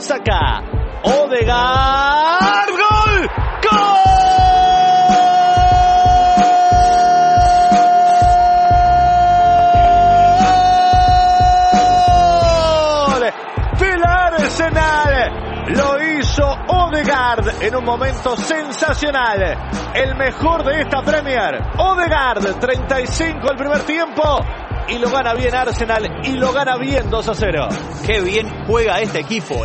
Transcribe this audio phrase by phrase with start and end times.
[0.00, 0.62] Saca.
[1.02, 2.70] Odegaard.
[2.70, 3.30] ¡Gol!
[3.62, 3.80] ¡Gol!
[13.78, 15.66] Del Arsenal.
[15.68, 19.56] Lo hizo Odegaard en un momento sensacional.
[19.94, 21.60] El mejor de esta Premier.
[21.76, 24.40] Odegaard, 35 el primer tiempo.
[24.88, 27.68] Y lo gana bien Arsenal y lo gana bien 2 a 0.
[28.06, 29.64] Qué bien juega este equipo.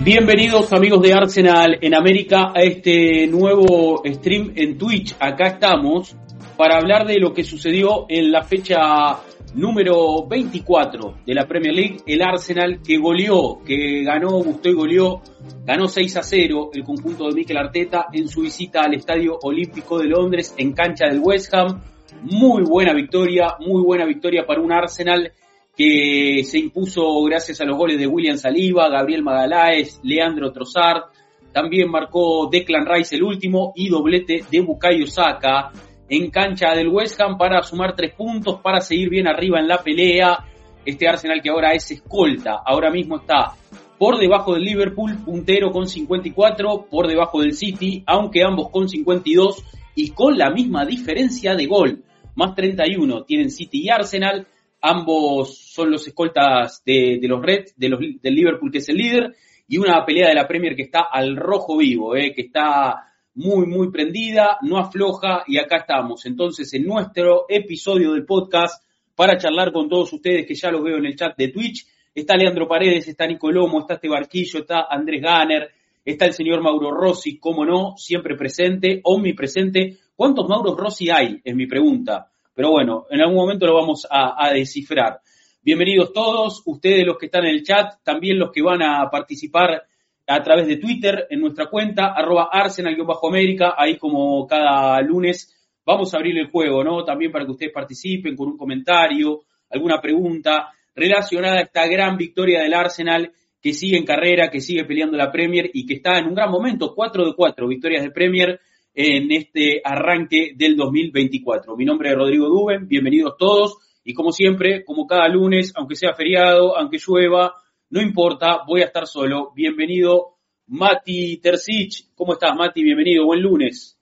[0.00, 5.14] Bienvenidos amigos de Arsenal en América a este nuevo stream en Twitch.
[5.20, 6.16] Acá estamos
[6.56, 9.20] para hablar de lo que sucedió en la fecha
[9.54, 11.96] número 24 de la Premier League.
[12.06, 15.22] El Arsenal que goleó, que ganó, gustó y goleó,
[15.64, 19.98] ganó 6 a 0 el conjunto de Mikel Arteta en su visita al Estadio Olímpico
[19.98, 21.80] de Londres en cancha del West Ham.
[22.22, 25.32] Muy buena victoria, muy buena victoria para un Arsenal
[25.76, 31.04] que se impuso gracias a los goles de William Saliba, Gabriel Magaláes, Leandro Trossard,
[31.52, 35.72] también marcó Declan Rice el último y doblete de Bukayo Saka
[36.08, 39.82] en cancha del West Ham para sumar tres puntos, para seguir bien arriba en la
[39.82, 40.44] pelea.
[40.84, 43.54] Este Arsenal que ahora es escolta, ahora mismo está
[43.98, 49.64] por debajo del Liverpool, puntero con 54, por debajo del City, aunque ambos con 52
[49.94, 54.46] y con la misma diferencia de gol, más 31 tienen City y Arsenal.
[54.86, 59.34] Ambos son los escoltas de, los Reds, de los, del Liverpool que es el líder,
[59.66, 63.66] y una pelea de la Premier que está al rojo vivo, eh, que está muy,
[63.66, 66.26] muy prendida, no afloja, y acá estamos.
[66.26, 70.98] Entonces, en nuestro episodio del podcast, para charlar con todos ustedes, que ya los veo
[70.98, 75.22] en el chat de Twitch, está Leandro Paredes, está Nicolomo, está este Barquillo, está Andrés
[75.22, 75.70] Ganner,
[76.04, 79.96] está el señor Mauro Rossi, cómo no, siempre presente, omnipresente.
[80.14, 81.40] ¿Cuántos Mauros Rossi hay?
[81.42, 82.30] Es mi pregunta.
[82.54, 85.18] Pero bueno, en algún momento lo vamos a, descifrar.
[85.60, 89.82] Bienvenidos todos, ustedes los que están en el chat, también los que van a participar
[90.28, 95.52] a través de Twitter en nuestra cuenta, arroba arsenal-américa, ahí como cada lunes
[95.84, 97.02] vamos a abrir el juego, ¿no?
[97.04, 99.40] También para que ustedes participen con un comentario,
[99.70, 104.84] alguna pregunta relacionada a esta gran victoria del Arsenal que sigue en carrera, que sigue
[104.84, 108.12] peleando la Premier y que está en un gran momento, 4 de 4 victorias de
[108.12, 108.60] Premier
[108.94, 111.76] en este arranque del 2024.
[111.76, 116.14] Mi nombre es Rodrigo Duben, bienvenidos todos y como siempre, como cada lunes, aunque sea
[116.14, 117.54] feriado, aunque llueva,
[117.90, 119.52] no importa, voy a estar solo.
[119.54, 120.36] Bienvenido
[120.68, 122.84] Mati Tercich, ¿cómo estás Mati?
[122.84, 123.98] Bienvenido, buen lunes.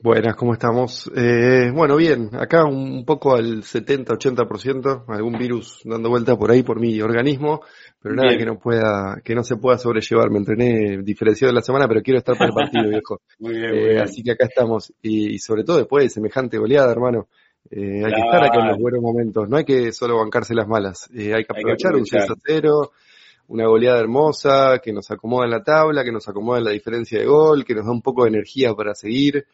[0.00, 1.10] Buenas, ¿cómo estamos?
[1.16, 6.78] Eh, bueno, bien, acá un poco al 70-80%, algún virus dando vuelta por ahí por
[6.78, 7.62] mi organismo,
[8.00, 8.38] pero nada bien.
[8.38, 10.30] que no pueda, que no se pueda sobrellevar.
[10.30, 13.20] Me entrené diferenciado en la semana, pero quiero estar para el partido, viejo.
[13.38, 14.00] muy bien, eh, muy bien.
[14.00, 17.28] Así que acá estamos, y, y, sobre todo después de semejante goleada, hermano.
[17.70, 20.66] Eh, hay que estar acá en los buenos momentos, no hay que solo bancarse las
[20.66, 22.22] malas, eh, hay que aprovechar, hay que aprovechar.
[22.22, 22.92] un 6 a 0,
[23.48, 27.18] una goleada hermosa, que nos acomoda en la tabla, que nos acomoda en la diferencia
[27.18, 29.46] de gol, que nos da un poco de energía para seguir.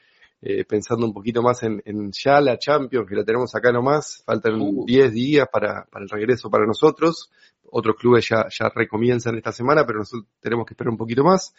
[0.46, 4.22] Eh, pensando un poquito más en, en, ya la Champions, que la tenemos acá nomás,
[4.26, 5.10] faltan 10 uh.
[5.10, 7.30] días para, para, el regreso para nosotros,
[7.70, 11.54] otros clubes ya, ya recomienzan esta semana, pero nosotros tenemos que esperar un poquito más.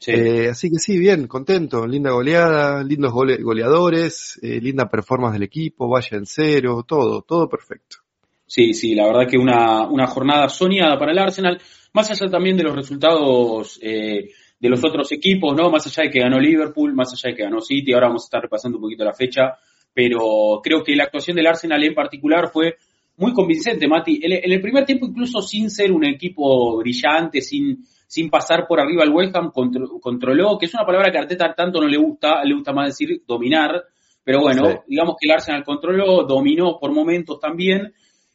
[0.00, 0.12] Sí.
[0.12, 5.42] Eh, así que sí, bien, contento, linda goleada, lindos gole, goleadores, eh, linda performance del
[5.42, 7.98] equipo, vaya en cero, todo, todo perfecto.
[8.46, 11.60] Sí, sí, la verdad que una, una jornada soñada para el Arsenal,
[11.92, 15.70] más allá también de los resultados eh, de los otros equipos, ¿no?
[15.70, 18.26] Más allá de que ganó Liverpool, más allá de que ganó City, ahora vamos a
[18.26, 19.58] estar repasando un poquito la fecha,
[19.92, 22.76] pero creo que la actuación del Arsenal en particular fue
[23.18, 24.20] muy convincente, Mati.
[24.22, 28.80] En, en el primer tiempo, incluso sin ser un equipo brillante, sin, sin pasar por
[28.80, 31.88] arriba al West Ham, contro, controló, que es una palabra que a Arteta tanto no
[31.88, 33.84] le gusta, le gusta más decir dominar,
[34.24, 34.76] pero bueno, sí.
[34.88, 37.92] digamos que el Arsenal controló, dominó por momentos también,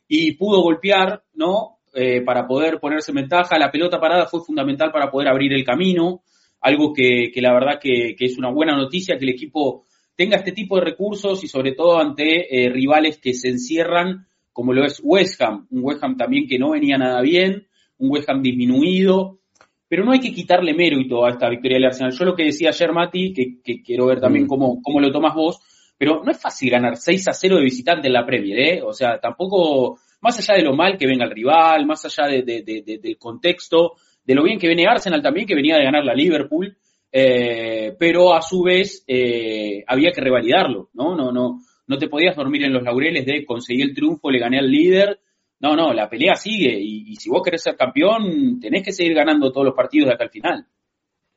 [0.08, 1.74] y pudo golpear, ¿no?
[1.94, 3.58] eh, para poder ponerse en ventaja.
[3.58, 6.24] La pelota parada fue fundamental para poder abrir el camino,
[6.62, 10.38] algo que, que la verdad que, que, es una buena noticia que el equipo tenga
[10.38, 14.86] este tipo de recursos y sobre todo ante eh, rivales que se encierran, como lo
[14.86, 17.68] es West Ham, un West Ham también que no venía nada bien,
[17.98, 19.40] un West Ham disminuido,
[19.88, 22.14] pero no hay que quitarle mérito a esta victoria del Arsenal.
[22.14, 24.48] Yo lo que decía ayer, Mati, que, que quiero ver también mm.
[24.48, 25.60] cómo, cómo lo tomas vos,
[25.98, 28.82] pero no es fácil ganar 6 a 0 de visitante en la Premier, ¿eh?
[28.82, 32.44] O sea, tampoco más allá de lo mal que venga el rival, más allá de,
[32.44, 36.04] de, de, del contexto, de lo bien que viene Arsenal también, que venía de ganar
[36.04, 36.76] la Liverpool,
[37.12, 41.16] eh, pero a su vez eh, había que revalidarlo, ¿no?
[41.16, 41.60] No, no,
[41.94, 45.20] no te podías dormir en los laureles de conseguir el triunfo, le gané al líder.
[45.60, 49.14] No, no, la pelea sigue y, y si vos querés ser campeón, tenés que seguir
[49.14, 50.68] ganando todos los partidos de acá al final.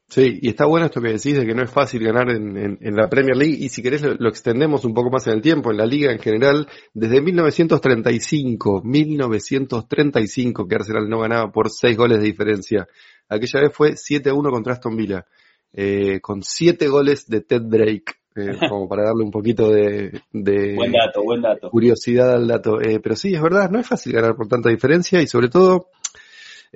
[0.09, 3.09] Sí, y está bueno esto que decís de que no es fácil ganar en, la
[3.09, 5.85] Premier League y si querés lo, extendemos un poco más en el tiempo, en la
[5.85, 12.87] liga en general, desde 1935, 1935 que Arsenal no ganaba por seis goles de diferencia.
[13.29, 15.27] Aquella vez fue 7-1 contra Aston Villa,
[15.73, 18.15] eh, con siete goles de Ted Drake.
[18.37, 21.71] Eh, como para darle un poquito de, buen dato, buen dato.
[21.71, 22.81] curiosidad al dato.
[22.81, 25.89] Eh, pero sí, es verdad, no es fácil ganar por tanta diferencia y sobre todo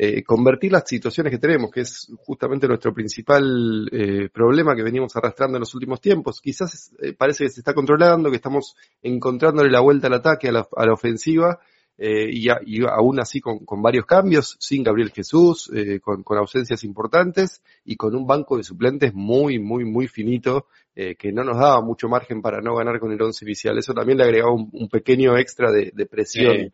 [0.03, 5.15] eh, convertir las situaciones que tenemos, que es justamente nuestro principal eh, problema que venimos
[5.15, 6.41] arrastrando en los últimos tiempos.
[6.41, 10.53] Quizás eh, parece que se está controlando, que estamos encontrándole la vuelta al ataque, a
[10.53, 11.61] la, ofensiva,
[12.03, 15.71] y, aún así con, varios cambios, sin Gabriel Jesús,
[16.03, 21.45] con, ausencias importantes y con un banco de suplentes muy, muy, muy finito, que no
[21.45, 23.77] nos daba mucho margen para no ganar con el once inicial.
[23.77, 26.73] Eso también le agregaba un, pequeño extra de, presión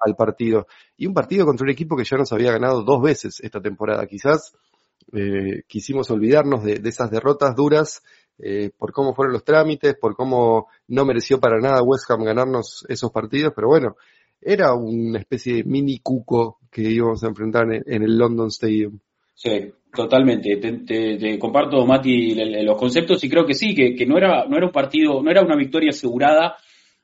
[0.00, 0.66] al partido.
[0.96, 4.06] Y un partido contra un equipo que ya nos había ganado dos veces esta temporada.
[4.06, 4.54] Quizás
[5.12, 8.02] eh, quisimos olvidarnos de, esas derrotas duras
[8.38, 12.84] eh, por cómo fueron los trámites, por cómo no mereció para nada West Ham ganarnos
[12.88, 13.96] esos partidos, pero bueno,
[14.44, 18.98] era una especie de mini cuco que íbamos a enfrentar en, el London Stadium.
[19.34, 20.56] Sí, totalmente.
[20.56, 24.66] Te, comparto, Mati, los conceptos y creo que sí, que, que, no, era, no era
[24.66, 26.56] un partido, no era una victoria asegurada.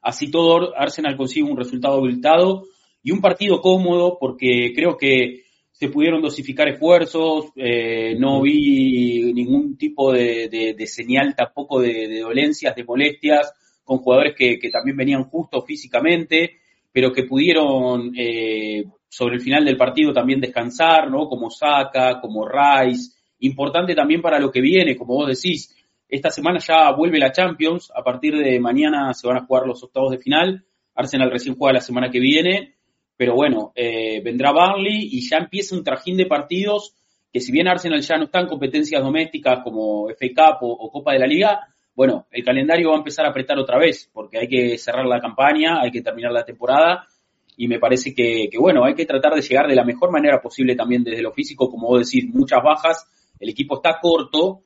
[0.03, 2.65] Así todo, Arsenal consigue un resultado abultado
[3.03, 5.43] y un partido cómodo porque creo que
[5.81, 12.85] se pudieron dosificar esfuerzos, eh, no vi ningún tipo de, señal tampoco de, dolencias, de
[12.85, 13.51] molestias,
[13.83, 16.59] con jugadores que, también venían justos físicamente,
[16.93, 21.29] pero que pudieron eh, sobre el final del partido también descansar, ¿no?
[21.29, 25.75] Como Saka, como Rice, importante también para lo que viene, como vos decís,
[26.09, 29.83] esta semana ya vuelve la Champions, a partir de mañana se van a jugar los
[29.83, 30.65] octavos de final,
[30.95, 32.75] Arsenal recién juega la semana que viene,
[33.17, 36.95] pero bueno, eh, vendrá Barley y ya empieza un trajín de partidos
[37.33, 41.13] que si bien Arsenal ya no está en competencias domésticas como FA Cup o, Copa
[41.13, 41.61] de la Liga,
[42.01, 45.21] bueno, el calendario va a empezar a apretar otra vez, porque hay que cerrar la
[45.21, 47.07] campaña, hay que terminar la temporada,
[47.59, 50.41] y me parece que, que, bueno, hay que tratar de llegar de la mejor manera
[50.41, 53.07] posible también desde lo físico, como vos decís, muchas bajas,
[53.39, 54.63] el equipo está corto,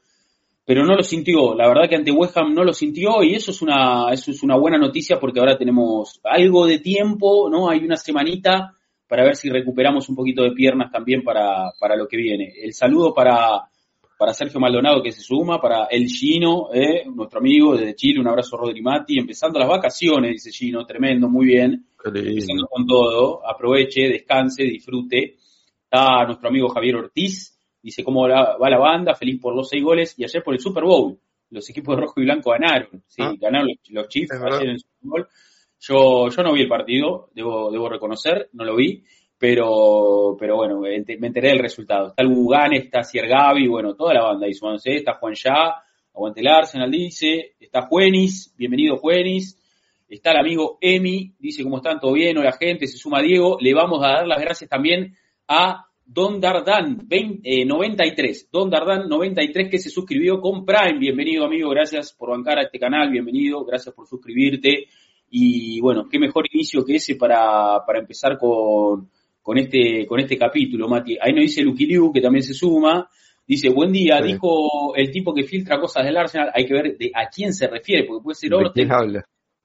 [0.64, 1.56] pero no lo sintió.
[1.56, 4.40] La verdad que ante West Ham no lo sintió y eso es una, eso es
[4.44, 7.68] una buena noticia porque ahora tenemos algo de tiempo, ¿no?
[7.68, 8.76] Hay una semanita
[9.08, 12.52] para ver si recuperamos un poquito de piernas también para, para lo que viene.
[12.62, 13.60] El saludo para,
[14.18, 17.04] para Sergio Maldonado que se suma, para el Gino, ¿eh?
[17.12, 21.46] nuestro amigo desde Chile, un abrazo Rodri Mati, empezando las vacaciones, dice Gino, tremendo, muy
[21.46, 21.86] bien.
[22.04, 25.36] Empezando con todo, aproveche, descanse, disfrute.
[25.84, 30.18] Está nuestro amigo Javier Ortiz, Dice cómo va la banda, feliz por los seis goles.
[30.18, 31.18] Y ayer por el Super Bowl,
[31.50, 33.04] los equipos de rojo y blanco ganaron.
[33.06, 33.34] Sí, ah.
[33.38, 35.28] ganaron los, Chiefs ayer en el Super Bowl.
[35.80, 39.04] Yo, yo no vi el partido, debo, debo reconocer, no lo vi,
[39.44, 42.08] pero, pero bueno, me enteré del resultado.
[42.08, 45.82] Está el Bugane, está Ciergavi, bueno, toda la banda ahí sumándose, está Juan Ya,
[46.14, 49.60] aguante el Arsenal, dice, está Juenis, bienvenido Juenis,
[50.08, 53.74] está el amigo Emi, dice cómo están, todo bien, la gente, se suma Diego, le
[53.74, 55.14] vamos a dar las gracias también
[55.46, 60.98] a Don Dardan 93, eh, Don Dardan 93 que se suscribió con Prime.
[60.98, 64.86] Bienvenido amigo, gracias por bancar a este canal, bienvenido, gracias por suscribirte.
[65.28, 69.10] Y bueno, qué mejor inicio que ese para, para empezar con,
[69.44, 71.18] con, este, con este capítulo, Mati.
[71.20, 73.06] Ahí nos dice Lucky Liu, que también se suma.
[73.46, 77.10] Dice, buen día, dijo el tipo que filtra cosas del Arsenal, hay que ver de
[77.14, 78.88] a quién se refiere, porque puede ser Orte.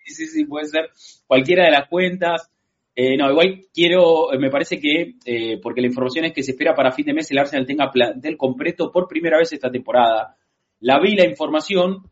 [0.04, 0.90] Sí, sí, sí, puede ser
[1.26, 2.52] cualquiera de las cuentas.
[2.94, 6.76] Eh, no, igual quiero, me parece que, eh, porque la información es que se espera
[6.76, 10.36] para fin de mes el Arsenal tenga plantel completo por primera vez esta temporada.
[10.81, 12.04] La vi la información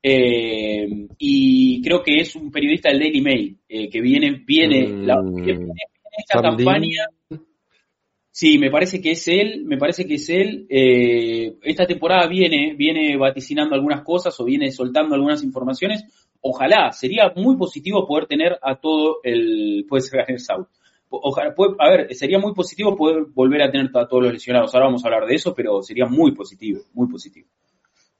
[0.00, 0.86] eh,
[1.18, 5.16] y creo que es un periodista del Daily Mail que viene, viene, la,
[6.16, 7.06] esta campaña.
[8.30, 10.66] Sí, me parece que es él, me parece que es él.
[11.62, 16.04] esta temporada viene, viene vaticinando algunas cosas o viene soltando algunas informaciones
[16.40, 20.66] ojalá, sería muy positivo poder tener a todo el, puede ser el South.
[21.10, 24.74] Ojalá, a ver, sería muy positivo poder volver a tener a todos los lesionados.
[24.74, 27.48] Ahora vamos a hablar de eso, pero sería muy positivo, muy positivo.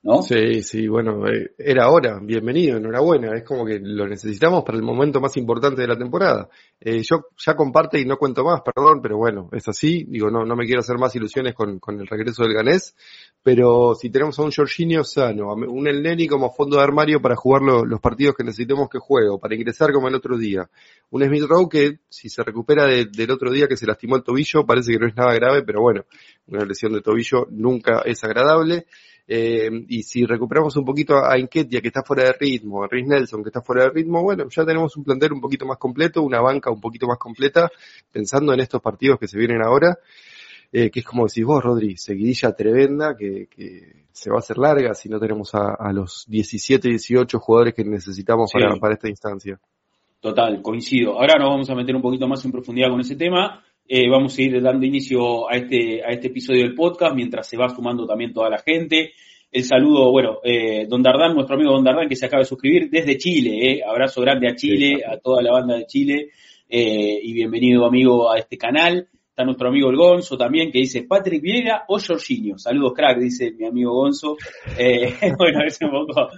[0.01, 0.23] ¿No?
[0.23, 4.85] Sí, sí, bueno, eh, era hora, bienvenido, enhorabuena, es como que lo necesitamos para el
[4.85, 6.49] momento más importante de la temporada.
[6.79, 10.45] Eh, yo ya comparte y no cuento más, perdón, pero bueno, es así, digo, no,
[10.45, 12.95] no me quiero hacer más ilusiones con, con el regreso del ganés,
[13.43, 17.63] pero si tenemos a un Jorginho sano, un Elneny como fondo de armario para jugar
[17.63, 20.71] los partidos que necesitemos que juegue, o para ingresar como el otro día,
[21.11, 24.65] un Smith Rowe que si se recupera del otro día que se lastimó el tobillo,
[24.65, 26.05] parece que no es nada grave, pero bueno,
[26.47, 28.87] una lesión de tobillo nunca es agradable.
[29.31, 33.07] Eh, y si recuperamos un poquito a Enketia, que está fuera de ritmo, a Rhys
[33.07, 36.23] Nelson, que está fuera de ritmo, bueno, ya tenemos un plantel un poquito más completo,
[36.23, 37.71] una banca un poquito más completa,
[38.11, 39.99] pensando en estos partidos que se vienen ahora.
[40.73, 43.49] que es como decís vos, Rodri, seguidilla tremenda que,
[44.13, 48.51] se va a hacer larga si no tenemos a, los 17, 18 jugadores que necesitamos
[48.51, 49.61] para, para esta instancia.
[50.21, 51.13] Total, coincido.
[51.13, 53.63] Ahora nos vamos a meter un poquito más en profundidad con ese tema.
[53.91, 57.57] Eh, vamos a ir dando inicio a este, a este episodio del podcast mientras se
[57.57, 59.13] va sumando también toda la gente.
[59.51, 62.91] El saludo, bueno, eh, Don Dardán, nuestro amigo Don Dardán que se acaba de suscribir
[62.91, 63.73] desde Chile.
[63.73, 63.83] Eh.
[63.83, 66.33] Abrazo grande a Chile, a toda la banda de Chile
[66.69, 69.09] eh, y bienvenido amigo a este canal.
[69.31, 72.59] Está nuestro amigo el Gonzo también que dice Patrick Vieira o Jorginho.
[72.59, 74.37] Saludos crack, dice mi amigo Gonzo.
[74.79, 76.29] Eh, bueno, es un poco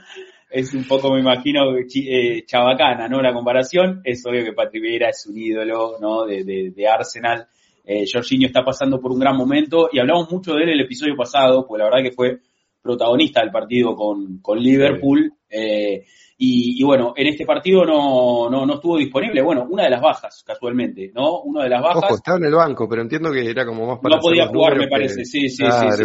[0.50, 3.22] es un poco, me imagino, eh, chabacana, ¿no?
[3.22, 4.00] La comparación.
[4.04, 6.26] Es obvio que Patrick Vieira es un ídolo, ¿no?
[6.26, 7.46] De, de, Arsenal.
[7.84, 11.16] Eh, Jorginho está pasando por un gran momento y hablamos mucho de él el episodio
[11.16, 12.38] pasado, pues la verdad que fue
[12.82, 15.32] protagonista del partido con, con Liverpool.
[15.48, 16.04] Eh,
[16.42, 19.42] y, bueno, en este partido no, no, no, estuvo disponible.
[19.42, 21.42] Bueno, una de las bajas, casualmente, ¿no?
[21.42, 22.04] Una de las bajas.
[22.04, 24.16] Ojo, estaba en el banco, pero entiendo que era como más para.
[24.16, 26.04] No podía jugar, me parece, sí, sí, sí, sí.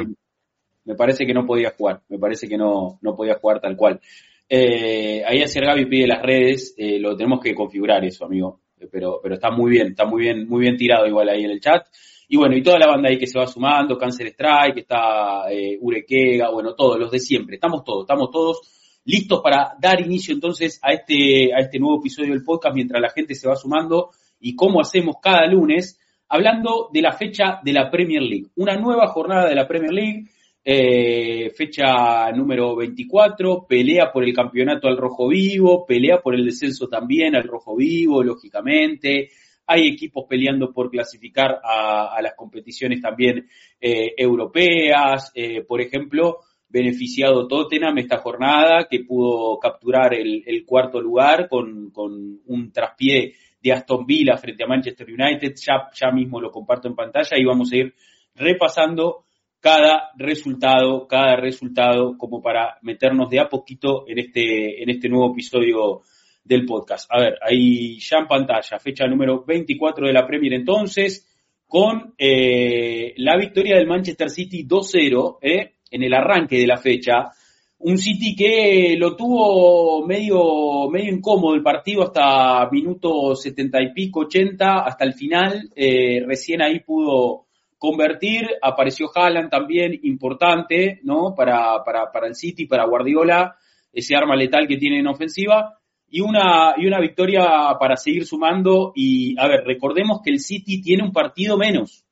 [0.84, 4.02] Me parece que no podía jugar, me parece que no, no podía jugar tal cual.
[4.48, 8.62] Eh, ahí ayer Gaby pide las redes, eh, lo tenemos que configurar eso, amigo.
[8.80, 11.52] Eh, pero, pero está muy bien, está muy bien, muy bien tirado igual ahí en
[11.52, 11.88] el chat.
[12.28, 15.44] Y bueno, y toda la banda ahí que se va sumando, Cancer Strike, está
[15.80, 17.56] Urequega, bueno, todos, los de siempre.
[17.56, 22.34] Estamos todos, estamos todos listos para dar inicio entonces a este, a este nuevo episodio
[22.34, 24.10] del podcast mientras la gente se va sumando
[24.40, 28.48] y cómo hacemos cada lunes, hablando de la fecha de la Premier League.
[28.56, 30.26] Una nueva jornada de la Premier League
[30.68, 36.88] eh, fecha número 24, pelea por el campeonato al rojo vivo, pelea por el descenso
[36.88, 39.30] también al rojo vivo, lógicamente.
[39.68, 43.48] Hay equipos peleando por clasificar a, las competiciones también
[43.80, 45.32] eh, europeas.
[45.36, 52.42] Eh, por ejemplo, beneficiado Tottenham esta jornada, que pudo capturar el, cuarto lugar con, con,
[52.48, 55.54] un traspié de Aston Villa frente a Manchester United.
[55.64, 57.94] Ya, ya mismo lo comparto en pantalla y vamos a ir
[58.34, 59.25] repasando
[59.66, 65.32] cada resultado, cada resultado, como para meternos de a poquito en este, en este nuevo
[65.32, 66.02] episodio
[66.44, 67.10] del podcast.
[67.12, 71.28] A ver, ahí ya en pantalla, fecha número 24 de la Premier entonces,
[71.66, 77.32] con eh, la victoria del Manchester City 2-0 eh, en el arranque de la fecha.
[77.80, 84.20] Un City que lo tuvo medio, medio incómodo el partido hasta minuto 70 y pico,
[84.20, 85.72] 80, hasta el final.
[85.76, 87.45] Eh, recién ahí pudo
[87.86, 91.36] convertir, apareció Haaland también, importante, ¿no?
[91.36, 93.58] Para, para, para el City, para Guardiola,
[93.94, 95.78] ese arma letal que tiene en ofensiva,
[96.10, 97.46] y una, y una victoria
[97.80, 98.92] para seguir sumando.
[98.96, 102.04] Y, a ver, recordemos que el City tiene un partido menos,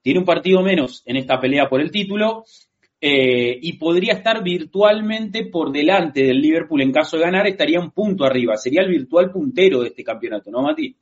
[0.00, 2.44] tiene un partido menos en esta pelea por el título,
[3.00, 7.90] eh, y podría estar virtualmente por delante del Liverpool en caso de ganar, estaría un
[7.90, 10.94] punto arriba, sería el virtual puntero de este campeonato, ¿no, Mati?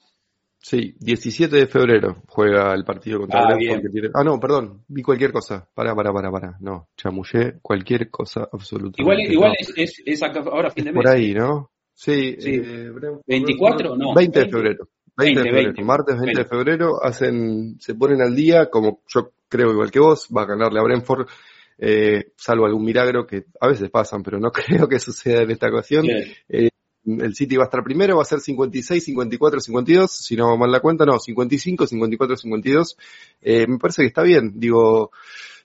[0.65, 5.31] Sí, 17 de febrero juega el partido contra ah, el Ah, no, perdón, vi cualquier
[5.31, 5.69] cosa.
[5.75, 6.57] Para, para, para, para.
[6.59, 9.03] No, chamullé cualquier cosa absolutamente.
[9.03, 11.03] Igual, igual es, es, ahora fin de mes.
[11.03, 11.71] Por ahí, ¿no?
[11.93, 12.37] Sí.
[12.39, 12.55] sí.
[12.55, 14.15] Eh, ¿24 no?
[14.15, 14.89] 20 de febrero.
[15.19, 15.85] 20, de febrero.
[15.85, 20.31] Martes 20, de febrero hacen, se ponen al día, como yo creo igual que vos,
[20.35, 21.29] va a ganarle a Brentford.
[21.77, 25.69] Eh, salvo algún milagro que a veces pasan, pero no creo que suceda en esta
[25.69, 26.07] ocasión.
[26.49, 26.71] Eh,
[27.07, 30.71] el City va a estar primero, va a ser 56, 54, 52, si no mal
[30.71, 32.97] la cuenta, no, 55, 54, 52.
[33.43, 35.11] Eh, me parece que está bien, digo,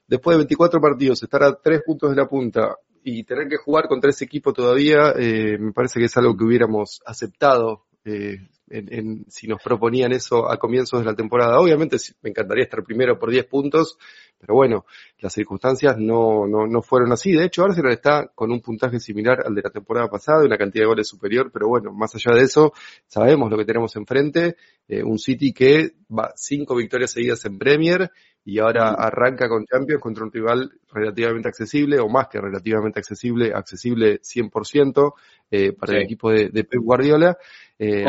[0.08, 3.88] después de 24 partidos, estar a tres puntos de la punta y tener que jugar
[3.88, 9.26] contra ese equipo todavía, eh, me parece que es algo que hubiéramos aceptado eh, en,
[9.30, 11.60] si nos proponían eso a comienzos de la temporada.
[11.60, 13.98] Obviamente me encantaría estar primero por 10 puntos,
[14.40, 14.86] pero bueno,
[15.20, 17.34] las circunstancias no, no, no fueron así.
[17.34, 20.84] De hecho, Arsenal está con un puntaje similar al de la temporada pasada, una cantidad
[20.84, 22.74] de goles superior, pero bueno, más allá de eso,
[23.08, 24.56] sabemos lo que tenemos enfrente.
[24.88, 28.10] Eh, un City que va cinco victorias seguidas en Premier
[28.46, 33.52] y ahora arranca con Champions contra un rival relativamente accesible, o más que relativamente accesible,
[33.54, 35.14] accesible 100%
[35.52, 37.38] eh, para el equipo de, de Pep Guardiola.
[37.78, 38.06] Eh,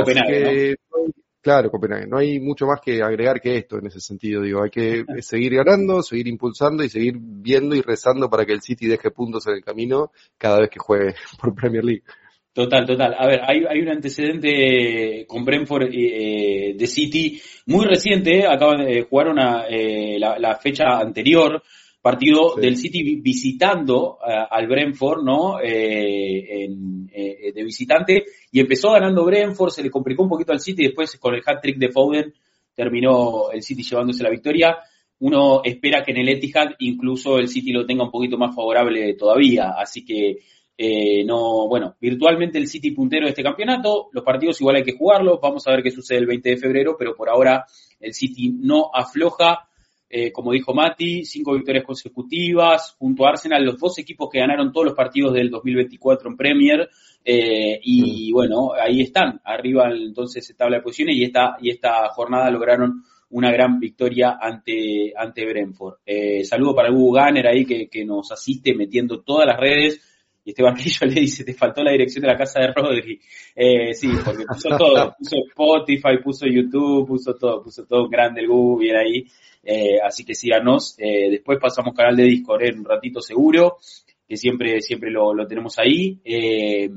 [1.41, 2.07] claro, Copenhague.
[2.07, 4.43] No hay mucho más que agregar que esto en ese sentido.
[4.43, 8.63] Digo, hay que seguir ganando, seguir impulsando y seguir viendo y rezando para que el
[8.63, 12.05] City deje puntos en el camino cada vez que juegue por Premier League.
[12.53, 13.15] Total, total.
[13.17, 18.45] A ver, hay, hay un antecedente con Brentford eh, de City muy reciente.
[18.45, 21.63] Acaban de jugar una, eh, la, fecha anterior
[22.01, 25.61] partido del City visitando al Brentford, ¿no?
[25.61, 26.67] Eh,
[27.13, 31.19] eh, de visitante y empezó ganando Brentford, se le complicó un poquito al City, después
[31.19, 32.35] con el hat-trick de Foden
[32.75, 34.79] terminó el City llevándose la victoria.
[35.19, 39.15] Uno espera que en el Etihad incluso el City lo tenga un poquito más favorable
[39.15, 40.39] todavía, así que
[40.79, 44.97] eh, no, bueno, virtualmente el City puntero de este campeonato, los partidos igual hay que
[44.97, 47.67] jugarlos, vamos a ver qué sucede el 20 de febrero, pero por ahora
[48.01, 49.69] el City no afloja
[50.13, 54.73] eh, como dijo Mati, cinco victorias consecutivas, junto a Arsenal, los dos equipos que ganaron
[54.73, 56.91] todos los partidos del 2024 en Premier,
[57.25, 58.35] eh, y mm.
[58.35, 63.05] bueno, ahí están, arriba entonces se tabla de posiciones, y esta, y esta jornada lograron
[63.31, 65.99] una gran victoria ante, ante Brentford.
[66.05, 70.01] Eh, saludo para Hugo Ganner ahí que, que nos asiste metiendo todas las redes
[70.45, 73.21] y este banquillo le dice, te faltó la dirección de la casa de Rodri.
[73.55, 78.49] Eh, sí, porque puso todo, puso Spotify, puso YouTube, puso todo, puso todo grande el
[78.49, 79.27] Google, bien ahí.
[79.63, 80.97] Eh, así que síganos.
[80.99, 83.79] Eh, después pasamos canal de Discord en un ratito seguro,
[84.27, 86.21] que siempre, siempre lo, lo tenemos ahí.
[86.25, 86.89] Eh,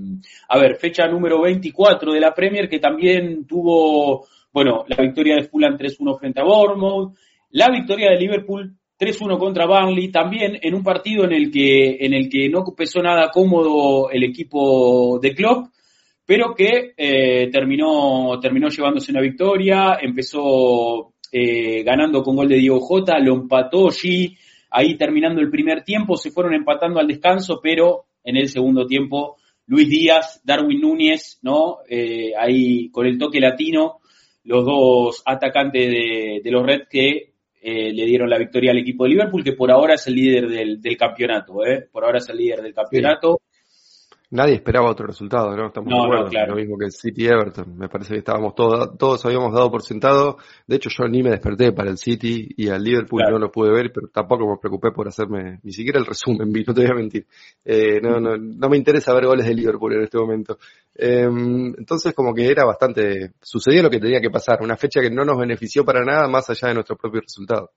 [0.49, 5.43] a ver, fecha número 24 de la Premier, que también tuvo, bueno, la victoria de
[5.43, 7.15] Fulham 3-1 frente a Bournemouth,
[7.51, 12.13] la victoria de Liverpool 3-1 contra Burnley, también en un partido en el que, en
[12.13, 15.67] el que no pesó nada cómodo el equipo de Klopp,
[16.25, 22.79] pero que eh, terminó, terminó llevándose una victoria, empezó eh, ganando con gol de Diego
[22.79, 24.37] Jota, lo empató G,
[24.69, 29.37] ahí terminando el primer tiempo, se fueron empatando al descanso, pero en el segundo tiempo
[29.65, 31.79] Luis Díaz, Darwin Núñez, ¿no?
[31.89, 33.99] Eh, ahí con el toque latino,
[34.43, 37.33] los dos atacantes de, de los Reds que
[37.65, 40.49] eh, le dieron la victoria al equipo de Liverpool, que por ahora es el líder
[40.49, 41.87] del, campeonato, ¿eh?
[41.89, 43.41] Por ahora es el líder del campeonato.
[44.33, 45.67] Nadie esperaba otro resultado, ¿no?
[45.67, 46.47] Estamos de acuerdo.
[46.47, 47.77] Lo mismo que City Everton.
[47.77, 50.37] Me parece que estábamos todos, todos habíamos dado por sentado.
[50.65, 53.71] De hecho, yo ni me desperté para el City y al Liverpool no lo pude
[53.71, 56.95] ver, pero tampoco me preocupé por hacerme ni siquiera el resumen, no te voy a
[56.95, 57.27] mentir.
[57.63, 60.57] Eh, no, no, no me interesa ver goles de Liverpool en este momento.
[60.95, 61.27] Eh,
[61.77, 64.63] entonces, como que era bastante, sucedió lo que tenía que pasar.
[64.63, 67.69] Una fecha que no nos benefició para nada más allá de nuestro propio resultado.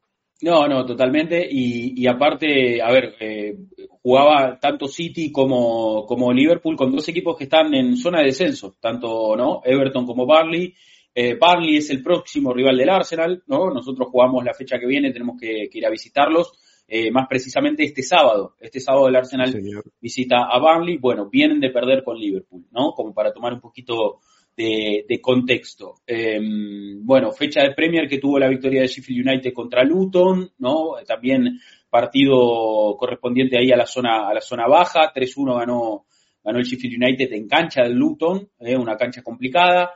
[0.43, 1.47] No, no, totalmente.
[1.50, 3.57] Y, y aparte, a ver, eh,
[4.02, 8.76] jugaba tanto City como, como Liverpool con dos equipos que están en zona de descenso,
[8.78, 10.75] tanto no Everton como Barley.
[11.14, 13.71] Eh, Barley es el próximo rival del Arsenal, ¿no?
[13.71, 16.52] Nosotros jugamos la fecha que viene, tenemos que, ir a visitarlos.
[16.87, 18.55] Eh, más precisamente este sábado.
[18.61, 19.52] Este sábado el Arsenal
[20.00, 20.99] visita a Barley.
[20.99, 22.93] Bueno, vienen de perder con Liverpool, ¿no?
[22.93, 24.21] Como para tomar un poquito
[24.57, 25.97] de, contexto.
[26.07, 30.95] Em, bueno, fecha de Premier que tuvo la victoria de Sheffield United contra Luton, ¿no?
[31.07, 31.61] También
[31.91, 36.07] partido correspondiente ahí a la zona, a la zona baja, 3-1 ganó,
[36.43, 38.76] ganó el Sheffield United en cancha del Luton, ¿eh?
[38.76, 39.91] una cancha complicada.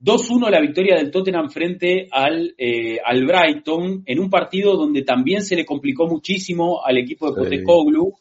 [0.00, 5.42] 2-1 la victoria del Tottenham frente al, eh, al Brighton, en un partido donde también
[5.42, 8.14] se le complicó muchísimo al equipo de Postecoglou.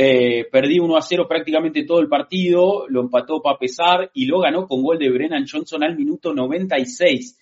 [0.00, 4.38] Eh, perdí 1 a 0 prácticamente todo el partido, lo empató para pesar y lo
[4.38, 7.36] ganó con gol de Brennan Johnson al minuto 96.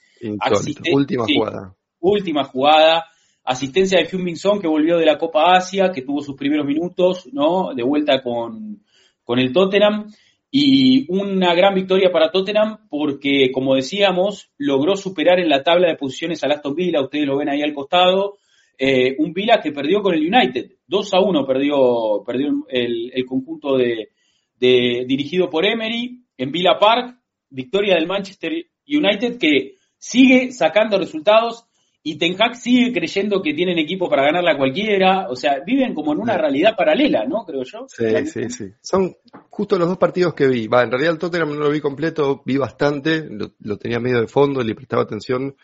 [0.91, 1.77] última jugada.
[2.01, 3.05] Última jugada.
[3.45, 7.29] Asistencia de Hyun Song que volvió de la Copa Asia, que tuvo sus primeros minutos,
[7.31, 7.75] ¿no?
[7.75, 8.83] De vuelta con,
[9.23, 10.07] con el Tottenham.
[10.51, 15.97] Y una gran victoria para Tottenham porque, como decíamos, logró superar en la tabla de
[15.97, 18.39] posiciones al Aston Villa, ustedes lo ven ahí al costado,
[18.79, 20.73] eh, un Villa que perdió con el United.
[20.87, 24.11] 2 a 1 perdió, perdió el, el conjunto de,
[24.59, 27.19] de, dirigido por Emery en Villa Park.
[27.49, 28.53] Victoria del Manchester
[28.87, 31.65] United que sigue sacando resultados
[32.03, 35.29] y Ten Hag sigue creyendo que tienen equipo para ganarla a cualquiera.
[35.29, 37.45] O sea, viven como en una realidad paralela, ¿no?
[37.45, 37.87] Creo yo.
[37.89, 38.65] Sí, sí, sí.
[38.81, 39.13] Son
[39.51, 40.69] justo los dos partidos que vi.
[40.69, 44.21] Va, en realidad el Tottenham no lo vi completo, vi bastante, lo, lo tenía medio
[44.21, 45.57] de fondo, le prestaba atención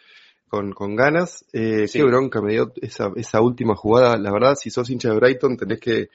[0.53, 1.47] con, con ganas.
[1.55, 4.19] Eh, Qué bronca me dio esa, esa última jugada.
[4.19, 6.11] La verdad, si sos hincha de Brighton, tenés que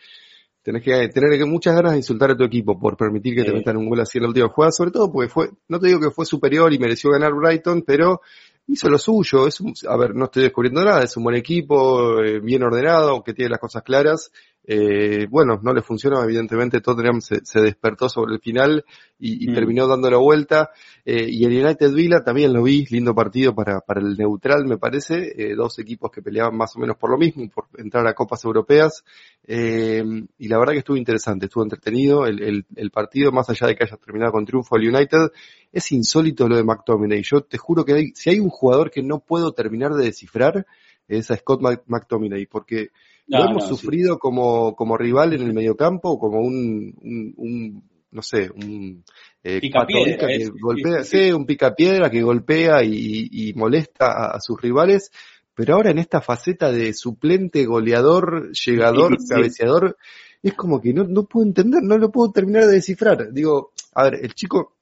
[0.61, 3.77] tenés que tener muchas ganas de insultar a tu equipo por permitir que te metan
[3.77, 6.11] un gol así en la última jugada, sobre todo porque fue, no te digo que
[6.11, 8.21] fue superior y mereció ganar Brighton, pero
[8.67, 9.47] hizo lo suyo.
[9.47, 13.33] Es a ver, no estoy descubriendo nada, es un buen equipo, eh, bien ordenado, que
[13.33, 14.31] tiene las cosas claras
[14.69, 18.83] eh, bueno, no le funcionó, evidentemente Tottenham se, se despertó sobre el final
[19.17, 19.53] y, y mm.
[19.53, 20.71] terminó dando la vuelta.
[21.05, 24.77] Eh, y el United Villa también lo vi, lindo partido para, para el neutral me
[24.77, 28.13] parece, eh, dos equipos que peleaban más o menos por lo mismo, por entrar a
[28.13, 29.05] copas europeas.
[29.47, 30.03] Eh,
[30.37, 33.75] y la verdad que estuvo interesante, estuvo entretenido el, el, el, partido, más allá de
[33.75, 35.31] que haya terminado con triunfo el United.
[35.71, 37.21] Es insólito lo de McTominay.
[37.23, 40.65] Yo te juro que hay, si hay un jugador que no puedo terminar de descifrar,
[41.07, 42.89] es a Scott McTominay, porque
[43.27, 48.49] lo hemos sufrido como, como rival en el mediocampo, como un, un, un no sé,
[48.49, 49.03] un
[49.43, 55.11] eh, que golpea, sí, un picapiedra que golpea y, y molesta a, sus rivales,
[55.53, 59.97] pero ahora en esta faceta de suplente, goleador, llegador, cabeceador,
[60.41, 63.33] es como que no, no puedo entender, no lo puedo terminar de descifrar.
[63.33, 64.76] Digo, a ver, el chico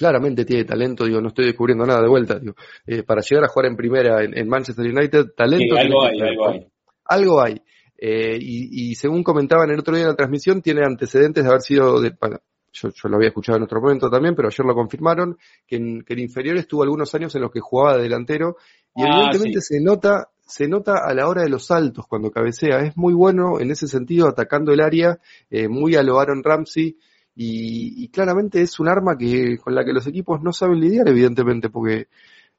[0.00, 2.54] claramente tiene talento, digo, no estoy descubriendo nada de vuelta, digo,
[2.86, 5.76] eh, para llegar a jugar en primera en, en Manchester United, talento.
[5.76, 6.66] algo hay, algo hay
[7.04, 7.60] algo hay.
[7.98, 11.60] Eh, y, y, según comentaban el otro día en la transmisión, tiene antecedentes de haber
[11.60, 12.38] sido, de, bueno,
[12.72, 15.36] yo, yo, lo había escuchado en otro momento también, pero ayer lo confirmaron,
[15.66, 18.56] que en, que en inferiores tuvo algunos años en los que jugaba de delantero,
[18.94, 22.78] y ah, evidentemente se nota, se nota a la hora de los saltos cuando cabecea.
[22.80, 25.18] Es muy bueno en ese sentido, atacando el área,
[25.50, 26.96] eh, muy a lo Aaron Ramsey.
[27.34, 31.70] Y, claramente es un arma que con la que los equipos no saben lidiar, evidentemente,
[31.70, 32.08] porque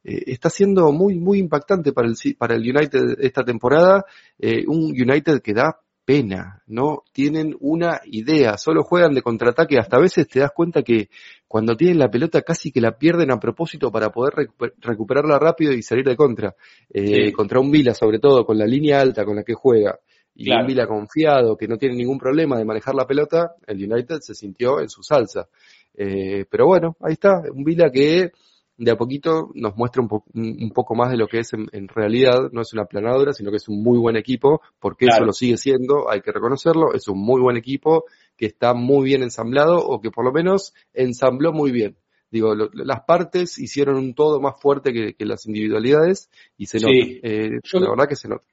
[0.03, 4.05] eh, está siendo muy, muy impactante para el, para el United esta temporada.
[4.39, 9.97] Eh, un United que da pena, no tienen una idea, solo juegan de contraataque, hasta
[9.97, 11.09] a veces te das cuenta que
[11.47, 15.83] cuando tienen la pelota casi que la pierden a propósito para poder recuperarla rápido y
[15.83, 16.55] salir de contra,
[16.89, 19.99] eh, contra un Vila sobre todo, con la línea alta con la que juega,
[20.35, 24.19] y un Vila confiado que no tiene ningún problema de manejar la pelota, el United
[24.21, 25.47] se sintió en su salsa.
[25.93, 28.31] Eh, pero bueno, ahí está, un Vila que
[28.77, 32.61] de a poquito nos muestra un, poco más de lo que es en, realidad, no
[32.61, 36.09] es una planadora, sino que es un muy buen equipo, porque eso lo sigue siendo,
[36.09, 40.09] hay que reconocerlo, es un muy buen equipo que está muy bien ensamblado o que
[40.09, 41.95] por lo menos ensambló muy bien.
[42.31, 46.93] Digo, las partes hicieron un todo más fuerte que, las individualidades y se nota.
[46.93, 48.47] Eh, la verdad que se nota.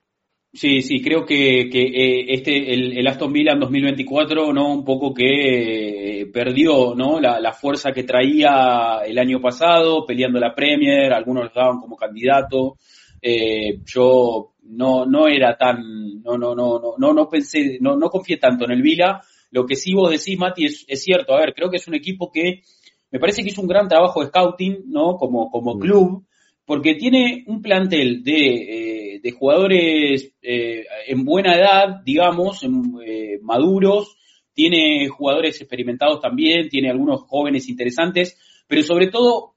[0.52, 4.72] Sí, sí, creo que, que eh, este, el, Aston Villa en 2024, ¿no?
[4.72, 7.20] Un poco que eh, perdió, ¿no?
[7.20, 12.76] La, fuerza que traía el año pasado, peleando la Premier, algunos lo daban como candidato.
[13.20, 18.08] Eh, yo no, no era tan, no, no, no, no, no, no pensé, no, no
[18.08, 19.20] confié tanto en el Villa.
[19.50, 21.34] Lo que sí vos decís, Mati, es, es cierto.
[21.34, 22.62] A ver, creo que es un equipo que
[23.10, 25.16] me parece que hizo un gran trabajo de scouting, ¿no?
[25.16, 25.78] Como, como mm.
[25.78, 26.24] club,
[26.68, 32.62] porque tiene un plantel de de, jugadores eh, en buena edad, digamos,
[33.04, 34.16] eh, maduros,
[34.54, 39.54] tiene jugadores experimentados también, tiene algunos jóvenes interesantes, pero sobre todo,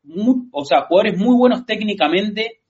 [0.52, 2.62] o sea, jugadores muy buenos técnicamente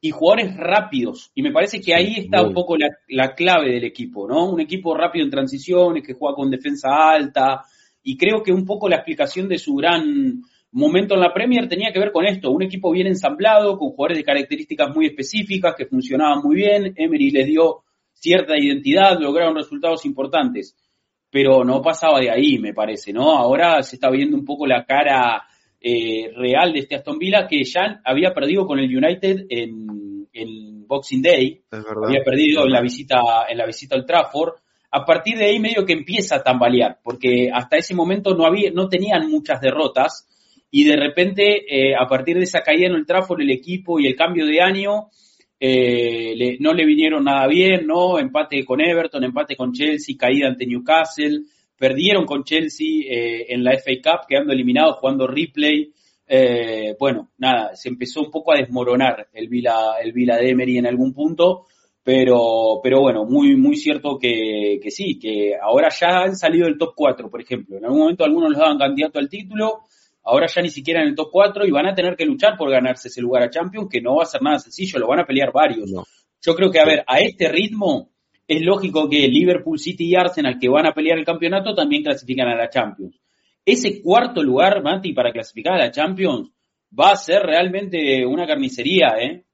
[0.00, 1.30] y jugadores rápidos.
[1.34, 4.50] Y me parece que ahí está un poco la, la, clave del equipo, ¿no?
[4.50, 7.62] Un equipo rápido en transiciones, que juega con defensa alta,
[8.02, 11.92] y creo que un poco la explicación de su gran momento en la Premier tenía
[11.92, 15.86] que ver con esto, un equipo bien ensamblado, con jugadores de características muy específicas, que
[15.86, 20.76] funcionaban muy bien, Emery les dio cierta identidad, lograron resultados importantes,
[21.30, 23.36] pero no pasaba de ahí, me parece, ¿no?
[23.36, 25.44] Ahora se está viendo un poco la cara
[25.80, 30.86] eh, real de este Aston Villa, que ya había perdido con el United en, en
[30.86, 34.54] Boxing Day, había perdido en la visita, en la visita al Trafford,
[34.90, 38.70] a partir de ahí medio que empieza a tambalear, porque hasta ese momento no había,
[38.72, 40.26] no tenían muchas derrotas,
[40.70, 44.06] y de repente, eh, a partir de esa caída en el Trafford, el equipo y
[44.06, 45.08] el cambio de año,
[45.58, 48.18] eh, no le vinieron nada bien, ¿no?
[48.18, 51.42] Empate con Everton, empate con Chelsea, caída ante Newcastle,
[51.76, 55.90] perdieron con Chelsea eh, en la FA Cup, quedando eliminados, jugando replay.
[57.00, 60.86] bueno, nada, se empezó un poco a desmoronar el Vila, el Vila de Emery en
[60.86, 61.66] algún punto,
[62.02, 66.76] pero, pero bueno, muy, muy cierto que, que sí, que ahora ya han salido del
[66.76, 67.78] top 4, por ejemplo.
[67.78, 69.84] En algún momento algunos les daban candidato al título,
[70.28, 72.70] ahora ya ni siquiera en el top 4 y van a tener que luchar por
[72.70, 75.26] ganarse ese lugar a Champions, que no va a ser nada sencillo, lo van a
[75.26, 75.90] pelear varios.
[75.90, 78.10] Yo creo que, a ver, a este ritmo
[78.46, 82.48] es lógico que Liverpool, City y Arsenal, que van a pelear el campeonato, también clasifican
[82.48, 83.18] a la Champions.
[83.64, 86.50] Ese cuarto lugar, Mati, para clasificar a la Champions,
[86.98, 89.44] va a ser realmente una carnicería, ¿eh?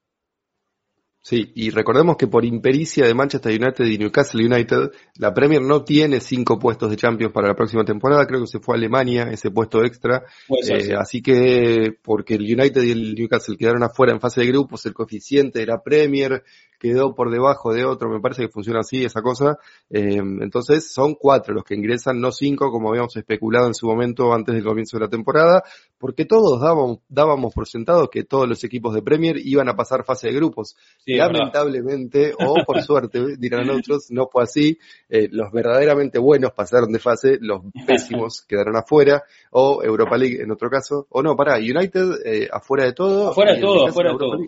[1.26, 5.82] Sí, y recordemos que por impericia de Manchester United y Newcastle United, la Premier no
[5.82, 9.30] tiene cinco puestos de Champions para la próxima temporada, creo que se fue a Alemania
[9.32, 14.20] ese puesto extra, eh, así que porque el United y el Newcastle quedaron afuera en
[14.20, 16.44] fase de grupos, el coeficiente de la Premier
[16.84, 19.56] quedó por debajo de otro, me parece que funciona así esa cosa,
[19.88, 24.34] eh, entonces son cuatro los que ingresan, no cinco como habíamos especulado en su momento
[24.34, 25.62] antes del comienzo de la temporada,
[25.98, 30.04] porque todos dábamos, dábamos por sentado que todos los equipos de Premier iban a pasar
[30.04, 30.76] fase de grupos.
[31.06, 34.78] Lamentablemente, o por suerte, dirán otros, no fue así.
[35.08, 40.50] Eh, los verdaderamente buenos pasaron de fase, los pésimos quedaron afuera, o Europa League en
[40.50, 43.30] otro caso, o no, para United eh, afuera de todo.
[43.30, 44.38] Afuera de todo, afuera de todo.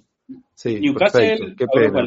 [0.55, 2.05] Sí, Newcastle, qué pena.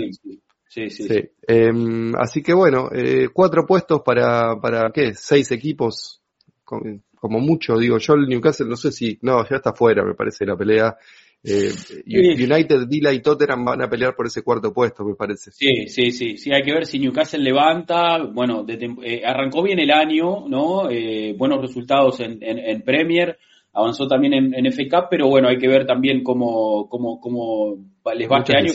[0.67, 1.07] Sí, sí.
[1.07, 1.29] sí.
[1.47, 5.13] Em, así que bueno, eh, cuatro puestos para, para, ¿qué?
[5.15, 6.21] Seis equipos,
[6.63, 10.45] como mucho, digo yo, el Newcastle, no sé si, no, ya está fuera, me parece,
[10.45, 10.95] la pelea.
[11.41, 11.71] Eh,
[12.05, 15.51] United, Villa y Tottenham van a pelear por ese cuarto puesto, me parece.
[15.51, 19.91] Sí, sí, sí, sí, hay que ver si Newcastle levanta, bueno, eh, arrancó bien el
[19.91, 20.89] año, ¿no?
[20.89, 23.37] Eh, buenos resultados en, en, Premier,
[23.73, 27.77] avanzó también en, en, Cup, pero bueno, hay que ver también cómo, cómo, cómo
[28.15, 28.73] les va este año,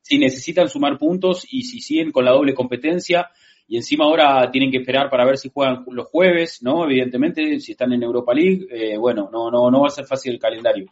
[0.00, 3.30] si necesitan sumar puntos y si siguen con la doble competencia,
[3.66, 6.84] y encima ahora tienen que esperar para ver si juegan los jueves, ¿no?
[6.84, 10.34] Evidentemente, si están en Europa League, eh, bueno, no, no, no va a ser fácil
[10.34, 10.86] el calendario.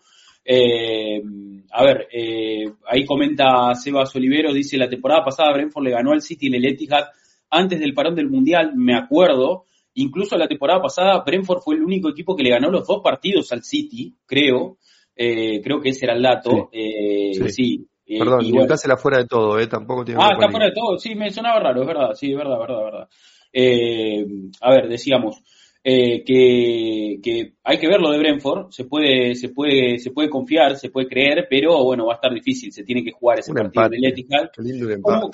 [0.44, 1.22] Eh,
[1.70, 6.22] a ver, eh, ahí comenta Sebas Olivero, dice, la temporada pasada Brentford le ganó al
[6.22, 7.04] City en el Etihad
[7.50, 12.08] antes del parón del Mundial, me acuerdo, incluso la temporada pasada Brentford fue el único
[12.08, 14.78] equipo que le ganó los dos partidos al City, creo,
[15.14, 17.86] creo que ese era el dato, sí.
[18.04, 19.66] Eh, Perdón, y Newcastle afuera de todo, ¿eh?
[19.66, 22.36] Tampoco tiene Ah, está fuera de todo, sí, me sonaba raro, es verdad, sí, es
[22.36, 23.08] verdad, verdad, verdad.
[23.52, 24.26] Eh,
[24.60, 25.42] a ver, decíamos,
[25.84, 30.30] eh, que, que, hay que ver lo de Brentford, se puede, se puede, se puede
[30.30, 33.52] confiar, se puede creer, pero bueno, va a estar difícil, se tiene que jugar ese
[33.52, 34.50] partido en el Etihad.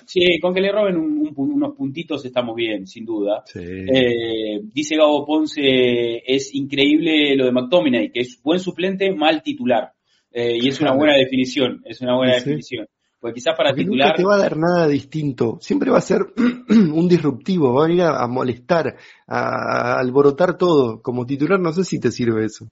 [0.06, 0.96] Sí, con que le roben
[1.36, 3.44] unos puntitos estamos bien, sin duda.
[3.54, 9.92] Eh, dice Gabo Ponce, es increíble lo de McTominay, que es buen suplente, mal titular.
[10.32, 12.86] Eh, y es una buena definición, es una buena definición.
[13.20, 14.08] Pues quizás para titular.
[14.08, 15.58] Nunca te va a dar nada distinto.
[15.60, 16.20] Siempre va a ser
[16.68, 21.02] un disruptivo, va a venir a, molestar, a, alborotar todo.
[21.02, 22.68] Como titular, no sé si te sirve eso.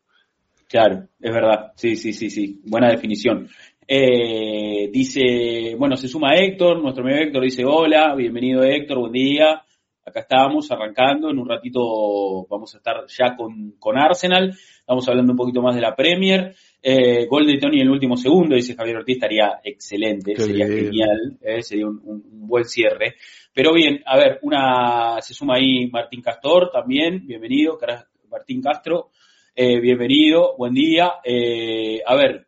[0.68, 1.72] Claro, es verdad.
[1.74, 2.60] Sí, sí, sí, sí.
[2.64, 3.48] Buena definición.
[3.88, 9.62] Eh, dice, bueno, se suma Héctor, nuestro amigo Héctor dice hola, bienvenido Héctor, buen día.
[10.04, 15.32] Acá estamos arrancando, en un ratito vamos a estar ya con, con Arsenal, estamos hablando
[15.32, 16.54] un poquito más de la Premier.
[16.82, 21.36] Eh, gol de Tony en el último segundo, dice Javier Ortiz, estaría excelente, sería genial,
[21.40, 23.16] eh, sería un, buen cierre.
[23.52, 27.78] Pero bien, a ver, una se suma ahí Martín Castor también, bienvenido,
[28.30, 29.10] Martín Castro,
[29.54, 31.14] eh, bienvenido, buen día.
[31.24, 32.46] Eh, a ver,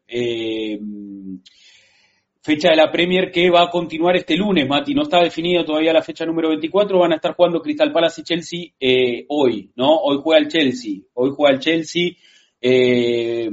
[2.41, 5.93] fecha de la Premier que va a continuar este lunes, Mati, no está definido todavía
[5.93, 9.97] la fecha número 24, van a estar jugando Crystal Palace y Chelsea hoy, ¿no?
[9.97, 12.13] Hoy juega el Chelsea, hoy juega el Chelsea
[12.61, 13.49] eh,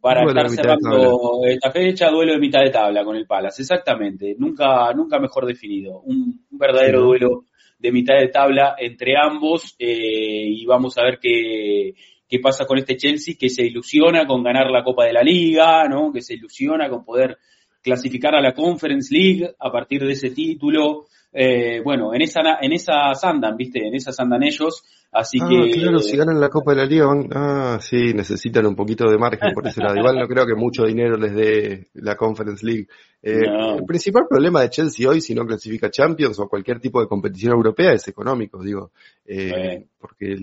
[0.00, 4.92] para estar cerrando esta fecha, duelo de mitad de tabla con el Palace, exactamente, nunca,
[4.94, 7.44] nunca mejor definido, un, verdadero duelo
[7.78, 11.94] de mitad de tabla entre ambos eh, y vamos a ver qué,
[12.30, 15.88] qué pasa con este Chelsea que se ilusiona con ganar la Copa de la Liga,
[15.88, 16.12] ¿no?
[16.12, 17.38] que se ilusiona con poder
[17.82, 21.06] clasificar a la Conference League a partir de ese título.
[21.32, 23.86] Eh, bueno, en esa, en esas andan, ¿viste?
[23.86, 24.82] En esas andan ellos.
[25.12, 25.72] Así ah, que.
[25.72, 27.28] Claro, si ganan la Copa de la Liga, van.
[27.32, 29.96] Ah, sí, necesitan un poquito de margen por ese lado.
[29.96, 32.86] Igual no creo que mucho dinero les dé la Conference League.
[33.22, 33.44] Eh,
[33.76, 37.52] el principal problema de Chelsea hoy, si no clasifica Champions o cualquier tipo de competición
[37.52, 38.92] europea, es económico, digo.
[39.24, 40.36] Eh, porque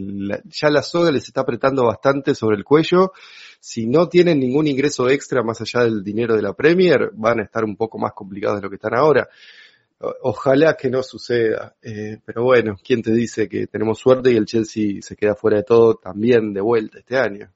[0.46, 3.12] ya la soga les está apretando bastante sobre el cuello.
[3.60, 7.44] Si no tienen ningún ingreso extra más allá del dinero de la Premier, van a
[7.44, 9.28] estar un poco más complicados de lo que están ahora.
[10.00, 14.46] Ojalá que no suceda, eh, pero bueno, ¿quién te dice que tenemos suerte y el
[14.46, 17.52] Chelsea se queda fuera de todo también de vuelta este año?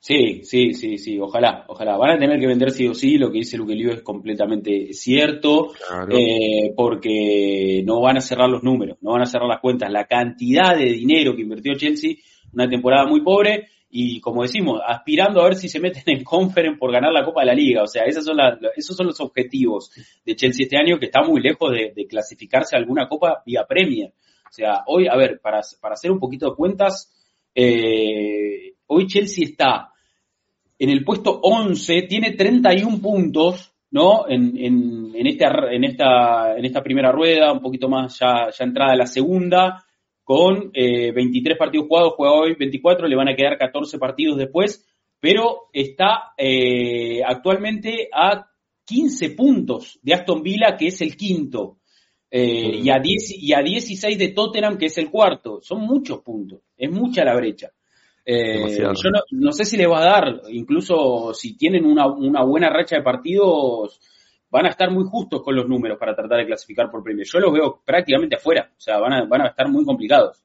[0.00, 1.96] Sí, sí, sí, sí, ojalá, ojalá.
[1.96, 5.72] Van a tener que vender sí o sí, lo que dice Luque es completamente cierto,
[6.08, 9.90] eh, porque no van a cerrar los números, no van a cerrar las cuentas.
[9.90, 12.14] La cantidad de dinero que invirtió Chelsea,
[12.52, 16.78] una temporada muy pobre, y como decimos, aspirando a ver si se meten en conference
[16.78, 17.82] por ganar la Copa de la Liga.
[17.82, 18.36] O sea, esas son
[18.76, 19.90] esos son los objetivos
[20.22, 24.10] de Chelsea este año, que está muy lejos de, clasificarse a alguna Copa vía Premier.
[24.10, 27.10] O sea, hoy, a ver, para, para hacer un poquito de cuentas,
[27.54, 29.94] eh, hoy Chelsea está
[30.78, 34.28] en el puesto 11, tiene 31 puntos, ¿no?
[34.28, 38.62] En, en, en, esta, en, esta, en esta primera rueda, un poquito más ya, ya
[38.62, 39.85] entrada la segunda
[40.26, 44.84] con eh, 23 partidos jugados, juega hoy 24, le van a quedar 14 partidos después,
[45.20, 48.44] pero está eh, actualmente a
[48.84, 51.78] 15 puntos de Aston Villa, que es el quinto,
[52.28, 55.60] eh, y, a 10, y a 16 de Tottenham, que es el cuarto.
[55.62, 57.70] Son muchos puntos, es mucha la brecha.
[58.24, 62.42] Eh, yo no, no, sé si le va a dar, incluso si tienen una, una
[62.42, 64.00] buena racha de partidos,
[64.50, 67.24] van a estar muy justos con los números para tratar de clasificar por premio.
[67.24, 70.42] Yo los veo prácticamente afuera, o sea, van a, van a estar muy complicados.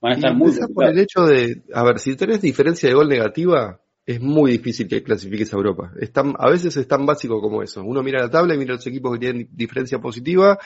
[0.00, 0.74] Van a estar muy complicados.
[0.74, 4.86] por el hecho de, a ver, si tenés diferencia de gol negativa, es muy difícil
[4.86, 5.92] que clasifiques a Europa.
[6.00, 7.82] Es a veces es tan básico como eso.
[7.82, 10.58] Uno mira la tabla y mira los equipos que tienen diferencia positiva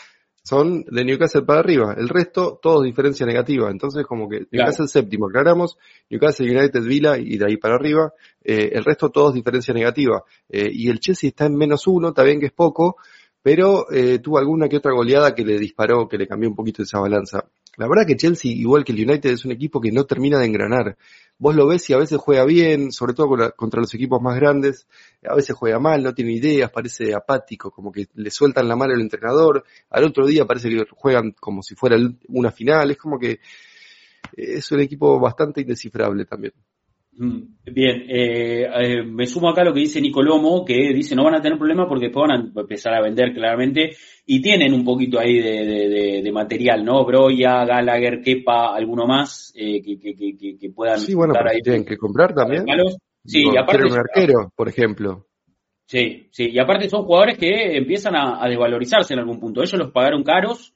[0.43, 1.95] son de Newcastle para arriba.
[1.97, 3.71] El resto, todos diferencia negativa.
[3.71, 8.13] Entonces, como que Newcastle séptimo, aclaramos, Newcastle United Villa y de ahí para arriba.
[8.43, 10.25] Eh, el resto, todos diferencia negativa.
[10.49, 12.97] Eh, y el Chelsea está en menos uno, está bien que es poco,
[13.43, 16.83] pero eh, tuvo alguna que otra goleada que le disparó, que le cambió un poquito
[16.83, 17.45] esa balanza.
[17.77, 20.47] La verdad que Chelsea, igual que el United, es un equipo que no termina de
[20.47, 20.97] engranar.
[21.39, 24.87] Vos lo ves y a veces juega bien, sobre todo contra los equipos más grandes,
[25.27, 28.93] a veces juega mal, no tiene ideas, parece apático, como que le sueltan la mano
[28.93, 31.97] al entrenador, al otro día parece que juegan como si fuera
[32.29, 33.41] una final, es como que
[34.37, 36.53] es un equipo bastante indescifrable también.
[37.21, 41.25] Mm, bien, eh, eh, me sumo acá a lo que dice Nicolomo, que dice no
[41.25, 43.91] van a tener problemas porque después van a empezar a vender claramente
[44.25, 47.05] y tienen un poquito ahí de, material, ¿no?
[47.05, 51.61] Broya, Gallagher, Kepa, alguno más eh, que, que, que, que, puedan sí, bueno, ahí.
[51.61, 52.65] Tienen que comprar también.
[53.23, 53.85] Sí, y aparte.
[53.85, 55.27] Un arquero, por ejemplo.
[55.85, 59.61] Sí, sí, y aparte son jugadores que empiezan a desvalorizarse en algún punto.
[59.61, 60.73] Ellos los pagaron caros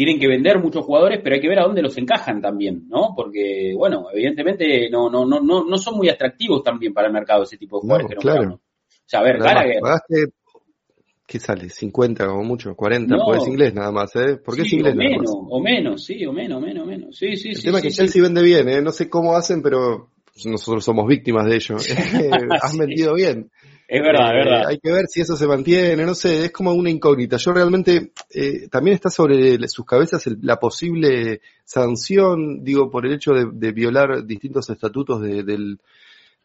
[0.00, 3.12] tienen que vender muchos jugadores, pero hay que ver a dónde los encajan también, ¿no?
[3.14, 7.42] Porque, bueno, evidentemente no, no, no, no, no son muy atractivos también para el mercado
[7.42, 8.18] ese tipo de jugadores.
[8.18, 8.54] claro.
[8.54, 8.60] O
[9.04, 9.82] sea, a ver, Gallagher.
[11.26, 11.66] ¿qué sale?
[11.66, 12.74] ¿50 como mucho?
[12.74, 13.08] ¿40?
[13.08, 14.40] No, pues es inglés nada más, ¿eh?
[14.42, 17.14] Porque es inglés o menos, O menos, sí, o menos, menos, menos.
[17.14, 18.80] Sí, sí, El tema es que Chelsea vende bien, ¿eh?
[18.80, 20.12] No sé cómo hacen, pero
[20.46, 21.76] nosotros somos víctimas de ello.
[22.62, 23.50] Has vendido bien.
[23.92, 24.62] Es verdad, es verdad.
[24.62, 27.38] Eh, hay que ver si eso se mantiene, no sé, es como una incógnita.
[27.38, 33.32] Yo realmente, eh, también está sobre sus cabezas la posible sanción, digo, por el hecho
[33.32, 35.80] de, violar distintos estatutos de, del,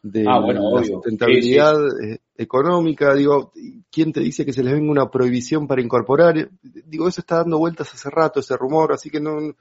[0.02, 3.14] de ah, la sustentabilidad eh, económica.
[3.14, 3.54] Digo,
[3.92, 6.50] ¿quién te dice que se les venga una prohibición para incorporar?
[6.64, 9.56] Digo, eso está dando vueltas hace rato, ese rumor, así que no,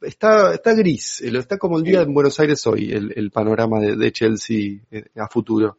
[0.00, 4.78] está, está gris, está como el día en Buenos Aires hoy, el, panorama de, Chelsea
[5.14, 5.76] a futuro.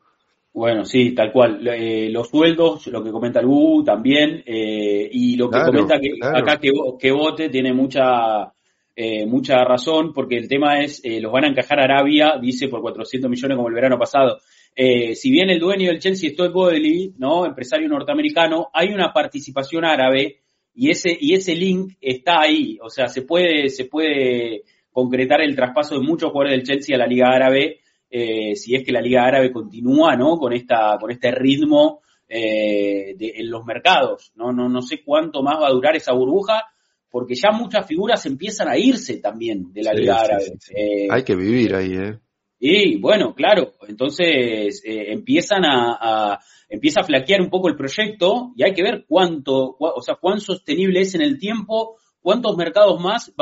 [0.59, 1.65] Bueno, sí, tal cual.
[1.65, 6.11] Eh, los sueldos, lo que comenta el U también, eh, y lo que comenta que
[6.21, 6.69] acá que,
[6.99, 8.51] que vote tiene mucha
[8.93, 12.81] eh, mucha razón, porque el tema es, los van a encajar a Arabia, dice, por
[12.81, 14.39] 400 millones como el verano pasado.
[14.75, 17.45] si bien el dueño del Chelsea es Todd Bodley, ¿no?
[17.45, 20.39] Empresario norteamericano, hay una participación árabe
[20.75, 22.77] y ese, y ese link está ahí.
[22.81, 26.99] O sea, se puede, se puede concretar el traspaso de muchos jugadores del Chelsea a
[26.99, 30.37] la Liga Árabe eh, si es que la Liga Árabe continúa, ¿no?
[30.37, 34.31] Con esta, con este ritmo eh, en los mercados.
[34.35, 34.51] ¿no?
[34.51, 36.63] No, no sé cuánto más va a durar esa burbuja,
[37.09, 40.57] porque ya muchas figuras empiezan a irse también de la Liga Árabe.
[40.75, 42.19] Eh, Hay que vivir ahí, ¿eh?
[42.61, 48.73] Y bueno, claro, entonces empiezan a, empieza a flaquear un poco el proyecto y hay
[48.73, 53.33] que ver cuánto, o sea, cuán sostenible es en el tiempo, cuántos mercados más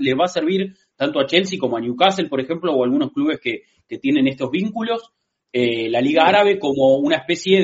[0.00, 3.38] le va a servir tanto a Chelsea como a Newcastle, por ejemplo, o algunos clubes
[3.40, 5.12] que, que tienen estos vínculos,
[5.52, 7.62] eh, la Liga Árabe como una especie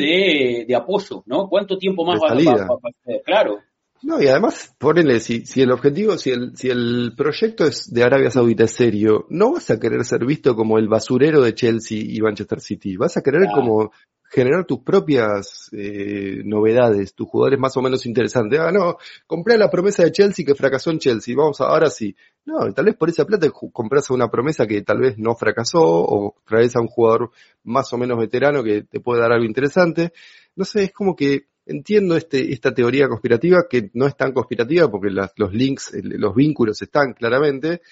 [0.67, 1.49] de, apoyo, ¿no?
[1.49, 3.23] ¿Cuánto tiempo más va, a pasar?
[3.25, 3.59] Claro.
[4.03, 8.03] No, y además, ponele, si, si el objetivo, si el, si el proyecto es de
[8.03, 11.99] Arabia Saudita es serio, no vas a querer ser visto como el basurero de Chelsea
[12.03, 13.93] y Manchester City, vas a querer como
[14.33, 18.59] generar tus propias eh, novedades, tus jugadores más o menos interesantes.
[18.59, 22.17] Ah, no, compré la promesa de Chelsea que fracasó en Chelsea, vamos a, ahora sí.
[22.47, 26.35] No, tal vez por esa plata compras una promesa que tal vez no fracasó o
[26.47, 27.31] traes a un jugador
[27.63, 30.13] más o menos veterano que te puede dar algo interesante.
[30.57, 34.91] No sé, es como que entiendo este, esta teoría conspirativa que no es tan conspirativa
[34.91, 37.83] porque los links, los vínculos están claramente,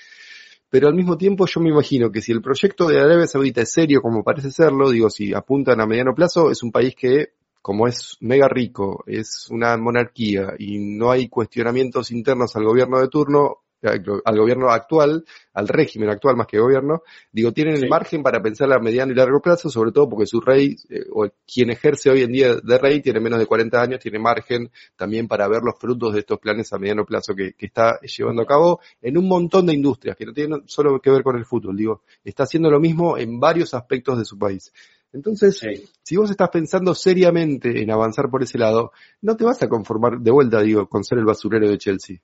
[0.71, 3.73] pero al mismo tiempo yo me imagino que si el proyecto de Arabia Saudita es
[3.73, 7.89] serio como parece serlo, digo, si apuntan a mediano plazo, es un país que, como
[7.89, 13.59] es mega rico, es una monarquía y no hay cuestionamientos internos al gobierno de turno,
[13.83, 18.73] al gobierno actual, al régimen actual más que gobierno, digo, tienen el margen para pensar
[18.73, 22.23] a mediano y largo plazo, sobre todo porque su rey, eh, o quien ejerce hoy
[22.23, 25.79] en día de rey, tiene menos de 40 años, tiene margen también para ver los
[25.79, 29.67] frutos de estos planes a mediano plazo que, está llevando a cabo en un montón
[29.67, 32.81] de industrias, que no tienen solo que ver con el fútbol, digo, está haciendo lo
[32.81, 34.73] mismo en varios aspectos de su país.
[35.13, 35.61] Entonces,
[36.03, 40.21] si vos estás pensando seriamente en avanzar por ese lado, no te vas a conformar
[40.21, 42.19] de vuelta, digo, con ser el basurero de Chelsea.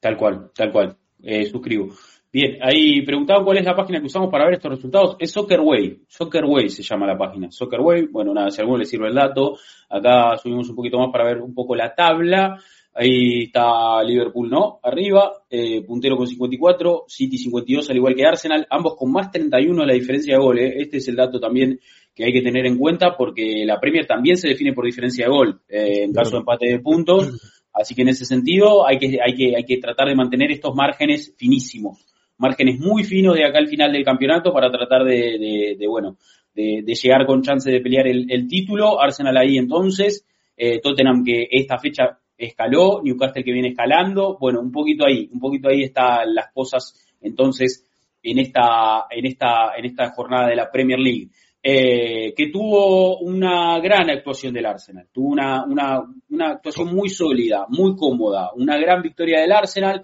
[0.00, 0.96] Tal cual, tal cual.
[1.22, 1.90] Eh, suscribo.
[2.32, 5.16] Bien, ahí preguntaba cuál es la página que usamos para ver estos resultados.
[5.18, 6.02] Es Soccerway.
[6.06, 7.50] Soccerway se llama la página.
[7.50, 9.58] Soccerway, bueno, nada, si a alguno le sirve el dato,
[9.88, 12.56] acá subimos un poquito más para ver un poco la tabla.
[12.94, 14.78] Ahí está Liverpool, ¿no?
[14.82, 19.84] Arriba, eh, puntero con 54, City 52, al igual que Arsenal, ambos con más 31
[19.84, 20.58] la diferencia de gol.
[20.58, 20.74] ¿eh?
[20.76, 21.80] Este es el dato también
[22.14, 25.30] que hay que tener en cuenta porque la Premier también se define por diferencia de
[25.30, 25.60] gol.
[25.68, 29.34] Eh, en caso de empate de puntos, Así que en ese sentido hay que, hay
[29.34, 32.04] que, hay que tratar de mantener estos márgenes finísimos,
[32.36, 36.16] márgenes muy finos de acá al final del campeonato para tratar de, bueno,
[36.54, 39.00] de, llegar con chance de pelear el, título.
[39.00, 44.72] Arsenal ahí entonces, eh, Tottenham que esta fecha escaló, Newcastle que viene escalando, bueno, un
[44.72, 47.86] poquito ahí, un poquito ahí están las cosas entonces
[48.22, 51.28] en esta, en esta, en esta jornada de la Premier League.
[51.62, 57.94] Eh, que tuvo una gran actuación del Arsenal, tuvo una, una, actuación muy sólida, muy
[57.96, 60.02] cómoda, una gran victoria del Arsenal.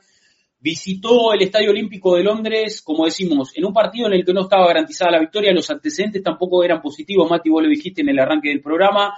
[0.58, 4.42] Visitó el Estadio Olímpico de Londres, como decimos, en un partido en el que no
[4.42, 8.18] estaba garantizada la victoria, los antecedentes tampoco eran positivos, Mati, vos lo dijiste en el
[8.18, 9.14] arranque del programa.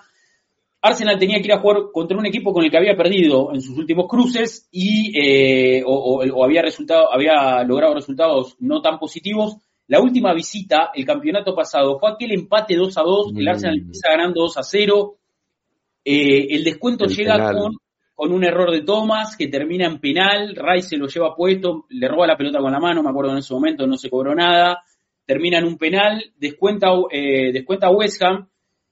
[0.80, 3.60] Arsenal tenía que ir a jugar contra un equipo con el que había perdido en
[3.60, 9.56] sus últimos cruces y eh, o, o, había resultado, había logrado resultados no tan positivos
[9.88, 13.80] la última visita, el campeonato pasado, fue aquel empate 2 a 2, el Arsenal mm.
[13.80, 15.16] empieza ganando 2 a 0.
[16.04, 17.72] Eh, el descuento llega con,
[18.14, 20.54] con, un error de Thomas que termina en penal.
[20.54, 23.38] Rice se lo lleva puesto, le roba la pelota con la mano, me acuerdo en
[23.38, 24.82] ese momento, no se cobró nada.
[25.24, 28.46] Termina en un penal, descuenta, eh, descuenta West Ham.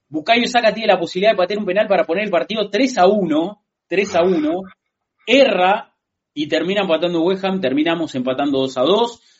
[0.08, 3.06] Bucayo saca tiene la posibilidad de patear un penal para poner el partido 3 a
[3.06, 3.62] 1.
[3.86, 4.60] 3 a 1.
[5.26, 5.92] Erra
[6.32, 9.35] y termina empatando West Ham, terminamos empatando 2 a 2 eh,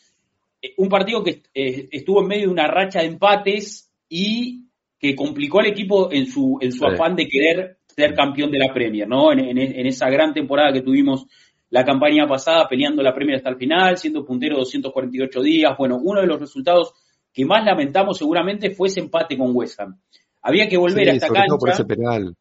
[0.77, 4.67] un partido que eh, estuvo en medio de una racha de empates y
[4.99, 8.73] que complicó al equipo en su, en su afán de querer ser campeón de la
[8.73, 9.33] Premier, ¿no?
[9.33, 11.27] En, esa gran temporada que tuvimos
[11.71, 15.73] la campaña pasada peleando la Premier hasta el final, siendo puntero 248 días.
[15.79, 16.93] Bueno, uno de los resultados
[17.33, 19.99] que más lamentamos seguramente fue ese empate con West Ham.
[20.43, 21.57] Había que volver a esta cancha.
[21.59, 22.35] por ese penal.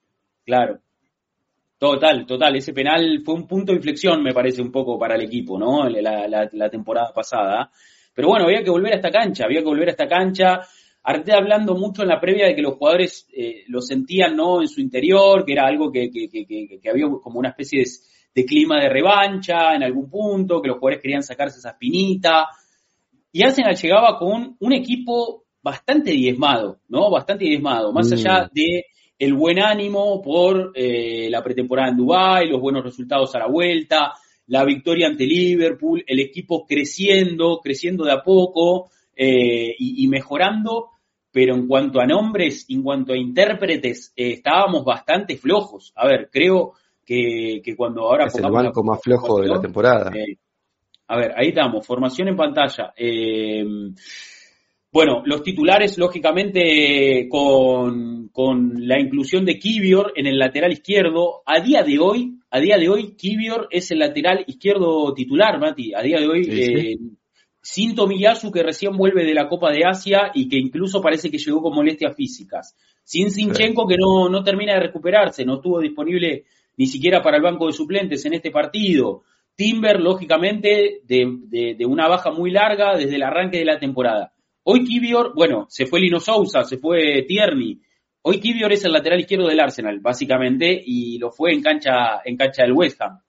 [0.45, 0.79] Claro.
[1.77, 2.55] Total, total.
[2.55, 5.89] Ese penal fue un punto de inflexión, me parece, un poco para el equipo, ¿no?
[5.89, 7.69] La, temporada pasada.
[8.15, 10.61] Pero bueno, había que volver a esta cancha, había que volver a esta cancha.
[11.03, 14.61] Arte hablando mucho en la previa de que los jugadores eh, lo sentían, ¿no?
[14.61, 17.89] En su interior, que era algo que, que, que, que había como una especie de,
[18.41, 22.47] de, clima de revancha en algún punto, que los jugadores querían sacarse esa espinita.
[23.31, 27.11] Y Arsenal llegaba con un equipo bastante diezmado, ¿no?
[27.11, 28.13] Bastante diezmado, más mm.
[28.13, 28.85] allá de
[29.17, 34.13] el buen ánimo por eh, la pretemporada en Dubái, los buenos resultados a la vuelta,
[34.47, 40.89] la victoria ante Liverpool, el equipo creciendo, creciendo de a poco eh, y, mejorando,
[41.31, 45.93] pero en cuanto a nombres, en cuanto a intérpretes, eh, estábamos bastante flojos.
[45.95, 46.73] A ver, creo
[47.05, 48.25] que, cuando ahora...
[48.25, 50.11] Es el banco más flojo de la temporada.
[51.07, 52.93] a ver, ahí estamos, formación en pantalla.
[54.95, 58.31] Bueno, los titulares, lógicamente, con,
[58.77, 61.41] la inclusión de Kivior en el lateral izquierdo.
[61.45, 65.93] A día de hoy, a día de hoy, Kivior es el lateral izquierdo titular, Mati.
[65.93, 66.95] A día de hoy, eh,
[67.61, 71.39] sin Tomiyasu, que recién vuelve de la Copa de Asia y que incluso parece que
[71.39, 72.73] llegó con molestias físicas.
[73.03, 76.45] Sin Sinchenko, que no, no termina de recuperarse, no estuvo disponible
[76.77, 79.23] ni siquiera para el banco de suplentes en este partido.
[79.57, 84.31] Timber, lógicamente, de, de una baja muy larga desde el arranque de la temporada.
[84.67, 87.79] Hoy Kivior, bueno, se fue Lino Sousa, se fue Tierney.
[88.23, 92.35] Hoy Kivior es el lateral izquierdo del Arsenal, básicamente, y lo fue en cancha, en
[92.35, 93.19] cancha del West Ham.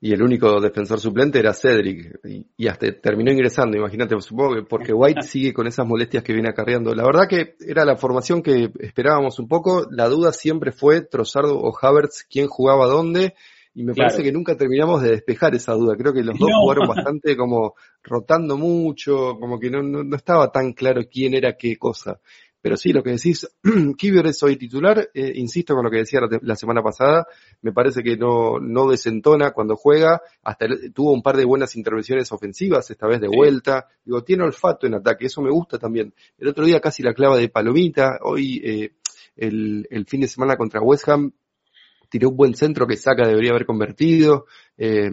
[0.00, 2.20] Y el único defensor suplente era Cedric,
[2.56, 6.50] y, hasta terminó ingresando, imagínate, supongo que porque White sigue con esas molestias que viene
[6.50, 6.94] acarreando.
[6.94, 11.58] La verdad que era la formación que esperábamos un poco, la duda siempre fue Trozardo
[11.58, 13.34] o Havertz quién jugaba dónde,
[13.74, 15.96] y me parece que nunca terminamos de despejar esa duda.
[15.96, 20.72] Creo que los dos jugaron bastante como rotando mucho, como que no, no, estaba tan
[20.72, 22.20] claro quién era qué cosa.
[22.62, 23.48] Pero sí, lo que decís,
[23.96, 27.26] Kivior es hoy titular, eh, insisto con lo que decía la, semana pasada,
[27.62, 32.30] me parece que no, no desentona cuando juega, hasta tuvo un par de buenas intervenciones
[32.32, 36.12] ofensivas, esta vez de vuelta, digo, tiene olfato en ataque, eso me gusta también.
[36.36, 38.92] El otro día casi la clava de Palomita, hoy eh,
[39.36, 41.32] el, el fin de semana contra West Ham
[42.10, 44.46] tiró un buen centro que Saca debería haber convertido.
[44.76, 45.10] Eh,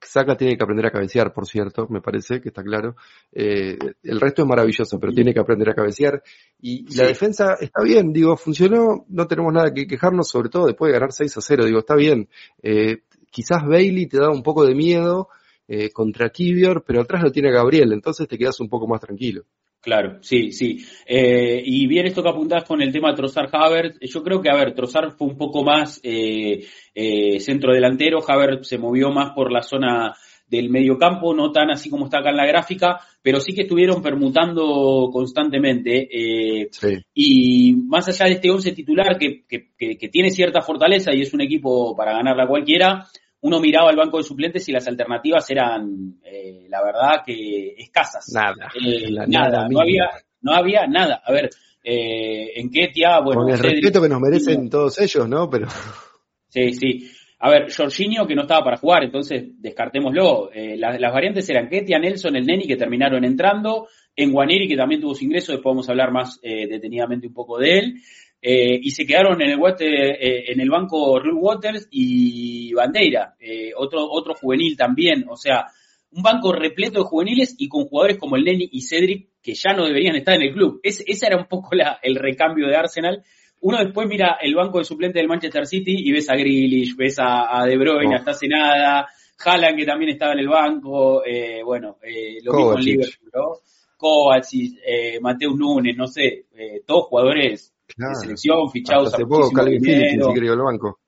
[0.00, 2.96] Saca tiene que aprender a cabecear, por cierto, me parece que está claro.
[3.32, 6.22] Eh, el resto es maravilloso, pero tiene que aprender a cabecear.
[6.60, 10.90] Y, la defensa está bien, digo, funcionó, no tenemos nada que quejarnos, sobre todo después
[10.90, 12.28] de ganar 6 a 0, digo, está bien.
[12.62, 15.28] Eh, quizás Bailey te da un poco de miedo
[15.66, 19.44] eh, contra Kivior, pero atrás lo tiene Gabriel, entonces te quedas un poco más tranquilo.
[19.80, 20.84] Claro, sí, sí.
[21.06, 24.56] Eh, y bien esto que apuntás con el tema Trozar Havert, yo creo que, a
[24.56, 29.50] ver, Trozar fue un poco más eh, eh, centro delantero, Havert se movió más por
[29.50, 30.14] la zona
[30.50, 33.62] del medio campo, no tan así como está acá en la gráfica, pero sí que
[33.62, 36.08] estuvieron permutando constantemente.
[36.10, 36.68] Eh,
[37.14, 41.32] Y más allá de este once titular que, que, que, tiene cierta fortaleza y es
[41.32, 43.06] un equipo para ganarla cualquiera,
[43.42, 48.30] uno miraba el banco de suplentes y las alternativas eran, eh, la verdad, que escasas.
[48.32, 48.70] Nada.
[48.74, 50.10] Eh, nada, no había,
[50.42, 51.22] no había nada.
[51.24, 51.50] A ver,
[51.82, 53.42] eh, en Ketia, bueno.
[53.42, 55.48] Con el respeto que nos merecen todos ellos, ¿no?
[55.48, 55.68] Pero.
[56.52, 57.08] Sí, sí.
[57.42, 60.50] A ver, Jorginho que no estaba para jugar, entonces descartémoslo.
[60.52, 65.00] Eh, las, variantes eran Ketia, Nelson, el Neni que terminaron entrando, en Guaniri que también
[65.00, 67.94] tuvo su ingreso, después vamos a hablar más eh, detenidamente un poco de él.
[68.42, 73.72] Eh, y se quedaron en el, eh, en el banco Rue Waters y Bandeira, eh,
[73.76, 75.66] otro, otro juvenil también, o sea,
[76.12, 79.74] un banco repleto de juveniles y con jugadores como el Lenny y Cedric que ya
[79.74, 80.80] no deberían estar en el club.
[80.82, 83.22] Es, ese era un poco la, el recambio de Arsenal.
[83.60, 87.16] Uno después mira el banco de suplente del Manchester City y ves a Grealish, ves
[87.18, 89.06] a, De Bruyne, hasta hace nada,
[89.44, 91.22] Haaland que también estaba en el banco,
[91.64, 91.98] bueno,
[92.42, 93.52] lo mismo en Liverpool, ¿no?
[93.98, 94.78] Kovacic,
[95.20, 96.46] Mateus Nunes, no sé,
[96.86, 97.74] todos jugadores
[98.14, 100.98] selección, fichados hace poco Calvin Phillips el banco.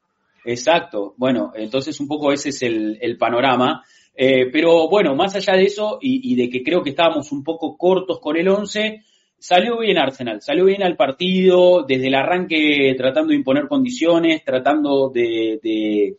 [0.44, 3.84] Exacto, bueno, entonces un poco ese es el, panorama.
[4.14, 7.76] Eh, pero bueno, más allá de eso y, de que creo que estábamos un poco
[7.76, 9.02] cortos con el 11,
[9.38, 15.10] salió bien Arsenal, salió bien al partido, desde el arranque tratando de imponer condiciones, tratando
[15.10, 16.16] de, de,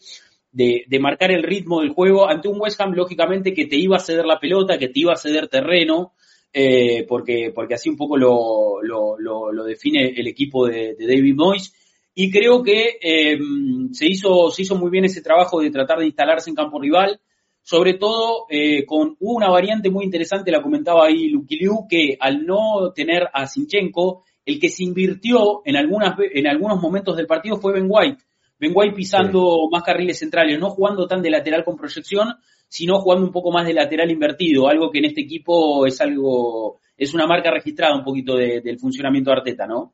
[0.87, 2.27] de, marcar el ritmo del juego.
[2.27, 5.13] Ante un West Ham, lógicamente, que te iba a ceder la pelota, que te iba
[5.13, 6.13] a ceder terreno,
[6.55, 11.73] eh, porque, porque así un poco lo, lo, lo, define el equipo de, David Moyes.
[12.13, 13.39] Y creo que eh,
[13.91, 17.19] se, hizo, se hizo muy bien ese trabajo de tratar de instalarse en campo rival,
[17.63, 22.91] sobre todo eh, con una variante muy interesante, la comentaba ahí Luquiliu, que al no
[22.93, 27.73] tener a Sinchenko El que se invirtió en, algunas, en algunos momentos del partido fue
[27.73, 28.21] Ben White.
[28.59, 32.35] Ben White pisando más carriles centrales, no jugando tan de lateral con proyección,
[32.73, 36.79] sino jugando un poco más de lateral invertido, algo que en este equipo es algo,
[36.97, 39.93] es una marca registrada un poquito del funcionamiento de Arteta, ¿no?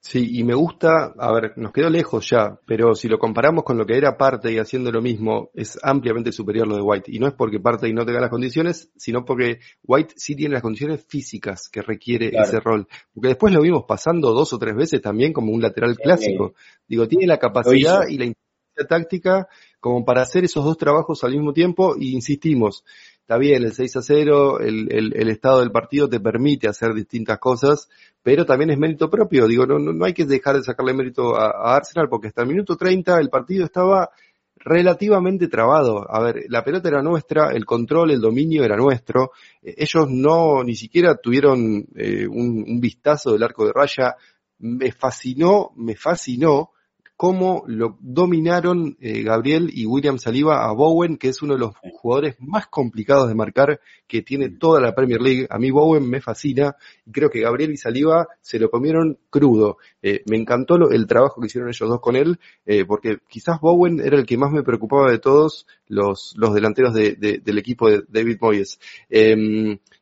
[0.00, 3.78] Sí, y me gusta, a ver, nos quedó lejos ya, pero si lo comparamos con
[3.78, 7.10] lo que era parte y haciendo lo mismo, es ampliamente superior lo de White.
[7.10, 10.52] Y no es porque parte y no tenga las condiciones, sino porque White sí tiene
[10.52, 12.86] las condiciones físicas que requiere ese rol.
[13.14, 16.52] Porque después lo vimos pasando dos o tres veces también como un lateral clásico.
[16.86, 19.48] Digo, tiene la capacidad y la inteligencia táctica
[19.86, 22.82] como para hacer esos dos trabajos al mismo tiempo y insistimos,
[23.20, 27.38] está bien, el 6 a 0, el, el, estado del partido te permite hacer distintas
[27.38, 27.88] cosas,
[28.20, 29.46] pero también es mérito propio.
[29.46, 32.76] Digo, no, no, hay que dejar de sacarle mérito a, Arsenal porque hasta el minuto
[32.76, 34.10] 30 el partido estaba
[34.56, 36.04] relativamente trabado.
[36.12, 39.30] A ver, la pelota era nuestra, el control, el dominio era nuestro.
[39.62, 44.16] Eh, ellos no, ni siquiera tuvieron eh, un vistazo del arco de raya.
[44.58, 46.72] Me fascinó, me fascinó
[47.16, 51.74] cómo lo dominaron eh, Gabriel y William Saliba a Bowen, que es uno de los
[51.94, 55.46] jugadores más complicados de marcar que tiene toda la Premier League.
[55.48, 59.78] A mí Bowen me fascina y creo que Gabriel y Saliba se lo comieron crudo.
[60.02, 64.00] Eh, me encantó el trabajo que hicieron ellos dos con él, eh, porque quizás Bowen
[64.00, 68.38] era el que más me preocupaba de todos los, los delanteros del equipo de David
[68.40, 68.78] Moyes.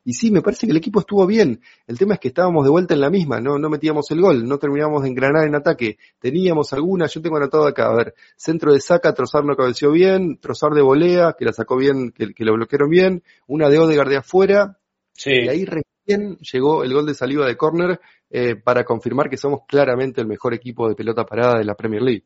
[0.07, 1.59] Y sí, me parece que el equipo estuvo bien.
[1.87, 4.47] El tema es que estábamos de vuelta en la misma, no, no metíamos el gol,
[4.47, 5.97] no terminábamos de engranar en ataque.
[6.19, 10.37] Teníamos alguna, yo tengo anotado acá, a ver, centro de saca, Trozar no cabeció bien,
[10.37, 14.09] Trozar de volea, que la sacó bien, que, que lo bloquearon bien, una de Odegaard
[14.09, 14.77] de afuera,
[15.13, 15.31] sí.
[15.31, 17.99] y ahí recién llegó el gol de saliva de córner
[18.29, 22.03] eh, para confirmar que somos claramente el mejor equipo de pelota parada de la Premier
[22.03, 22.25] League.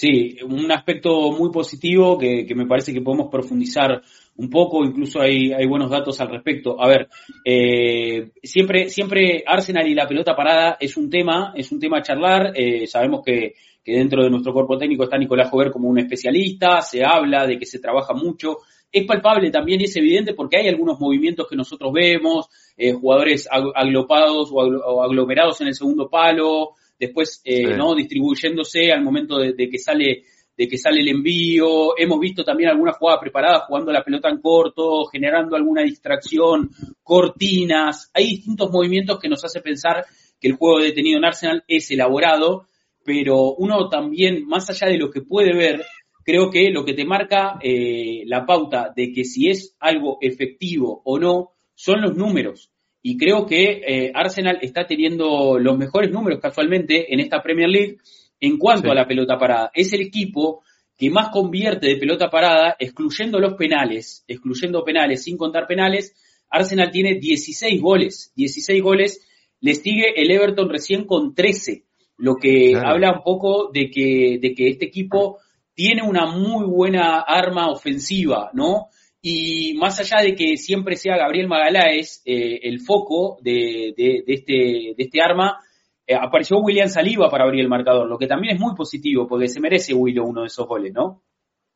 [0.00, 4.00] Sí, un aspecto muy positivo que, me parece que podemos profundizar
[4.36, 6.80] un poco, incluso hay, hay buenos datos al respecto.
[6.80, 7.10] A ver,
[7.44, 12.02] eh, siempre, siempre Arsenal y la pelota parada es un tema, es un tema a
[12.02, 12.52] charlar.
[12.54, 13.52] Eh, sabemos que,
[13.84, 17.58] que, dentro de nuestro cuerpo técnico está Nicolás Jover como un especialista, se habla de
[17.58, 18.56] que se trabaja mucho.
[18.90, 23.46] Es palpable también y es evidente porque hay algunos movimientos que nosotros vemos, eh, jugadores
[23.50, 29.78] aglopados o aglomerados en el segundo palo, después eh, no distribuyéndose al momento de, que
[29.78, 30.24] sale
[30.56, 34.42] de que sale el envío, hemos visto también alguna jugada preparada jugando la pelota en
[34.42, 36.68] corto, generando alguna distracción,
[37.02, 40.04] cortinas, hay distintos movimientos que nos hace pensar
[40.38, 42.66] que el juego detenido en Arsenal es elaborado,
[43.02, 45.82] pero uno también, más allá de lo que puede ver,
[46.24, 51.00] creo que lo que te marca eh, la pauta de que si es algo efectivo
[51.06, 52.69] o no, son los números
[53.02, 57.98] y creo que eh, Arsenal está teniendo los mejores números casualmente en esta Premier League
[58.40, 59.70] en cuanto a la pelota parada.
[59.74, 60.62] Es el equipo
[60.96, 66.14] que más convierte de pelota parada, excluyendo los penales, excluyendo penales, sin contar penales.
[66.50, 69.26] Arsenal tiene 16 goles, 16 goles,
[69.60, 71.84] le sigue el Everton recién con 13,
[72.18, 75.38] lo que habla un poco de que, de que este equipo
[75.74, 78.88] tiene una muy buena arma ofensiva, ¿no?
[79.22, 84.52] Y más allá de que siempre sea Gabriel Magaláes eh, el foco de, de, este,
[84.52, 85.58] de este arma,
[86.06, 89.48] eh, apareció William Saliba para abrir el marcador, lo que también es muy positivo, porque
[89.48, 91.22] se merece Willow uno de esos goles, ¿no?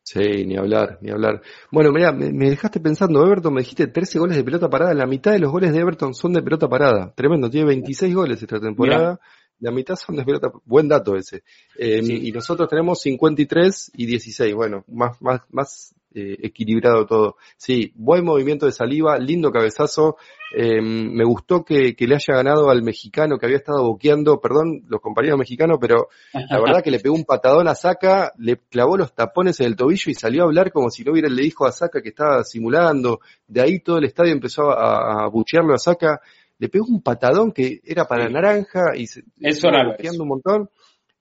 [0.03, 1.41] Sí, ni hablar, ni hablar.
[1.71, 5.31] Bueno, mira, me, dejaste pensando, Everton, me dijiste 13 goles de pelota parada, la mitad
[5.31, 7.11] de los goles de Everton son de pelota parada.
[7.15, 9.19] Tremendo, tiene 26 goles esta temporada.
[9.59, 11.43] La mitad son de pelota, buen dato ese.
[11.79, 17.35] Eh, y nosotros tenemos 53 y 16, bueno, más, más, más eh, equilibrado todo.
[17.57, 20.15] Sí, buen movimiento de saliva, lindo cabezazo.
[20.55, 25.01] Eh, me gustó que, le haya ganado al mexicano que había estado boqueando, perdón, los
[25.01, 29.13] compañeros mexicanos, pero la verdad que le pegó un patadón a Saca, le clavó los
[29.13, 31.73] tapones en el tobillo y salió a hablar como si no hubiera, le dijo a
[31.73, 33.19] Saca que estaba simulando.
[33.45, 36.21] De ahí todo el estadio empezó a, buchearlo a Saca.
[36.59, 40.69] Le pegó un patadón que era para naranja y se estaba boqueando un montón.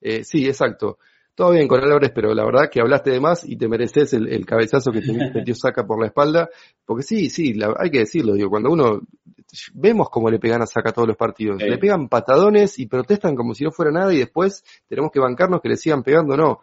[0.01, 0.99] Eh, sí, exacto.
[1.35, 4.47] Todo bien con Álvarez, pero la verdad que hablaste de más y te mereces el,
[4.47, 6.49] cabezazo que te metió Saca por la espalda.
[6.85, 9.01] Porque sí, sí, hay que decirlo, digo, cuando uno
[9.73, 11.61] vemos cómo le pegan a Saca todos los partidos.
[11.61, 15.61] Le pegan patadones y protestan como si no fuera nada y después tenemos que bancarnos
[15.61, 16.37] que le sigan pegando.
[16.37, 16.61] No,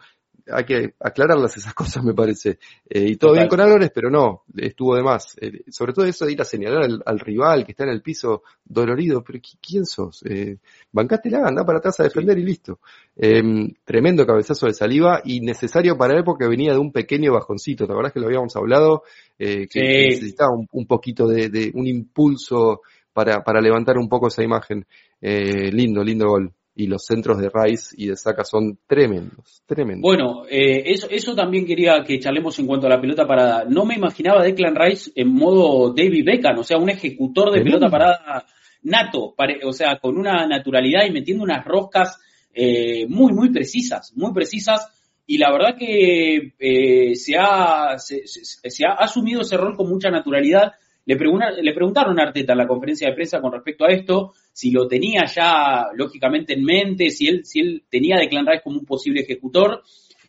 [0.48, 2.60] hay que aclararlas esas cosas, me parece.
[2.90, 5.38] Eh, y todo bien con Álvarez, pero no, estuvo de más.
[5.40, 8.44] Eh, sobre todo eso de ir a señalar al, rival que está en el piso
[8.64, 10.24] dolorido, pero ¿quién sos?
[10.24, 10.58] Eh,
[10.92, 12.80] bancátela, anda para atrás a defender y listo.
[13.16, 17.86] Em, tremendo cabezazo de saliva y necesario para él porque venía de un pequeño bajoncito.
[17.86, 19.04] La verdad es que lo habíamos hablado,
[19.38, 22.82] que, necesitaba un, poquito de, de, un impulso
[23.12, 24.86] para, para levantar un poco esa imagen.
[25.22, 30.02] lindo, lindo gol y los centros de Rice y de Saka son tremendos, tremendos.
[30.02, 33.66] Bueno, eh, eso, eso también quería que charlemos en cuanto a la pelota parada.
[33.68, 37.90] No me imaginaba Declan Rice en modo David Beckham, o sea, un ejecutor de pelota
[37.90, 38.46] parada
[38.84, 42.20] nato, o sea, con una naturalidad y metiendo unas roscas
[42.54, 44.88] eh, muy, muy precisas, muy precisas.
[45.26, 50.74] Y la verdad que eh, se, ha, se, ha asumido ese rol con mucha naturalidad.
[51.16, 54.88] Le, preguntaron a Arteta en la conferencia de prensa con respecto a esto, si lo
[54.88, 58.86] tenía ya lógicamente en mente, si él, si él tenía a Declan Rice como un
[58.86, 59.84] posible ejecutor.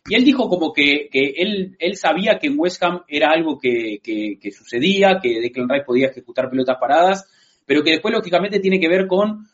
[0.09, 3.57] Y él dijo como que, que él, él sabía que en West Ham era algo
[3.57, 7.25] que, que, que sucedía, que Declan Rice podía ejecutar pelotas paradas,
[7.65, 9.47] pero que después lógicamente tiene que ver con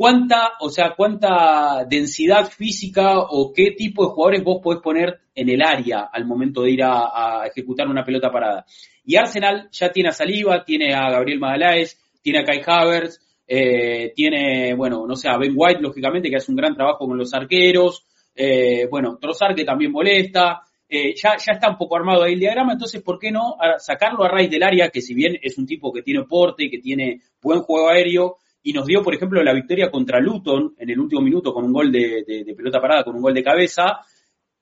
[0.00, 5.50] cuánta, o sea, cuánta densidad física o qué tipo de jugadores vos podés poner en
[5.50, 8.64] el área al momento de ir a, ejecutar una pelota parada.
[9.04, 14.14] Y Arsenal ya tiene a Saliba, tiene a Gabriel Magaláes, tiene a Kai Havertz, eh,
[14.16, 17.34] tiene, bueno, no sé, a Ben White, lógicamente, que hace un gran trabajo con los
[17.34, 22.32] arqueros, eh, bueno, Trossard que también molesta, eh, ya, ya está un poco armado ahí
[22.32, 25.58] el diagrama, entonces, ¿por qué no sacarlo a raíz del área, que si bien es
[25.58, 29.42] un tipo que tiene porte, que tiene buen juego aéreo, y nos dio, por ejemplo,
[29.42, 33.16] la victoria contra Luton en el último minuto con un gol de, pelota parada, con
[33.16, 34.00] un gol de cabeza,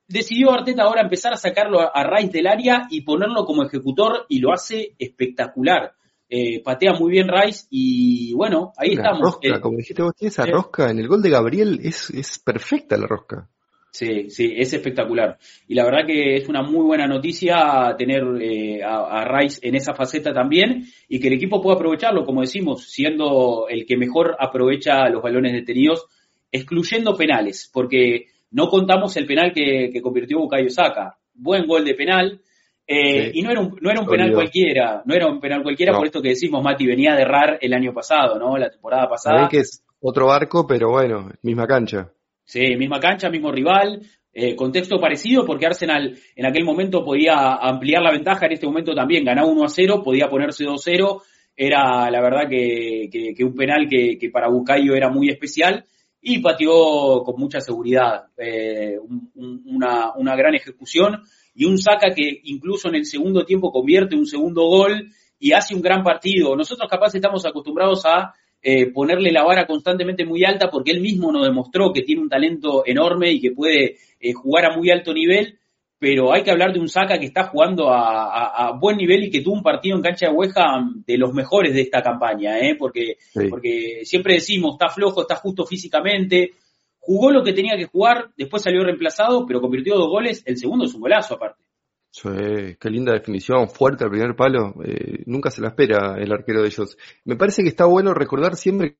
[0.06, 4.38] decidió Arteta ahora empezar a sacarlo a, raíz del área y ponerlo como ejecutor y
[4.38, 5.94] lo hace espectacular.
[6.30, 9.22] Eh, patea muy bien Rice y bueno, ahí estamos.
[9.22, 12.96] Rosca, eh, como dijiste vos, esa rosca en el gol de Gabriel es, es perfecta
[12.98, 13.48] la rosca.
[13.90, 15.38] Sí, sí, es espectacular.
[15.66, 19.94] Y la verdad que es una muy buena noticia tener eh, a, Rice en esa
[19.94, 25.08] faceta también y que el equipo pueda aprovecharlo, como decimos, siendo el que mejor aprovecha
[25.08, 26.06] los balones detenidos,
[26.52, 31.16] excluyendo penales, porque no contamos el penal que, convirtió Bukayo Saka.
[31.34, 32.40] Buen gol de penal.
[32.86, 35.92] Eh, y no era un, no era un penal cualquiera, no era un penal cualquiera,
[35.92, 38.56] por esto que decimos, Mati, venía de errar el año pasado, ¿no?
[38.56, 39.48] La temporada pasada.
[39.48, 42.12] que es otro barco, pero bueno, misma cancha.
[42.48, 44.00] Sí, misma cancha, mismo rival,
[44.32, 48.94] eh, contexto parecido porque Arsenal en aquel momento podía ampliar la ventaja, en este momento
[48.94, 51.22] también ganaba 1 a 0, podía ponerse 2 a 0,
[51.54, 55.84] era la verdad que, un penal que, para Bucayo era muy especial
[56.22, 58.96] y pateó con mucha seguridad, eh,
[59.34, 61.20] una, una gran ejecución
[61.54, 65.74] y un saca que incluso en el segundo tiempo convierte un segundo gol y hace
[65.74, 66.56] un gran partido.
[66.56, 71.30] Nosotros capaz estamos acostumbrados a eh, ponerle la vara constantemente muy alta porque él mismo
[71.30, 75.14] nos demostró que tiene un talento enorme y que puede eh, jugar a muy alto
[75.14, 75.58] nivel,
[75.98, 79.40] pero hay que hablar de un Saka que está jugando a, buen nivel y que
[79.40, 80.62] tuvo un partido en cancha de Hueja
[81.06, 82.76] de los mejores de esta campaña, ¿eh?
[82.78, 83.16] porque,
[83.48, 86.52] porque siempre decimos, está flojo, está justo físicamente,
[86.98, 90.84] jugó lo que tenía que jugar, después salió reemplazado, pero convirtió dos goles, el segundo
[90.84, 91.67] es un golazo aparte.
[92.10, 94.74] Sí, qué linda definición, fuerte al primer palo.
[94.84, 96.96] Eh, nunca se la espera el arquero de ellos.
[97.24, 98.96] Me parece que está bueno recordar siempre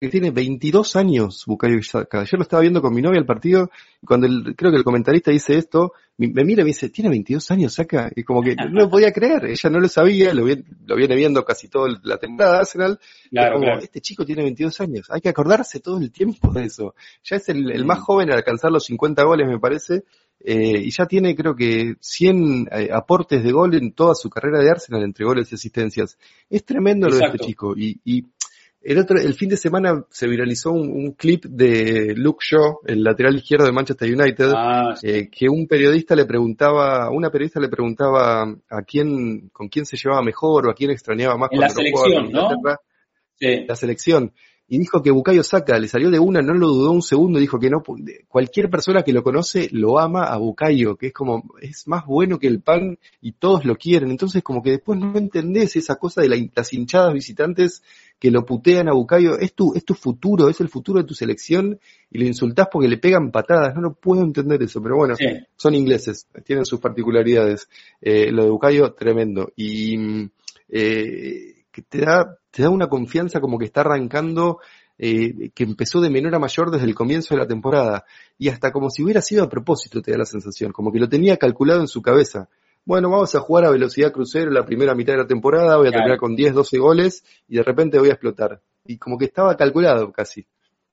[0.00, 2.24] que tiene 22 años Bukayo Saka.
[2.24, 3.70] Yo lo estaba viendo con mi novia el partido
[4.02, 7.50] y cuando creo que el comentarista dice esto, me, mira y me dice, ¿tiene 22
[7.50, 8.10] años Saka?
[8.14, 11.68] Y como que no lo podía creer, ella no lo sabía, lo, viene viendo casi
[11.68, 12.98] toda la temporada Arsenal.
[13.30, 16.94] Claro, como, este chico tiene 22 años, hay que acordarse todo el tiempo de eso.
[17.24, 20.04] Ya es el, el más joven al alcanzar los 50 goles, me parece,
[20.40, 24.60] eh, y ya tiene creo que 100 eh, aportes de gol en toda su carrera
[24.60, 26.18] de Arsenal entre goles y asistencias.
[26.48, 27.74] Es tremendo lo de este chico.
[27.76, 28.24] Y, y,
[28.82, 33.34] el otro, el fin de semana se viralizó un, clip de Luke Shaw, el lateral
[33.34, 38.42] izquierdo de Manchester United, ah, eh, que un periodista le preguntaba, una periodista le preguntaba
[38.44, 42.30] a quién, con quién se llevaba mejor o a quién extrañaba más en la selección,
[42.30, 42.48] ¿no?
[43.40, 44.32] La selección
[44.68, 47.58] y dijo que Bukayo Saka le salió de una, no lo dudó un segundo, dijo
[47.60, 47.82] que no,
[48.26, 52.38] cualquier persona que lo conoce lo ama a Bukayo, que es como, es más bueno
[52.38, 54.10] que el pan y todos lo quieren.
[54.10, 57.82] Entonces como que después no entendés esa cosa de las hinchadas visitantes
[58.18, 61.14] que lo putean a Bukayo, es tu, es tu futuro, es el futuro de tu
[61.14, 61.78] selección
[62.10, 65.14] y lo insultás porque le pegan patadas, no lo puedo entender eso, pero bueno,
[65.54, 67.68] son ingleses, tienen sus particularidades.
[68.00, 69.52] Eh, lo de Bukayo, tremendo.
[69.54, 70.30] Y mm,
[70.70, 74.60] eh, que te da, te da una confianza como que está arrancando,
[74.96, 78.06] eh, que empezó de menor a mayor desde el comienzo de la temporada.
[78.38, 81.06] Y hasta como si hubiera sido a propósito, te da la sensación, como que lo
[81.06, 82.48] tenía calculado en su cabeza.
[82.86, 85.90] Bueno, vamos a jugar a velocidad crucero la primera mitad de la temporada, voy a
[85.90, 88.62] terminar con 10, 12 goles y de repente voy a explotar.
[88.86, 90.46] Y como que estaba calculado casi.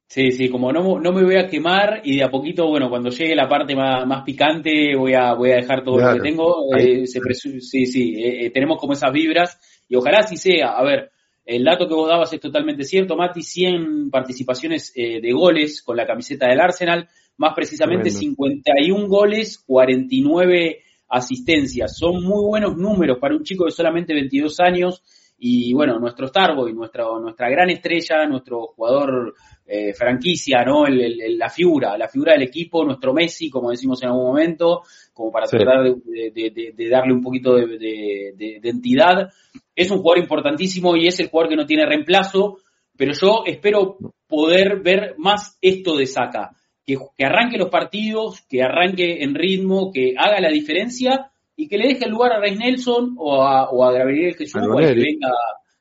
[0.06, 3.10] Sí, sí, como no, no me voy a quemar y de a poquito, bueno, cuando
[3.10, 6.76] llegue la parte más, más picante voy a, voy a dejar todo lo que tengo.
[6.78, 9.58] Eh, sí, sí, eh, tenemos como esas vibras
[9.88, 10.72] y ojalá así sea.
[10.72, 11.13] A ver,
[11.46, 15.98] el dato que vos dabas es totalmente cierto, Mati, 100 participaciones eh, de goles con
[15.98, 21.98] la camiseta del Arsenal, más precisamente 51 goles, 49 asistencias.
[21.98, 25.04] Son muy buenos números para un chico de solamente 22 años
[25.46, 29.36] y bueno, nuestro Starboy, nuestra, nuestra gran estrella, nuestro jugador
[29.66, 30.86] eh, franquicia, ¿no?
[30.88, 35.46] la figura, la figura del equipo, nuestro Messi, como decimos en algún momento, como para
[35.46, 39.34] tratar de, darle un poquito de, entidad.
[39.76, 42.60] Es un jugador importantísimo y es el jugador que no tiene reemplazo,
[42.96, 49.22] pero yo espero poder ver más esto de Saca, que, arranque los partidos, que arranque
[49.22, 53.16] en ritmo, que haga la diferencia y que le deje el lugar a Rey Nelson
[53.18, 55.30] o a, o a Gabriel Jesús o al que venga,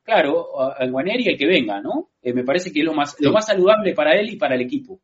[0.03, 2.09] claro, al Guaneri el que venga, ¿no?
[2.21, 4.61] Eh, me parece que es lo más, lo más saludable para él y para el
[4.61, 4.99] equipo.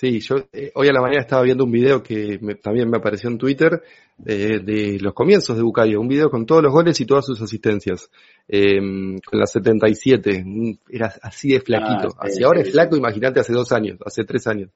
[0.00, 3.28] Sí, yo eh, hoy a la mañana estaba viendo un video que también me apareció
[3.28, 3.82] en Twitter
[4.24, 7.42] eh, de los comienzos de Bucayo, un video con todos los goles y todas sus
[7.42, 8.08] asistencias.
[8.46, 10.44] Eh, con la 77,
[10.88, 12.14] era así de flaquito.
[12.16, 14.70] Ah, Hacia ahora es flaco, imagínate hace dos años, hace tres años.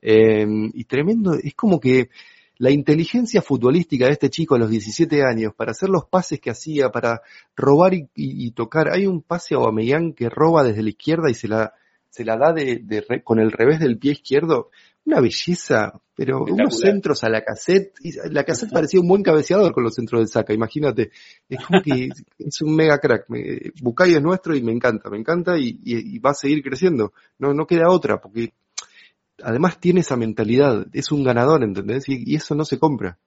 [0.00, 2.10] y tremendo, es como que
[2.58, 6.50] la inteligencia futbolística de este chico a los 17 años, para hacer los pases que
[6.50, 7.22] hacía, para
[7.56, 8.92] robar y, tocar.
[8.92, 11.72] Hay un pase a Aubameyang que roba desde la izquierda y se la
[12.10, 14.70] se la da de, con el revés del pie izquierdo.
[15.04, 17.94] Una belleza, pero unos centros a la cassette.
[18.30, 21.12] La cassette parecía un buen cabeceador con los centros del saca, imagínate.
[21.48, 23.26] Es como que es un mega crack.
[23.80, 27.12] Bucayo es nuestro y me encanta, me encanta y, va a seguir creciendo.
[27.38, 28.52] No, no queda otra, porque
[29.42, 30.86] además tiene esa mentalidad.
[30.92, 32.08] Es un ganador, ¿entendés?
[32.08, 33.18] Y, eso no se compra.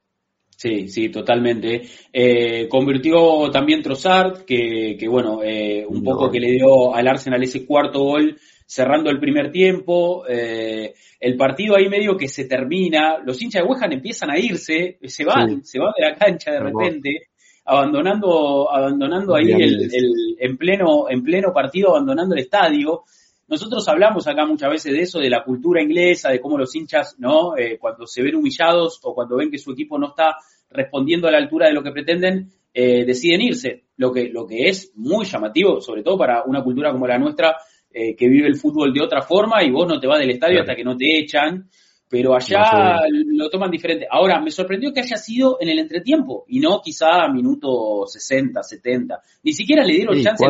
[0.55, 1.81] Sí, sí, totalmente.
[2.13, 7.41] Eh, convirtió también Trossard, que, que bueno, eh, un poco que le dio al Arsenal
[7.41, 8.37] ese cuarto gol
[8.71, 13.67] cerrando el primer tiempo, eh, el partido ahí medio que se termina, los hinchas de
[13.67, 17.31] West empiezan a irse, se van, se van de la cancha de repente,
[17.65, 23.03] abandonando, abandonando ahí el, en pleno, en pleno partido, abandonando el estadio.
[23.51, 27.17] Nosotros hablamos acá muchas veces de eso, de la cultura inglesa, de cómo los hinchas,
[27.19, 27.57] ¿no?
[27.57, 30.37] Eh, cuando se ven humillados o cuando ven que su equipo no está
[30.69, 33.83] respondiendo a la altura de lo que pretenden, eh, deciden irse.
[33.97, 37.57] Lo que, lo que es muy llamativo, sobre todo para una cultura como la nuestra,
[37.91, 40.61] eh, que vive el fútbol de otra forma y vos no te vas del estadio
[40.61, 41.69] hasta que no te echan,
[42.07, 44.07] pero allá lo toman diferente.
[44.09, 48.63] Ahora, me sorprendió que haya sido en el entretiempo y no quizá a minuto 60,
[48.63, 49.21] 70.
[49.43, 50.45] Ni siquiera le dieron chance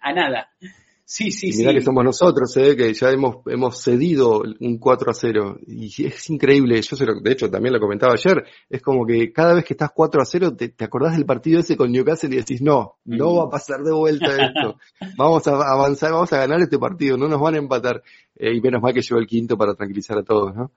[0.00, 0.48] a nada.
[1.04, 2.76] Sí, sí, y mirá que somos nosotros, ¿eh?
[2.76, 5.58] que ya hemos, hemos cedido un 4 a 0.
[5.66, 9.54] Y es increíble, yo se de hecho también lo comentaba ayer, es como que cada
[9.54, 12.62] vez que estás 4 a 0 te, acordás del partido ese con Newcastle y decís,
[12.62, 14.78] no, no va a pasar de vuelta esto.
[15.18, 18.02] vamos a avanzar, vamos a ganar este partido, no nos van a empatar.
[18.36, 20.72] Eh, y menos mal que llegó el quinto para tranquilizar a todos, ¿no?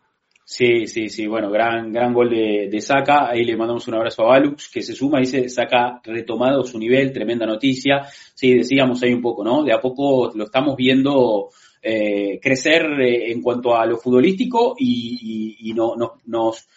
[0.47, 3.29] Sí, sí, sí, bueno, gran, gran gol de, de Saca.
[3.29, 7.11] Ahí le mandamos un abrazo a Balux, que se suma, dice, Saca retomado su nivel,
[7.11, 8.03] tremenda noticia.
[8.35, 9.63] Sí, decíamos ahí un poco, ¿no?
[9.63, 11.49] De a poco lo estamos viendo
[11.81, 16.67] eh, crecer eh, en cuanto a lo futbolístico y, y, no, no, nos,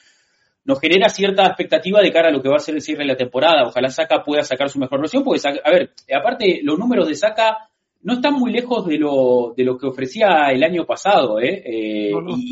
[0.65, 3.09] nos genera cierta expectativa de cara a lo que va a ser el cierre de
[3.09, 3.67] la temporada.
[3.67, 7.69] Ojalá Saca pueda sacar su mejor versión, porque, a ver, aparte, los números de Saca
[8.01, 11.63] no están muy lejos de lo, de lo que ofrecía el año pasado, ¿eh?
[11.67, 12.51] eh y,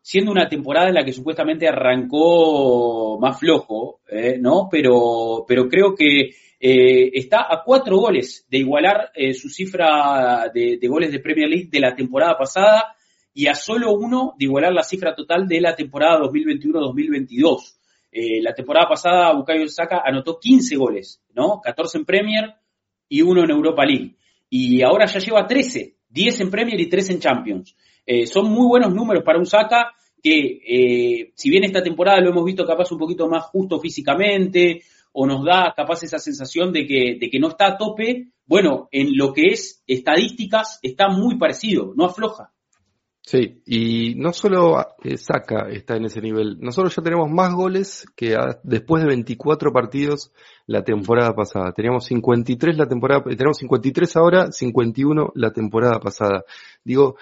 [0.00, 4.68] siendo una temporada en la que supuestamente arrancó más flojo, eh, ¿no?
[4.70, 6.30] Pero, pero creo que
[6.60, 11.68] eh, está a cuatro goles de igualar eh, su cifra de, goles de Premier League
[11.70, 12.96] de la temporada pasada
[13.32, 17.76] y a solo uno de igualar la cifra total de la temporada 2021-2022.
[18.42, 21.60] la temporada pasada Bukayo Saka anotó 15 goles, ¿no?
[21.60, 22.54] 14 en Premier
[23.08, 24.16] y uno en Europa League.
[24.50, 27.76] Y ahora ya lleva 13, 10 en Premier y 3 en Champions.
[28.26, 29.92] Son muy buenos números para un Saka
[30.22, 34.82] que eh, si bien esta temporada lo hemos visto capaz un poquito más justo físicamente
[35.12, 38.88] o nos da capaz esa sensación de que, de que no está a tope, bueno,
[38.92, 42.52] en lo que es estadísticas está muy parecido, no afloja.
[43.22, 48.06] Sí, y no solo eh, Saca está en ese nivel, nosotros ya tenemos más goles
[48.16, 50.32] que después de 24 partidos
[50.66, 51.72] la temporada pasada.
[51.72, 56.44] Teníamos 53 la temporada, tenemos 53 ahora, 51 la temporada pasada.
[56.82, 57.16] Digo,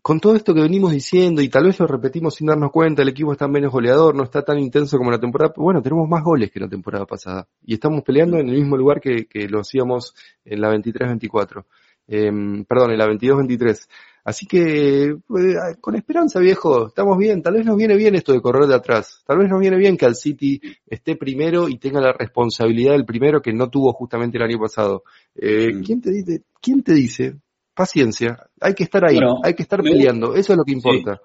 [0.00, 3.08] con todo esto que venimos diciendo, y tal vez lo repetimos sin darnos cuenta, el
[3.08, 6.50] equipo está menos goleador, no está tan intenso como la temporada, bueno, tenemos más goles
[6.50, 7.46] que la temporada pasada.
[7.62, 10.14] Y estamos peleando en el mismo lugar que, lo hacíamos
[10.44, 11.66] en la 23-24.
[12.08, 13.88] Em, perdón, en la 22-23.
[14.24, 17.42] Así que, pues, con esperanza, viejo, estamos bien.
[17.42, 19.22] Tal vez nos viene bien esto de correr de atrás.
[19.26, 23.04] Tal vez nos viene bien que al City esté primero y tenga la responsabilidad del
[23.04, 25.02] primero que no tuvo justamente el año pasado.
[25.34, 25.82] Eh, mm.
[25.82, 27.36] ¿quién, te dice, ¿Quién te dice
[27.74, 31.20] paciencia, hay que estar ahí, hay que estar peleando, eso es lo que importa.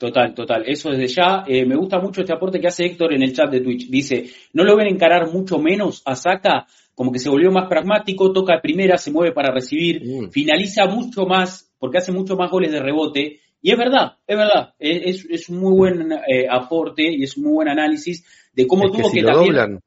[0.00, 0.64] Total, total.
[0.66, 1.44] Eso desde ya.
[1.46, 3.90] Eh, me gusta mucho este aporte que hace Héctor en el chat de Twitch.
[3.90, 6.66] Dice, ¿no lo ven encarar mucho menos a Saka?
[6.94, 10.30] Como que se volvió más pragmático, toca de primera, se mueve para recibir, mm.
[10.30, 13.40] finaliza mucho más, porque hace mucho más goles de rebote.
[13.60, 14.72] Y es verdad, es verdad.
[14.78, 18.24] Es, un muy buen eh, aporte y es un muy buen análisis
[18.54, 19.80] de cómo tuvo que, también...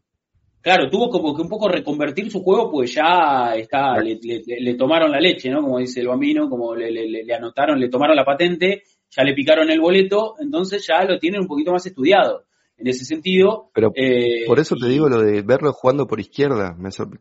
[0.63, 5.19] Claro, tuvo como que un poco reconvertir su juego, pues ya está, le, tomaron la
[5.19, 5.61] leche, ¿no?
[5.61, 9.81] Como dice el bambino, como le, anotaron, le tomaron la patente, ya le picaron el
[9.81, 12.45] boleto, entonces ya lo tienen un poquito más estudiado.
[12.77, 13.71] en ese sentido.
[13.73, 16.77] Pero eh, por eso te digo lo de verlo jugando por izquierda.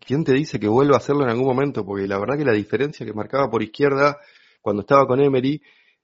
[0.06, 1.84] ¿Quién te dice que vuelva a hacerlo en algún momento?
[1.84, 4.18] Porque la verdad que la diferencia que marcaba por izquierda
[4.60, 5.60] cuando estaba con Emery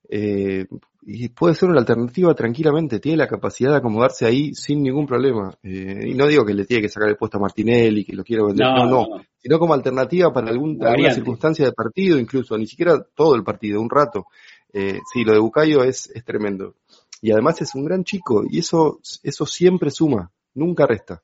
[0.09, 0.67] eh,
[1.11, 5.55] y puede ser una alternativa tranquilamente, tiene la capacidad de acomodarse ahí sin ningún problema.
[5.63, 8.25] Eh, y no digo que le tiene que sacar el puesto a Martinelli, que lo
[8.25, 9.07] quiero vender, no, no,
[9.39, 13.81] sino como alternativa para algún, alguna circunstancia de partido, incluso, ni siquiera todo el partido,
[13.81, 14.27] un rato.
[14.73, 16.75] Eh, sí, lo de Bucayo es, es tremendo.
[17.23, 21.23] Y además es un gran chico, y eso, eso siempre suma, nunca resta.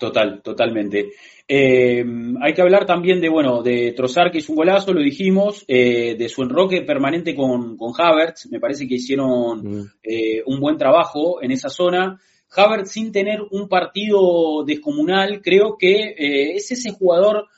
[0.00, 1.10] Total, totalmente.
[1.46, 2.02] Eh,
[2.40, 6.16] hay que hablar también de, bueno, de Trozar, que es un golazo, lo dijimos, eh,
[6.18, 8.48] de su enroque permanente con, con Havertz.
[8.50, 9.90] Me parece que hicieron mm.
[10.02, 12.18] eh, un buen trabajo en esa zona.
[12.56, 16.14] Havertz, sin tener un partido descomunal, creo que
[16.56, 17.48] es ese jugador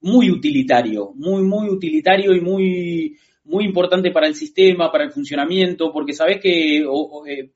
[0.00, 5.92] muy utilitario, muy, muy utilitario y muy, muy importante para el sistema, para el funcionamiento,
[5.92, 6.82] porque sabes que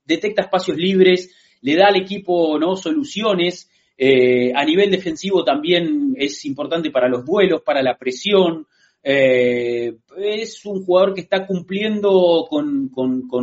[0.05, 2.76] detecta espacios libres, le da al equipo ¿no?
[2.76, 8.66] soluciones eh, a nivel defensivo también es importante para los duelos, para la presión.
[9.03, 12.90] Eh, es un jugador que está cumpliendo con,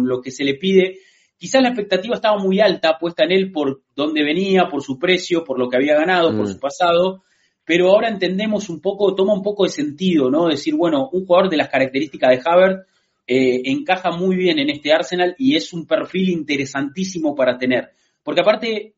[0.04, 1.00] lo que se le pide.
[1.38, 5.44] Quizás la expectativa estaba muy alta puesta en él por dónde venía, por su precio,
[5.44, 6.54] por lo que había ganado, por mm.
[6.54, 7.24] su pasado,
[7.66, 10.48] pero ahora entendemos un poco, toma un poco de sentido, ¿no?
[10.48, 12.88] Decir, bueno, un jugador de las características de Havert
[13.26, 17.92] eh, encaja muy bien en este Arsenal y es un perfil interesantísimo para tener.
[18.24, 18.96] Porque aparte,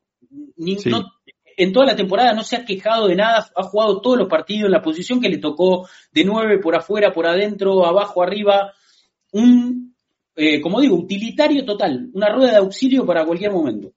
[0.58, 0.78] ni,
[1.58, 4.66] en toda la temporada no se ha quejado de nada, ha jugado todos los partidos
[4.66, 8.74] en la posición que le tocó, de nueve por afuera, por adentro, abajo, arriba,
[9.32, 9.96] un,
[10.36, 13.94] eh, como digo, utilitario total, una rueda de auxilio para cualquier momento.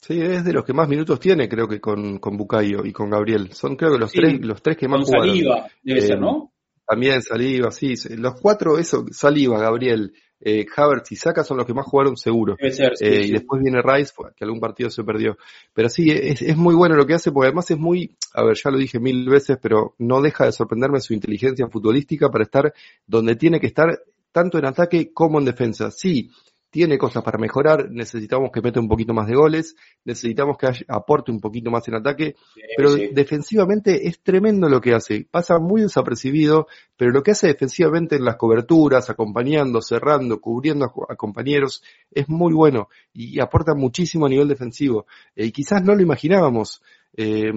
[0.00, 3.10] Sí, es de los que más minutos tiene, creo que con, con Bucayo y con
[3.10, 3.52] Gabriel.
[3.52, 6.52] Son creo que los tres, los tres que más con Saliva, debe ser, ¿no?
[6.52, 7.94] Eh, también Saliva, sí.
[8.16, 12.56] Los cuatro, eso, Saliva, Gabriel, eh, Havertz y Saka son los que más jugaron seguro.
[12.60, 15.36] Eh, y después viene Rice, que algún partido se perdió.
[15.72, 18.70] Pero sí, es, muy bueno lo que hace, porque además es muy, a ver, ya
[18.70, 22.72] lo dije mil veces, pero no deja de sorprenderme su inteligencia futbolística para estar
[23.06, 23.98] donde tiene que estar,
[24.32, 25.90] tanto en ataque como en defensa.
[25.90, 26.30] Sí,
[26.70, 31.30] tiene cosas para mejorar, necesitamos que meta un poquito más de goles, necesitamos que aporte
[31.30, 32.36] un poquito más en ataque,
[32.76, 38.16] pero defensivamente es tremendo lo que hace, pasa muy desapercibido, pero lo que hace defensivamente
[38.16, 44.28] en las coberturas, acompañando, cerrando, cubriendo a, compañeros, es muy bueno y, aporta muchísimo a
[44.28, 45.06] nivel defensivo.
[45.34, 46.82] Eh, y quizás no lo imaginábamos.
[47.16, 47.52] Eh,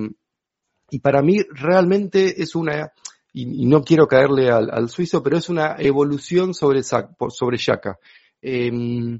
[0.91, 2.91] y para mí realmente es una,
[3.33, 7.99] y, no quiero caerle al, suizo, pero es una evolución sobre, sobre Shaka.
[8.41, 9.19] Em,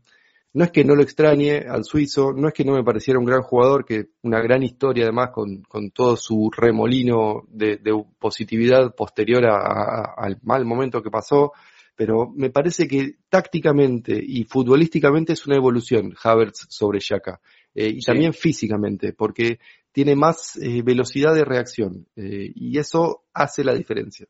[0.54, 3.26] no es que no lo extrañe al suizo, no es que no me pareciera un
[3.26, 7.80] gran jugador, que una gran historia además con, todo su remolino de,
[8.18, 11.54] positividad posterior al mal momento que pasó,
[11.96, 17.40] pero me parece que tácticamente y futbolísticamente es una evolución Havertz sobre Shaka.
[17.76, 19.60] Eh, y también físicamente, porque
[19.92, 24.28] tiene más eh, velocidad de reacción eh, y eso hace la diferencia.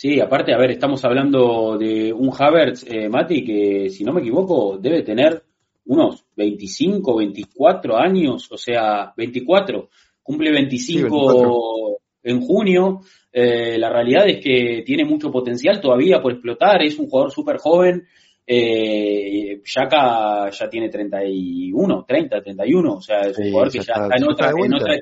[0.00, 4.20] Sí, aparte, a ver, estamos hablando de un Havertz, eh, Mati, que si no me
[4.20, 5.42] equivoco debe tener
[5.86, 9.88] unos 25, 24 años, o sea, 24,
[10.22, 13.00] cumple 25 en junio.
[13.32, 17.56] Eh, la realidad es que tiene mucho potencial todavía por explotar, es un jugador súper
[17.56, 18.06] joven.
[18.46, 24.16] Eh, Yaka ya tiene 31, 30, 31, o sea, es un jugador que ya, está,
[24.16, 24.94] en otra, en otra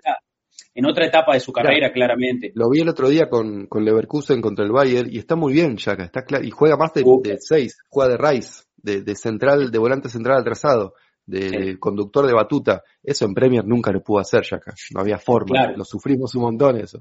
[0.77, 2.53] en otra etapa de su carrera, claramente.
[2.55, 5.77] Lo vi el otro día con, con Leverkusen contra el Bayern y está muy bien,
[5.77, 7.03] Yaka, está claro, y juega más de,
[7.41, 10.93] seis, juega de Rice, de, central, de volante central atrasado,
[11.25, 12.83] de, conductor de batuta.
[13.03, 16.77] Eso en Premier nunca lo pudo hacer, Yaka, no había forma, lo sufrimos un montón
[16.77, 16.99] eso.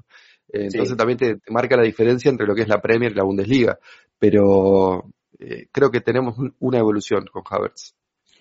[0.48, 3.24] Eh, entonces también te, marca la diferencia entre lo que es la Premier y la
[3.24, 3.78] Bundesliga,
[4.18, 5.04] pero
[5.38, 7.94] eh, creo que tenemos una evolución con Havertz.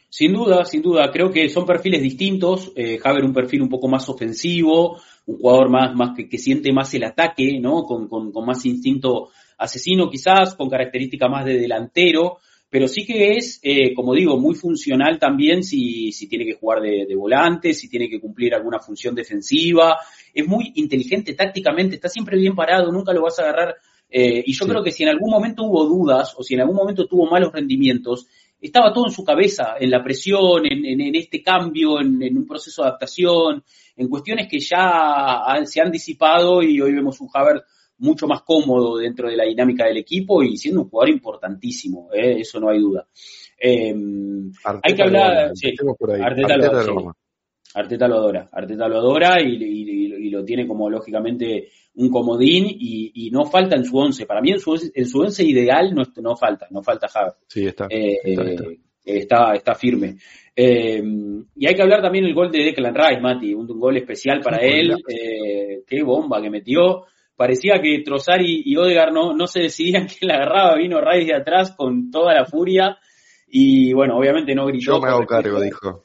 [0.10, 2.72] Sin duda, sin duda, creo que son perfiles distintos.
[2.76, 6.94] Eh, Haver un perfil un poco más ofensivo, un jugador más, más que, siente más
[6.94, 7.84] el ataque, ¿no?
[7.84, 12.40] Con, con, más instinto asesino quizás, con característica más de delantero,
[12.70, 16.82] pero sí que es, eh, como digo, muy funcional también si, si tiene que jugar
[16.82, 19.98] de, volante, si tiene que cumplir alguna función defensiva.
[20.34, 23.76] Es muy inteligente tácticamente, está siempre bien parado, nunca lo vas a agarrar.
[24.10, 26.76] Eh, y yo creo que si en algún momento hubo dudas o si en algún
[26.76, 28.28] momento tuvo malos rendimientos,
[28.66, 32.90] estaba todo en su cabeza, en la presión, en, este cambio, en, un proceso de
[32.90, 33.64] adaptación,
[33.96, 37.64] en cuestiones que ya se han disipado y hoy vemos un Haver
[37.98, 42.40] mucho más cómodo dentro de la dinámica del equipo y siendo un jugador importantísimo, ¿eh?
[42.40, 43.08] eso no hay duda.
[43.58, 44.52] Em,
[44.84, 45.52] hay que hablar,
[46.22, 47.16] Arteta,
[47.76, 53.76] lo, adora, Arteta lo adora y, lo tiene como lógicamente un comodín y, no falta
[53.76, 54.26] en su once.
[54.26, 57.34] Para mí en su, en su once ideal no, no falta, no falta Javier.
[57.48, 58.18] Sí, está, eh,
[59.04, 60.18] está, está firme.
[60.56, 61.04] Eh,
[61.56, 64.58] y hay que hablar también del gol de Declan Rice, Mati, un, gol especial para
[64.58, 67.06] él, eh, qué bomba que metió.
[67.36, 71.36] Parecía que Trossard y, Odegar no, no se decidían quién la agarraba, vino Rice de
[71.36, 72.98] atrás con toda la furia
[73.48, 74.94] y bueno, obviamente no gritó.
[74.94, 76.05] Yo me hago cargo, dijo.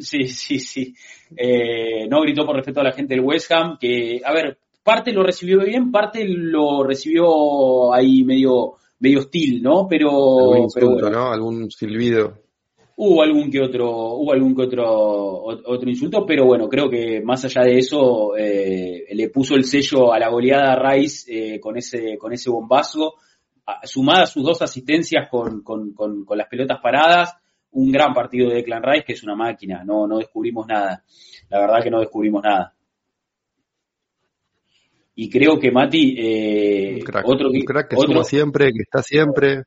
[0.00, 0.94] Sí, sí, sí.
[1.36, 5.12] Eh, no gritó por respeto a la gente del West Ham, que, a ver, parte
[5.12, 9.86] lo recibió bien, parte lo recibió ahí medio, medio hostil, ¿no?
[9.88, 11.30] Pero, pero ¿no?
[11.30, 12.38] Algún silbido
[13.02, 17.42] hubo algún que otro, hubo algún que otro, otro insulto, pero bueno, creo que más
[17.46, 22.18] allá de eso, eh, le puso el sello a la goleada Rice eh, con ese,
[22.18, 23.14] con ese bombazo,
[23.84, 27.36] sumada a sus dos asistencias con, con, con, las pelotas paradas,
[27.72, 31.04] un gran partido de Declan Rice que es una máquina, no, no descubrimos nada,
[31.48, 32.74] la verdad que no descubrimos nada.
[35.14, 39.64] Y creo que Mati, eh, otro que, crack que otro, siempre, que está siempre.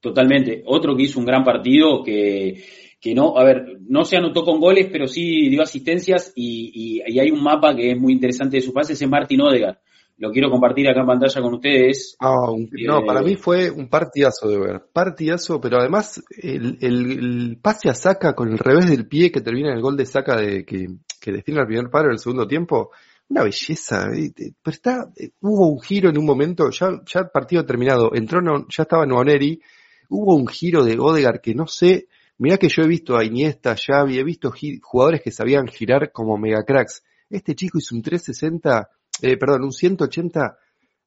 [0.00, 0.62] Totalmente.
[0.64, 2.64] Otro que hizo un gran partido que,
[2.98, 7.18] que no, a ver, no se anotó con goles, pero sí dio asistencias y, y,
[7.18, 9.76] hay un mapa que es muy interesante de su fase, es Martin Odegaard.
[10.16, 12.16] Lo quiero compartir acá en pantalla con ustedes.
[12.20, 12.46] Ah,
[12.86, 14.82] no, para mí fue un partidazo de ver.
[14.92, 19.70] Partidazo, pero además el, el, pase a saca con el revés del pie que termina
[19.70, 20.86] en el gol de saca de, que,
[21.20, 22.90] que destina el primer paro del segundo tiempo,
[23.28, 24.06] una belleza.
[24.12, 28.82] Pero está, hubo un giro en un momento, ya, ya el partido terminado, entró, ya
[28.82, 29.60] estaba Nuaneri
[30.08, 32.08] hubo un giro de Odegar que no sé,
[32.38, 34.52] mirá que yo he visto a Iniesta, Xavi, he visto
[34.82, 37.02] jugadores que sabían girar como mega cracks.
[37.30, 38.88] Este chico hizo un 360,
[39.22, 40.58] eh, perdón, un 180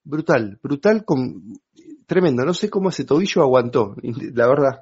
[0.03, 1.53] brutal, brutal con
[2.05, 2.45] tremendo.
[2.45, 3.95] No sé cómo ese tobillo aguantó,
[4.33, 4.79] la verdad.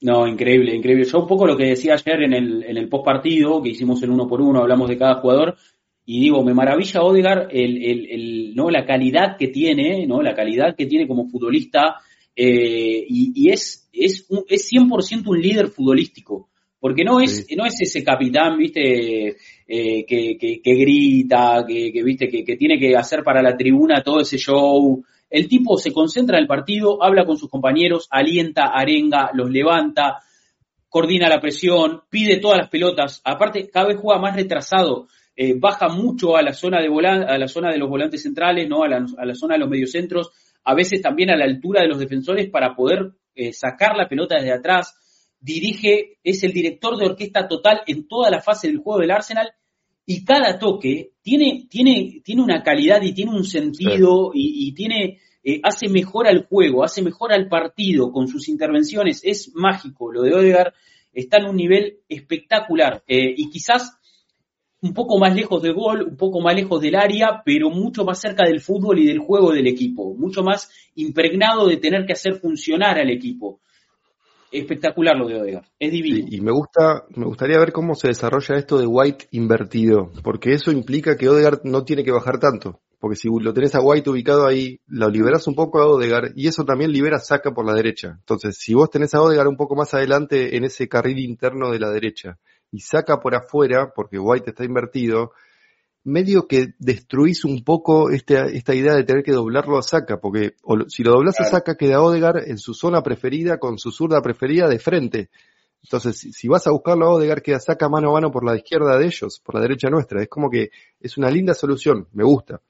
[0.00, 1.04] No, increíble, increíble.
[1.04, 4.02] Yo un poco lo que decía ayer en el, en el post partido, que hicimos
[4.02, 5.56] el uno por uno, hablamos de cada jugador,
[6.04, 8.70] y digo, me maravilla Odegar el, el, el, ¿no?
[8.70, 10.20] la calidad que tiene, ¿no?
[10.20, 11.96] la calidad que tiene como futbolista,
[12.36, 16.50] eh, y, es, es, es 100% un líder futbolístico.
[16.78, 19.36] Porque no es, no es ese capitán, viste,
[19.66, 24.02] eh, que, que, grita, que, que viste, que, que, tiene que hacer para la tribuna
[24.02, 25.02] todo ese show.
[25.30, 30.20] El tipo se concentra en el partido, habla con sus compañeros, alienta, arenga, los levanta,
[30.88, 33.20] coordina la presión, pide todas las pelotas.
[33.24, 35.08] Aparte, cada vez juega más retrasado.
[35.36, 36.88] Eh, baja mucho a la zona de
[37.26, 38.84] a la zona de los volantes centrales, ¿no?
[38.84, 40.30] A la, a la zona de los mediocentros
[40.64, 44.36] a veces también a la altura de los defensores para poder eh, sacar la pelota
[44.36, 44.96] desde atrás.
[45.44, 49.52] Dirige, es el director de orquesta total en toda la fase del juego del Arsenal
[50.06, 55.60] y cada toque tiene, tiene, tiene una calidad y tiene un sentido y, tiene, eh,
[55.62, 59.20] hace mejor al juego, hace mejor al partido con sus intervenciones.
[59.22, 60.10] Es mágico.
[60.10, 60.72] Lo de Odegaard
[61.12, 63.98] está en un nivel espectacular eh, y quizás
[64.80, 68.18] un poco más lejos del gol, un poco más lejos del área, pero mucho más
[68.18, 72.36] cerca del fútbol y del juego del equipo, mucho más impregnado de tener que hacer
[72.40, 73.60] funcionar al equipo.
[74.54, 76.26] Espectacular lo de Odegaard, es divino.
[76.30, 80.70] y me gusta, me gustaría ver cómo se desarrolla esto de White invertido, porque eso
[80.70, 84.46] implica que Odegaard no tiene que bajar tanto, porque si lo tenés a White ubicado
[84.46, 88.16] ahí, lo liberas un poco a Odegaard y eso también libera saca por la derecha.
[88.20, 91.80] Entonces, si vos tenés a Odegaard un poco más adelante en ese carril interno de
[91.80, 92.38] la derecha,
[92.74, 95.30] y saca por afuera, porque White está invertido,
[96.04, 100.54] medio que destruís un poco esta, esta idea de tener que doblarlo a saca, porque
[100.88, 104.68] si lo doblas a saca queda Odegar en su zona preferida con su zurda preferida
[104.68, 105.30] de frente.
[105.82, 108.98] Entonces, si vas a buscarlo a Odegar, queda saca mano a mano por la izquierda
[108.98, 110.22] de ellos, por la derecha nuestra.
[110.22, 112.60] Es como que es una linda solución, me gusta.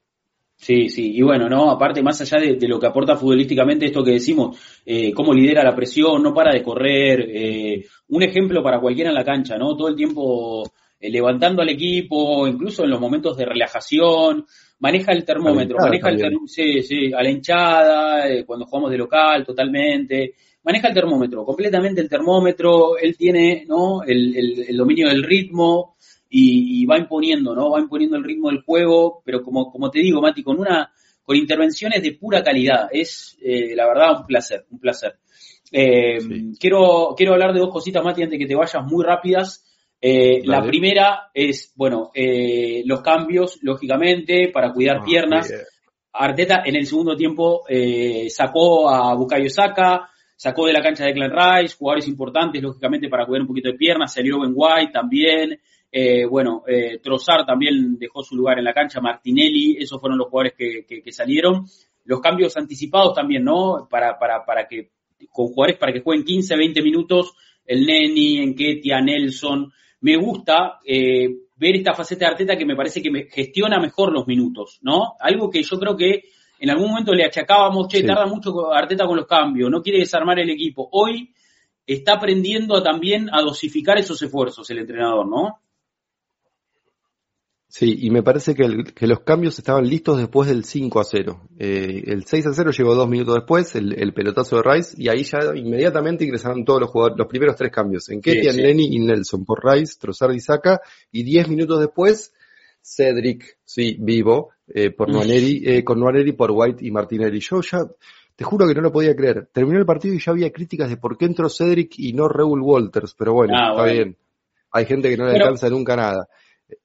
[0.57, 4.11] Sí, sí, y bueno, no, aparte, más allá de, lo que aporta futbolísticamente, esto que
[4.11, 9.09] decimos, eh, cómo lidera la presión, no para de correr, eh, un ejemplo para cualquiera
[9.09, 9.75] en la cancha, ¿no?
[9.75, 10.63] Todo el tiempo
[11.09, 14.45] levantando al equipo, incluso en los momentos de relajación,
[14.79, 18.97] maneja el termómetro, maneja el termómetro, sí, sí, a la hinchada, eh, cuando jugamos de
[18.97, 20.33] local, totalmente,
[20.63, 24.03] maneja el termómetro, completamente el termómetro, él tiene, ¿no?
[24.03, 25.95] El, el, el dominio del ritmo,
[26.37, 27.71] y, va imponiendo, ¿no?
[27.71, 30.91] Va imponiendo el ritmo del juego, pero como, como te digo, Mati, con una,
[31.23, 32.89] con intervenciones de pura calidad.
[32.91, 35.17] Es, eh, la verdad, un placer, un placer.
[35.71, 36.17] Eh,
[36.59, 39.63] quiero, quiero hablar de dos cositas, Mati, antes de que te vayas muy rápidas.
[40.01, 42.11] Eh, la primera es, bueno,
[42.85, 45.53] los cambios, lógicamente, para cuidar ah, piernas.
[46.13, 47.63] Arteta en el segundo tiempo
[48.29, 53.25] sacó a Bukayo Saka, sacó de la cancha de Glen Rice, jugadores importantes, lógicamente, para
[53.25, 55.59] cuidar un poquito de piernas, salió Ben White también,
[55.97, 60.27] eh, bueno, eh, Trozar también dejó su lugar en la cancha, Martinelli, esos fueron los
[60.27, 61.65] jugadores que, salieron.
[62.03, 63.87] Los cambios anticipados también, ¿no?
[63.89, 64.89] Para, para, para que,
[65.31, 67.33] con jugadores para que jueguen 15, 20 minutos,
[67.65, 69.71] el Neni, Enketia, Nelson.
[70.05, 74.13] Me gusta eh, ver esta faceta de Arteta que me parece que me gestiona mejor
[74.13, 75.15] los minutos, ¿no?
[75.19, 76.25] Algo que yo creo que
[76.59, 80.37] en algún momento le achacábamos, che, tarda mucho Arteta con los cambios, no quiere desarmar
[80.37, 80.87] el equipo.
[80.91, 81.33] Hoy
[81.87, 85.61] está aprendiendo también a dosificar esos esfuerzos el entrenador, ¿no?
[87.77, 91.41] Sí, y me parece que, los cambios estaban listos después del 5 a 0.
[91.59, 95.25] Eh, el 6 a 0 llegó dos minutos después, el, pelotazo de Rice, y ahí
[95.25, 98.07] ya inmediatamente ingresaron todos los jugadores, los primeros tres cambios.
[98.07, 100.79] En Ketian, Lenny y Nelson por Rice, Trossard y Saka,
[101.11, 102.33] y diez minutos después,
[102.81, 107.41] Cedric, sí, vivo, eh, por eh, con Nuaneri por White y Martinelli.
[107.41, 107.79] Yo ya,
[108.37, 109.49] te juro que no lo podía creer.
[109.51, 112.61] Terminó el partido y ya había críticas de por qué entró Cedric y no Raúl
[112.61, 114.15] Walters, pero bueno, ah, está bien.
[114.71, 116.29] Hay gente que no le alcanza nunca nada.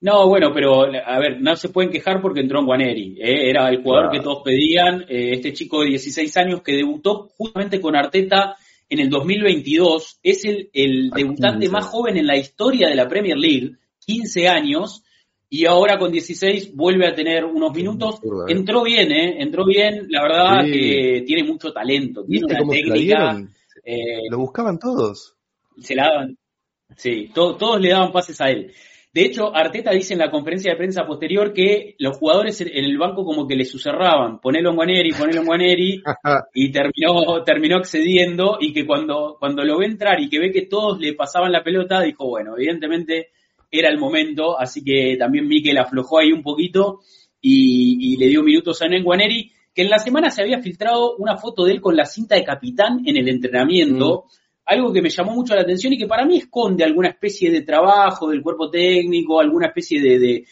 [0.03, 3.17] No, bueno, pero a ver, no se pueden quejar porque entró en Guaneri.
[3.19, 3.51] ¿eh?
[3.51, 5.03] Era el jugador que todos pedían.
[5.09, 8.57] Eh, este chico de 16 años que debutó justamente con Arteta
[8.89, 10.21] en el 2022.
[10.23, 15.03] Es el, el debutante más joven en la historia de la Premier League, 15 años.
[15.49, 18.21] Y ahora con 16 vuelve a tener unos minutos.
[18.23, 18.53] ¿eh?
[18.53, 19.43] Entró bien, ¿eh?
[19.43, 20.07] Entró bien.
[20.09, 22.25] La verdad que tiene mucho talento.
[22.25, 23.41] Tiene una técnica.
[24.31, 25.35] Lo buscaban todos.
[25.81, 26.39] Se la daban.
[26.97, 28.73] Sí, todos le daban pases a él.
[29.13, 32.97] De hecho, Arteta dice en la conferencia de prensa posterior que los jugadores en el
[32.97, 36.03] banco como que le susurraban, ponelo en Guaneri, ponelo en Guaneri,
[36.55, 40.67] y terminó, terminó accediendo y que cuando, cuando lo ve entrar y que ve que
[40.67, 43.31] todos le pasaban la pelota, dijo, bueno, evidentemente
[43.69, 47.01] era el momento, así que también Mikel aflojó ahí un poquito
[47.41, 51.65] y, le dio minutos a Guaneri, que en la semana se había filtrado una foto
[51.65, 54.27] de él con la cinta de capitán en el entrenamiento.
[54.27, 54.40] Mm
[54.71, 57.63] algo que me llamó mucho la atención y que para mí esconde alguna especie de
[57.63, 60.45] trabajo del cuerpo técnico, alguna especie de,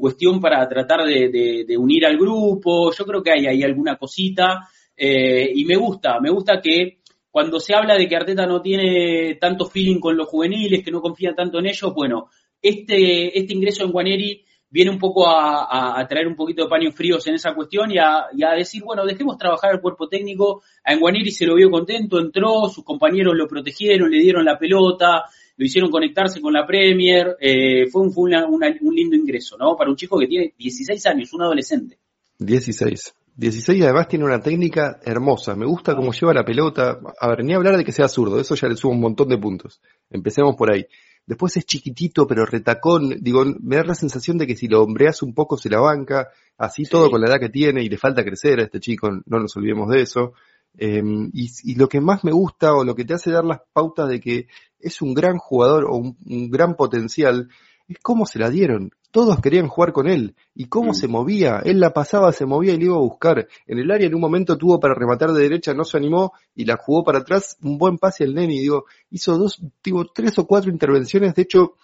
[0.00, 2.90] cuestión para tratar de, unir al grupo.
[2.90, 4.66] Yo creo que hay ahí alguna cosita
[4.96, 7.00] eh, y me gusta, me gusta que
[7.30, 11.02] cuando se habla de que Arteta no tiene tanto feeling con los juveniles, que no
[11.02, 12.30] confía tanto en ellos, bueno,
[12.62, 17.26] este, este ingreso en Guaneri viene un poco a, traer un poquito de paños fríos
[17.26, 20.62] en esa cuestión y a, decir, bueno, dejemos trabajar al cuerpo técnico.
[20.84, 25.24] A Enguaniri se lo vio contento, entró, sus compañeros lo protegieron, le dieron la pelota,
[25.56, 27.36] lo hicieron conectarse con la Premier.
[27.40, 28.60] Eh, fue, un,
[28.94, 29.76] lindo ingreso, ¿no?
[29.76, 31.98] Para un chico que tiene 16 años, un adolescente.
[32.38, 33.14] 16.
[33.38, 35.54] 16 y además tiene una técnica hermosa.
[35.54, 36.98] Me gusta cómo lleva la pelota.
[37.20, 39.36] A ver, ni hablar de que sea zurdo, eso ya le subo un montón de
[39.36, 39.80] puntos.
[40.10, 40.86] Empecemos por ahí.
[41.26, 43.16] Después es chiquitito, pero retacón.
[43.20, 46.28] Digo, me da la sensación de que si lo hombreas un poco se la banca.
[46.56, 49.38] Así todo con la edad que tiene y le falta crecer a este chico, no
[49.40, 50.32] nos olvidemos de eso.
[50.78, 54.08] Em, y, lo que más me gusta o lo que te hace dar las pautas
[54.08, 54.46] de que
[54.78, 57.48] es un gran jugador o un gran potencial
[57.88, 60.34] es cómo se la dieron todos querían jugar con él.
[60.54, 60.94] ¿Y cómo mm.
[60.94, 61.60] se movía?
[61.64, 63.48] Él la pasaba, se movía y le iba a buscar.
[63.66, 66.64] En el área en un momento tuvo para rematar de derecha, no se animó y
[66.64, 67.56] la jugó para atrás.
[67.62, 71.34] Un buen pase al Neni, digo, hizo dos, digo, tres o cuatro intervenciones.
[71.34, 71.74] De hecho,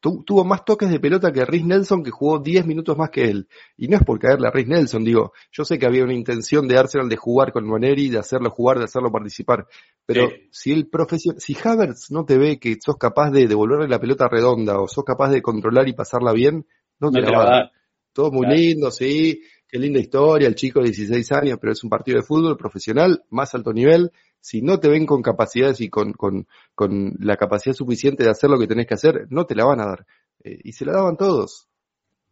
[0.00, 3.48] tuvo más toques de pelota que Rhys Nelson, que jugó 10 minutos más que él.
[3.76, 6.68] Y no es por caerle a Rhys Nelson, digo, yo sé que había una intención
[6.68, 9.66] de Arsenal de jugar con Maneri, de hacerlo jugar, de hacerlo participar.
[10.06, 14.00] Pero si el profesor, si Havertz no te ve que sos capaz de devolverle la
[14.00, 16.66] pelota redonda o sos capaz de controlar y pasarla bien,
[17.00, 17.72] no te, la va a dar.
[18.12, 21.90] Todo muy lindo, sí, qué linda historia, el chico de 16 años, pero es un
[21.90, 24.10] partido de fútbol profesional, más alto nivel,
[24.40, 28.48] si no te ven con capacidades y con, con, con la capacidad suficiente de hacer
[28.48, 30.06] lo que tenés que hacer, no te la van a dar.
[30.42, 31.68] Eh, y se la daban todos.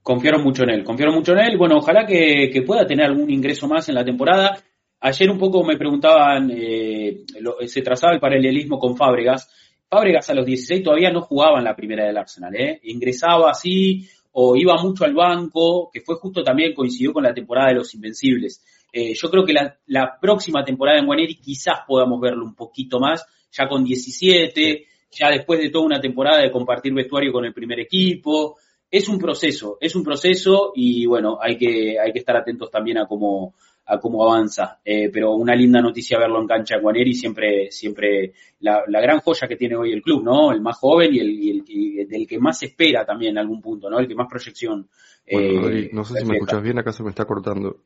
[0.02, 1.58] Confiaron mucho en él, confiaron mucho en él.
[1.58, 4.56] Bueno, ojalá que, pueda tener algún ingreso más en la temporada.
[5.00, 7.24] Ayer un poco me preguntaban, eh,
[7.66, 9.50] se trazaba el paralelismo con Fábregas.
[9.88, 12.80] Fábregas a los 16 todavía no jugaba en la primera del Arsenal, ¿eh?
[12.84, 14.08] Ingresaba así
[14.38, 17.94] o iba mucho al banco, que fue justo también coincidió con la temporada de los
[17.94, 18.62] Invencibles.
[18.92, 23.24] Eh, yo creo que la, próxima temporada en Guaneri quizás podamos verlo un poquito más,
[23.50, 27.80] ya con 17, ya después de toda una temporada de compartir vestuario con el primer
[27.80, 28.58] equipo.
[28.90, 32.98] Es un proceso, es un proceso y bueno, hay que, hay que estar atentos también
[32.98, 33.54] a cómo,
[33.86, 34.80] a cómo avanza.
[34.84, 39.56] Eh, pero una linda noticia verlo en cancha Guaneri, siempre, siempre la, gran joya que
[39.56, 40.52] tiene hoy el club, ¿no?
[40.52, 43.88] El más joven y el, y el, del que más espera también en algún punto,
[43.88, 43.98] ¿no?
[43.98, 44.88] El que más proyección.
[45.24, 47.84] Eh, no sé si me escuchas bien, acá se me está cortando.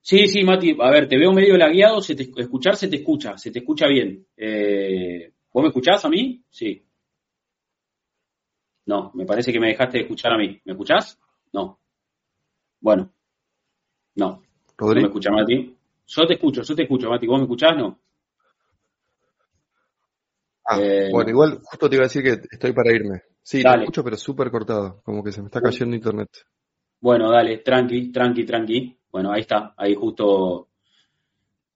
[0.00, 3.38] Sí, sí, Mati, a ver, te veo medio lagueado, se te, escuchar se te escucha,
[3.38, 4.26] se te escucha bien.
[4.36, 6.42] Eh, ¿Vos me escuchás a mí?
[6.50, 6.84] Sí.
[8.86, 10.60] No, me parece que me dejaste de escuchar a mí.
[10.64, 11.20] ¿Me escuchás?
[11.52, 11.78] No.
[12.80, 13.12] Bueno.
[14.16, 14.42] No.
[14.78, 15.76] ¿No me escucha Mati?
[16.06, 17.26] Yo te escucho, yo te escucho, Mati.
[17.26, 17.76] ¿Vos me escuchás?
[17.76, 17.98] No.
[20.64, 23.22] Ah, eh, bueno, igual justo te iba a decir que estoy para irme.
[23.42, 25.00] Sí, te escucho, pero súper cortado.
[25.04, 26.28] Como que se me está cayendo internet.
[27.00, 28.96] Bueno, dale, tranqui, tranqui, tranqui.
[29.10, 30.68] Bueno, ahí está, ahí justo,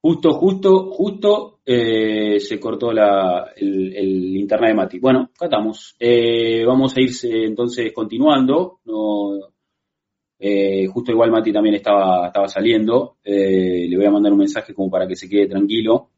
[0.00, 4.98] justo, justo, justo eh, se cortó la, el, internet de Mati.
[5.00, 5.96] Bueno, acá estamos.
[5.98, 8.80] Eh, vamos a ir entonces continuando.
[8.84, 9.55] No,
[10.38, 13.16] eh, justo igual Mati también estaba, estaba saliendo.
[13.24, 16.10] le voy a mandar un mensaje como para que se quede tranquilo.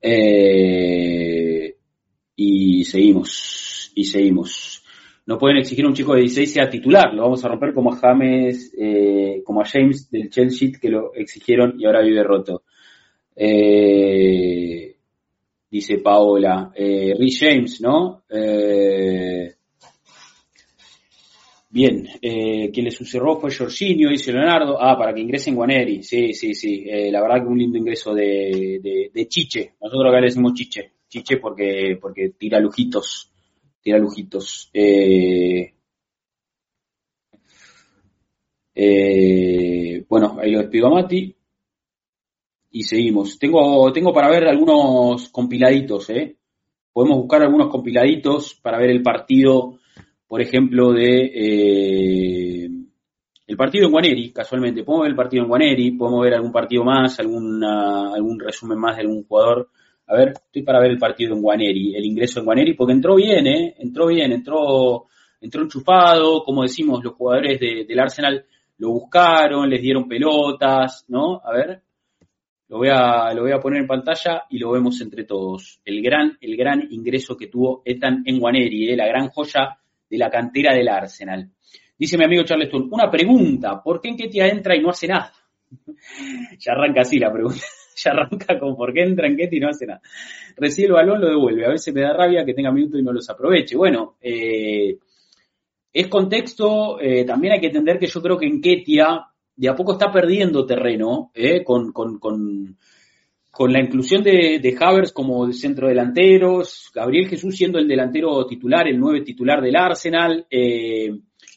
[0.00, 1.76] Eh,
[2.36, 4.84] y seguimos, y seguimos.
[5.26, 7.92] No pueden exigir a un chico de 16 sea titular, lo vamos a romper como
[7.92, 12.62] a James, eh, como a James del Chelsea que lo exigieron y ahora vive roto.
[13.34, 14.96] Eh,
[15.68, 16.70] dice Paola.
[16.74, 18.22] Eh, James, ¿no?
[18.30, 19.55] Eh,
[21.76, 24.78] bien, eh, quien le sucedió fue Jorginho, dice Leonardo.
[24.80, 26.02] Ah, para que ingrese en Guaneri.
[26.02, 26.84] Sí, sí, sí.
[26.88, 29.74] Eh, la verdad que un lindo ingreso de, de, Chiche.
[29.80, 30.92] Nosotros acá le decimos Chiche.
[31.06, 33.30] Chiche porque, porque tira lujitos.
[33.82, 34.70] Tira lujitos.
[34.72, 35.74] Eh,
[40.08, 41.36] bueno, ahí lo despido a Mati
[42.70, 43.38] y seguimos.
[43.38, 46.36] Tengo, tengo para ver algunos compiladitos, ¿eh?
[46.92, 49.78] Podemos buscar algunos compiladitos para ver el partido,
[50.28, 52.70] por ejemplo, de eh,
[53.46, 54.82] el partido en Guaneri, casualmente.
[54.82, 58.96] Podemos ver el partido en Guaneri, podemos ver algún partido más, alguna, algún resumen más
[58.96, 59.70] de algún jugador.
[60.08, 63.14] A ver, estoy para ver el partido en Guaneri, el ingreso en Guaneri, porque entró
[63.16, 63.74] bien, ¿eh?
[63.78, 65.06] Entró bien, entró,
[65.40, 68.44] entró enchufado, como decimos, los jugadores del Arsenal
[68.78, 71.40] lo buscaron, les dieron pelotas, ¿no?
[71.44, 71.82] A ver,
[72.68, 75.80] lo voy, a, lo voy a poner en pantalla y lo vemos entre todos.
[75.84, 79.78] El gran, el gran ingreso que tuvo Ethan Enguaneri, eh, la gran joya
[80.08, 81.50] de la cantera del Arsenal.
[81.98, 85.32] Dice mi amigo Charleston, una pregunta, ¿por qué Enquetia entra y no hace nada?
[86.58, 87.64] ya arranca así la pregunta,
[87.96, 90.00] ya arranca con por qué entra Enquetia y no hace nada.
[90.56, 93.12] Recibe el balón, lo devuelve, a veces me da rabia que tenga minutos y no
[93.12, 93.76] los aproveche.
[93.76, 94.98] Bueno, eh,
[95.92, 99.26] es contexto, eh, también hay que entender que yo creo que Enquetia
[99.56, 102.76] de a poco está perdiendo terreno eh, con, con, con,
[103.56, 108.86] con, la inclusión de, de Havers como centro delanteros, Gabriel Jesús siendo el delantero titular,
[108.86, 110.46] el nueve titular del Arsenal.
[110.50, 111.10] Eh,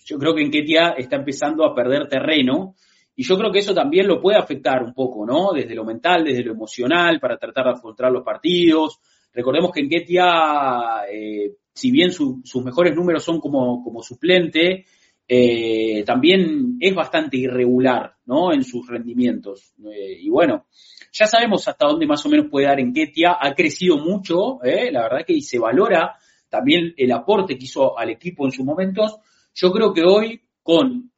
[0.06, 2.76] yo creo que Enquetia está empezando a perder terreno
[3.16, 5.52] y yo creo que eso también lo puede afectar un poco, ¿no?
[5.52, 9.00] Desde lo mental, desde lo emocional, para tratar de afrontar los partidos.
[9.34, 14.86] Recordemos que Enquetia, eh, si bien sus mejores números son como, como suplente,
[15.28, 18.52] eh, también es bastante irregular ¿no?
[18.52, 19.74] en sus rendimientos.
[19.94, 20.66] Eh, y bueno,
[21.12, 23.38] ya sabemos hasta dónde más o menos puede dar en Ketia.
[23.40, 24.92] Ha crecido mucho, ¿eh?
[24.92, 26.16] la verdad que se valora
[26.50, 29.18] también el aporte que hizo al equipo en sus momentos.
[29.54, 31.12] Yo creo que hoy, con,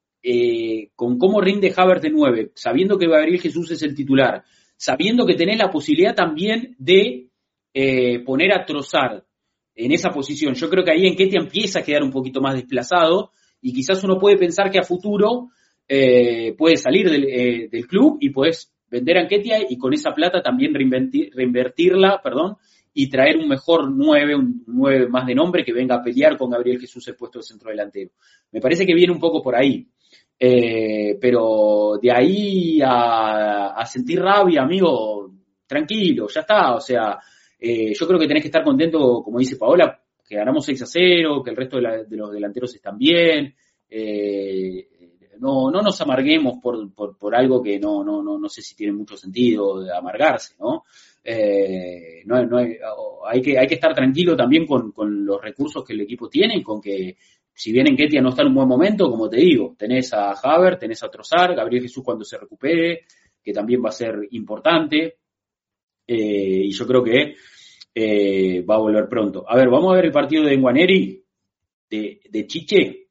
[0.96, 4.44] con cómo rinde Havertz de 9, sabiendo que Gabriel Jesús es el titular,
[4.76, 7.30] sabiendo que tenés la posibilidad también de
[8.26, 9.24] poner a trozar
[9.76, 12.56] en esa posición, yo creo que ahí en Ketia empieza a quedar un poquito más
[12.56, 13.32] desplazado
[13.62, 15.50] y quizás uno puede pensar que a futuro
[15.88, 20.74] eh, puede salir eh, del, club y puedes vender Anquetia y con esa plata también
[20.76, 22.58] reinvertirla, perdón,
[22.94, 26.50] y traer un mejor 9, un 9 más de nombre que venga a pelear con
[26.50, 28.12] Gabriel Jesús el puesto de centro delantero.
[28.52, 29.88] Me parece que viene un poco por ahí.
[30.38, 35.32] Eh, pero de ahí a, sentir rabia, amigo,
[35.66, 36.76] tranquilo, ya está.
[36.76, 37.18] O sea,
[37.60, 41.44] yo creo que tenés que estar contento, como dice Paola, que ganamos 6 a 0,
[41.44, 43.56] que el resto de, los delanteros están bien.
[43.90, 44.88] Eh,
[45.42, 48.94] no, no nos amarguemos por, por, algo que no, no, no, no sé si tiene
[48.94, 50.84] mucho sentido de amargarse, ¿no?
[51.24, 52.58] Eh, no,
[53.28, 56.64] hay, que, hay que estar tranquilo también con, con, los recursos que el equipo tiene
[56.64, 57.16] con que,
[57.54, 60.32] si bien en Ketia no está en un buen momento, como te digo, tenés a
[60.32, 63.02] Haver, tenés a Trozar, Gabriel Jesús cuando se recupere,
[63.44, 65.18] que también va a ser importante.
[66.08, 67.36] Eh, y yo creo que
[67.94, 69.46] eh, va a volver pronto.
[69.48, 71.24] A ver, vamos a ver el partido de Guaneri,
[71.90, 73.10] de, Chiche.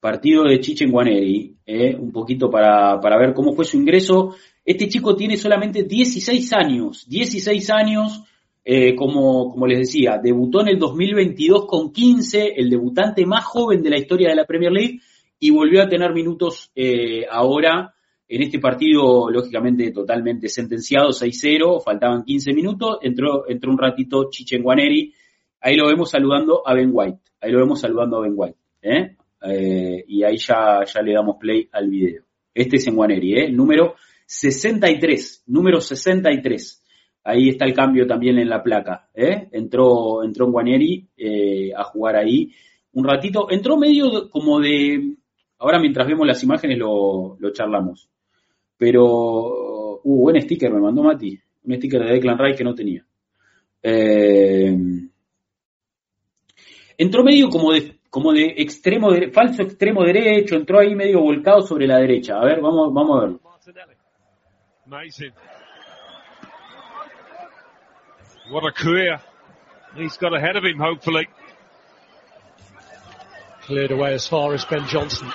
[0.00, 4.34] Partido de Chiche en Guaneri, eh, un poquito para, para ver cómo fue su ingreso.
[4.64, 8.22] Este chico tiene solamente 16 años, 16 años,
[8.64, 13.82] eh, como, como les decía, debutó en el 2022 con 15, el debutante más joven
[13.82, 15.00] de la historia de la Premier League,
[15.40, 16.72] y volvió a tener minutos
[17.30, 17.94] ahora
[18.28, 25.14] en este partido, lógicamente, totalmente sentenciado, 6-0, faltaban 15 minutos, entró, entró un ratito Chichenguaneri,
[25.60, 29.16] ahí lo vemos saludando a Ben White, ahí lo vemos saludando a Ben White, ¿eh?
[29.42, 32.24] Eh, y ahí ya, ya le damos play al video.
[32.54, 33.50] Este es en Guaneri, ¿eh?
[33.50, 33.94] número
[34.26, 36.84] 63, número 63.
[37.24, 39.08] Ahí está el cambio también en la placa.
[39.14, 39.48] ¿eh?
[39.52, 42.52] Entró, entró en Guaneri eh, a jugar ahí
[42.92, 43.50] un ratito.
[43.50, 45.14] Entró medio como de...
[45.58, 48.08] Ahora mientras vemos las imágenes lo, lo charlamos.
[48.76, 51.38] Pero, uh, buen sticker me mandó Mati.
[51.64, 53.04] Un sticker de Declan Rice que no tenía.
[56.96, 61.62] Entró medio como de, como de extremo, de, falso extremo derecho, entró ahí medio volcado
[61.62, 62.38] sobre la derecha.
[62.38, 63.40] A ver, vamos, vamos a verlo.
[64.86, 65.32] Amazing.
[68.50, 69.20] What a career
[69.96, 71.28] he's got ahead of him, hopefully.
[73.62, 75.28] Cleared away as far as Ben Johnson.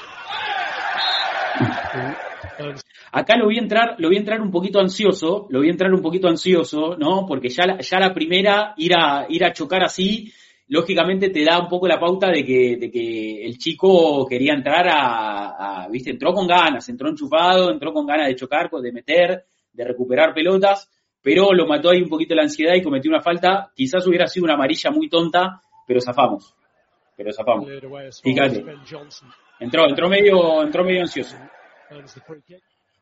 [3.11, 6.27] Acá lo a entrar, lo a entrar un poquito ansioso, lo a entrar un poquito
[6.27, 7.25] ansioso, ¿no?
[7.27, 10.33] Porque ya la, ya la primera, ir a, ir a chocar así,
[10.67, 14.87] lógicamente te da un poco la pauta de que, de que el chico quería entrar
[14.87, 19.45] a, a, viste, entró con ganas, entró enchufado, entró con ganas de chocar, de meter,
[19.71, 20.89] de recuperar pelotas,
[21.21, 24.45] pero lo mató ahí un poquito la ansiedad y cometió una falta, quizás hubiera sido
[24.45, 26.55] una amarilla muy tonta, pero zafamos.
[27.15, 27.67] Pero zafamos.
[28.21, 28.63] Fíjate.
[29.59, 31.37] Entró, entró medio, entró medio ansioso.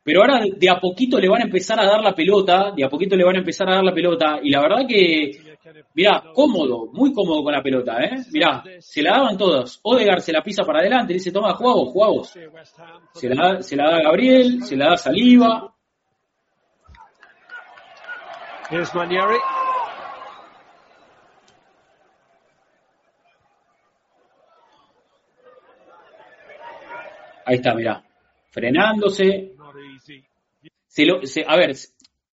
[0.03, 2.89] Pero ahora de a poquito le van a empezar a dar la pelota, de a
[2.89, 5.50] poquito le van a empezar a dar la pelota, y la verdad que,
[5.93, 8.17] mirá, cómodo, muy cómodo con la pelota, ¿eh?
[8.31, 9.79] Mirá, se la daban todos.
[9.83, 12.37] Odegar se la pisa para adelante, dice, toma, jugamos, jugamos.
[13.13, 15.73] Se la, se la da Gabriel, se la da Saliva.
[27.45, 28.03] Ahí está, mirá.
[28.49, 29.53] Frenándose.
[30.87, 31.75] Se lo, se, a ver,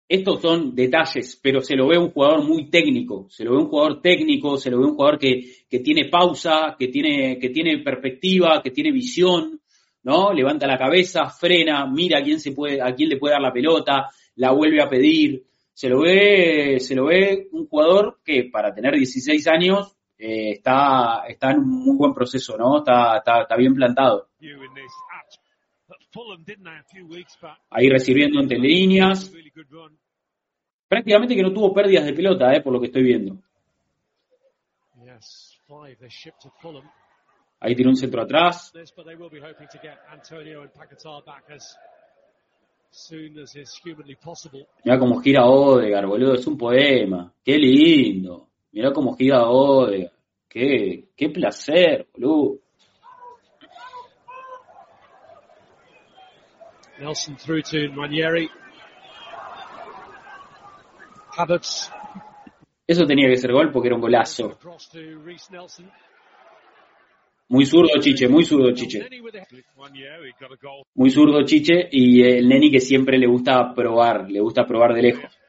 [0.07, 3.27] estos son detalles, pero se lo ve un jugador muy técnico.
[3.30, 6.76] Se lo ve un jugador técnico, se lo ve un jugador que, que tiene pausa,
[6.77, 9.60] que tiene, que tiene perspectiva, que tiene visión,
[10.03, 10.32] ¿no?
[10.32, 13.52] Levanta la cabeza, frena, mira a quién se puede, a quién le puede dar la
[13.52, 15.44] pelota, la vuelve a pedir.
[15.73, 21.23] Se lo ve, se lo ve un jugador que para tener 16 años eh, está,
[21.27, 22.77] está en un muy buen proceso, ¿no?
[22.77, 24.30] Está, está, está bien plantado.
[27.70, 29.32] Ahí recibiendo entre líneas.
[30.88, 33.38] Prácticamente que no tuvo pérdidas de pelota, eh, por lo que estoy viendo.
[37.60, 38.72] Ahí tiene un centro atrás.
[44.84, 47.34] Mira cómo gira Odegar, boludo, es un poema.
[47.44, 48.48] Qué lindo.
[48.72, 50.14] Mira cómo gira Odegar.
[50.48, 52.60] Qué, qué placer, boludo.
[57.00, 58.50] Nelson through to Manieri.
[61.38, 61.92] Havertz.
[62.88, 64.58] Eso tenía que ser gol porque era un golazo.
[67.48, 69.08] Muy zurdo Chiche, muy zurdo Chiche.
[70.96, 75.02] Muy zurdo Chiche y el Neni que siempre le gusta probar, le gusta probar de
[75.02, 75.40] lejos.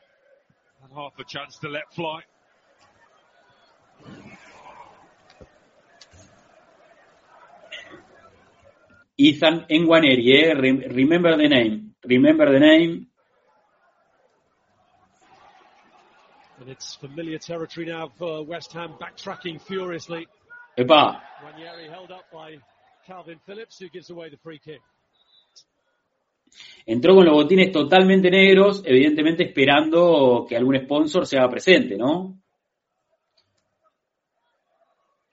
[9.19, 10.55] Ethan Enguaneri, eh?
[10.55, 13.07] remember the name, remember the name.
[16.61, 20.27] And it's familiar territory now for West Ham backtracking furiously.
[20.77, 21.21] Epa.
[21.43, 22.57] Ranieri held up by
[23.07, 24.81] Calvin Phillips who gives away the free kick.
[26.87, 32.39] Entró con los botines totalmente negros, evidentemente esperando que algún sponsor se haga presente, ¿no?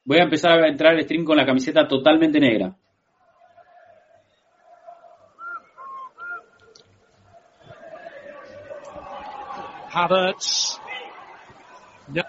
[0.05, 2.75] Voy a empezar a entrar al stream con la camiseta totalmente negra.
[9.93, 10.79] Havertz.
[12.07, 12.23] No.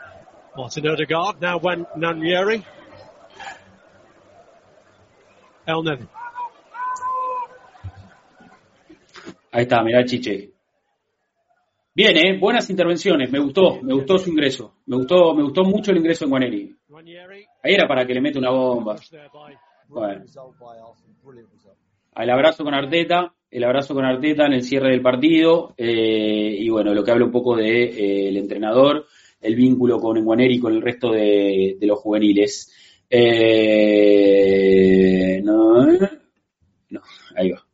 [0.57, 1.41] Martin Odegaard.
[1.41, 2.63] Now when Nanieri.
[5.67, 6.09] El Nevin.
[9.53, 10.51] Ahí está, mirá Chiche.
[11.95, 15.93] Bien, eh, buenas intervenciones, me gustó, me gustó su ingreso, me gustó, me gustó mucho
[15.93, 16.77] el ingreso en Guaneri.
[17.63, 18.97] Ahí era para que le meta una bomba.
[19.87, 20.25] Bueno.
[22.17, 26.69] El abrazo con Arteta, el abrazo con Arteta en el cierre del partido, eh, y
[26.69, 29.07] bueno, lo que habla un poco del de, eh, entrenador,
[29.41, 32.73] el vínculo con Enguaneri y con el resto de, los juveniles.
[33.11, 34.21] Eh,
[35.43, 35.87] no,
[36.91, 37.01] no,
[37.37, 37.67] ahí va.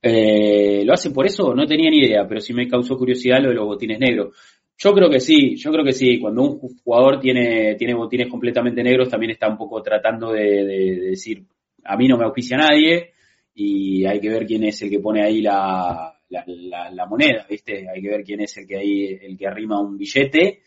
[0.00, 1.52] Eh, ¿Lo hace por eso?
[1.54, 4.36] No tenía ni idea, pero sí me causó curiosidad lo de los botines negros.
[4.76, 6.20] Yo creo que sí, yo creo que sí.
[6.20, 11.00] Cuando un jugador tiene, tiene botines completamente negros, también está un poco tratando de, de
[11.10, 11.42] decir,
[11.84, 13.14] a mí no me auspicia nadie
[13.54, 17.88] y hay que ver quién es el que pone ahí la, la, moneda, ¿viste?
[17.88, 20.62] Hay que ver quién es el que ahí, el que arrima un billete.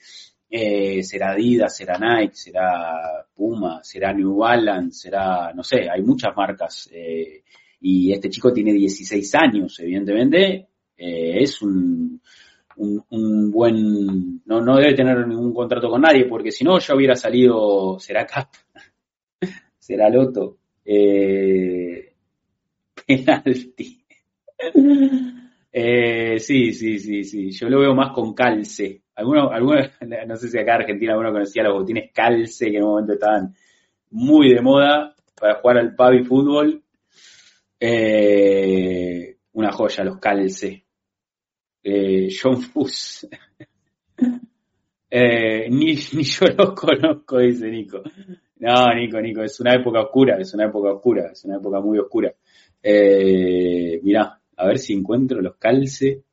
[0.50, 6.36] Eh, será Adidas, será Nike, será Puma, será New Balance, será, no sé, hay muchas
[6.36, 6.90] marcas.
[6.94, 7.44] Eh,
[7.82, 12.22] y este chico tiene 16 años, evidentemente, eh, es un,
[12.78, 17.16] un, buen, no, no debe tener ningún contrato con nadie, porque si no ya hubiera
[17.16, 18.50] salido, será Cap,
[19.78, 20.58] será Loto,
[23.08, 24.04] penalti.
[25.80, 29.04] Eh, sí, sí, sí, sí, yo lo veo más con calce.
[29.14, 29.82] Alguno, alguno,
[30.28, 33.14] no sé si acá en Argentina alguno conocía los botines calce que en un momento
[33.14, 33.54] estaban
[34.10, 36.84] muy de moda para jugar al y fútbol
[37.80, 40.86] eh, una joya, los calce.
[41.84, 43.28] Eh, John Fuss.
[45.10, 48.02] eh, ni, ni, yo los conozco, dice Nico.
[48.60, 52.00] No, Nico, Nico, es una época oscura, es una época oscura, es una época muy
[52.00, 52.34] oscura.
[52.82, 56.24] Eh, mirá, a ver si encuentro los calce.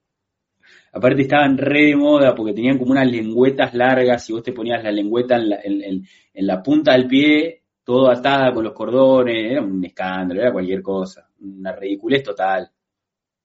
[0.92, 4.82] Aparte estaban re de moda porque tenían como unas lengüetas largas y vos te ponías
[4.82, 10.40] la lengüeta en la, punta del pie, todo atada con los cordones, era un escándalo,
[10.40, 12.70] era cualquier cosa, una ridiculez total.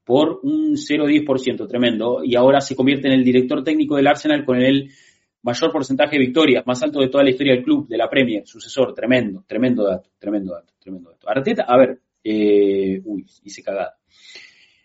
[0.02, 4.60] por un 0,10%, tremendo, y ahora se convierte en el director técnico del Arsenal con
[4.60, 4.90] el
[5.42, 8.44] mayor porcentaje de victorias, más alto de toda la historia del club, de la Premier,
[8.48, 11.28] sucesor, tremendo, tremendo dato, tremendo dato, tremendo dato.
[11.28, 13.96] Arteta, a ver, eh, uy, hice cagada.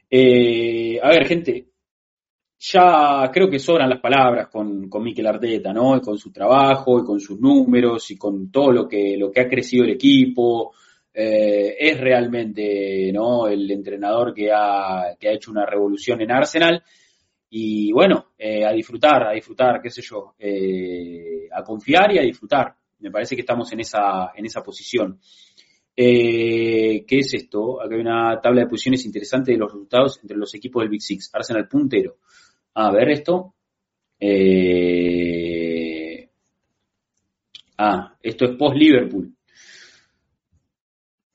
[0.09, 1.67] Eh, a ver, gente,
[2.59, 5.97] ya creo que sobran las palabras con, con Mikel Arteta, ¿no?
[5.97, 9.41] Y con su trabajo, y con sus números, y con todo lo que, lo que
[9.41, 10.73] ha crecido el equipo.
[11.13, 13.47] Eh, es realmente, ¿no?
[13.47, 16.83] El entrenador que ha, que ha hecho una revolución en Arsenal
[17.49, 20.35] y bueno, eh, a disfrutar, a disfrutar, qué sé yo,
[21.51, 22.75] a confiar y a disfrutar.
[22.99, 25.19] Me parece que estamos en esa, en esa posición.
[25.99, 27.81] Eh, ¿Qué es esto?
[27.81, 31.01] Acá hay una tabla de posiciones interesante de los resultados entre los equipos del Big
[31.01, 31.31] Six.
[31.33, 32.17] Arsenal puntero.
[32.75, 33.55] A ver esto.
[37.77, 39.37] ah, esto es post-Liverpool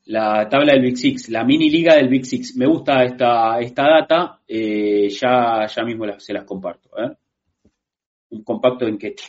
[0.05, 2.57] la tabla del Big Six, la mini liga del Big Six.
[2.57, 6.89] Me gusta esta, esta data, eh, ya, ya mismo se las comparto.
[6.97, 7.15] ¿eh?
[8.29, 9.15] Un compacto en que...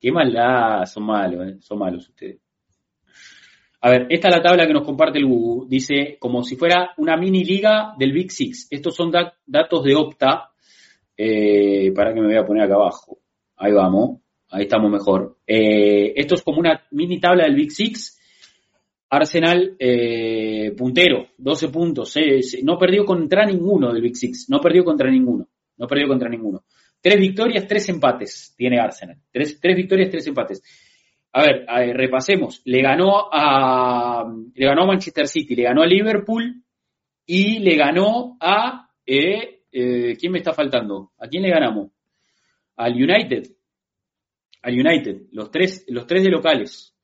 [0.00, 1.56] Qué maldad, son malos, ¿eh?
[1.60, 2.40] son malos ustedes.
[3.80, 5.68] A ver, esta es la tabla que nos comparte el Google.
[5.68, 8.68] Dice como si fuera una mini liga del Big Six.
[8.70, 10.50] Estos son datos de Opta.
[11.94, 13.18] para que me voy a poner acá abajo.
[13.56, 14.20] Ahí vamos.
[14.50, 15.36] Ahí estamos mejor.
[15.46, 18.16] esto es como una mini tabla del Big Six
[19.08, 22.14] Arsenal eh, puntero, 12 puntos.
[22.62, 24.48] no perdió contra ninguno del Big Six.
[24.48, 25.48] No perdió contra ninguno.
[25.76, 26.64] No perdió contra ninguno.
[27.00, 29.18] Tres victorias, tres empates tiene Arsenal.
[29.30, 30.62] Tres, tres victorias, tres empates.
[31.36, 32.62] A ver, repasemos.
[32.64, 36.64] Le ganó a le ganó a Manchester City, le ganó a Liverpool
[37.26, 41.12] y le ganó a eh, eh, ¿quién me está faltando?
[41.18, 41.90] ¿A quién le ganamos?
[42.76, 43.50] Al United.
[44.62, 45.26] Al United.
[45.32, 46.96] Los tres, los tres de locales.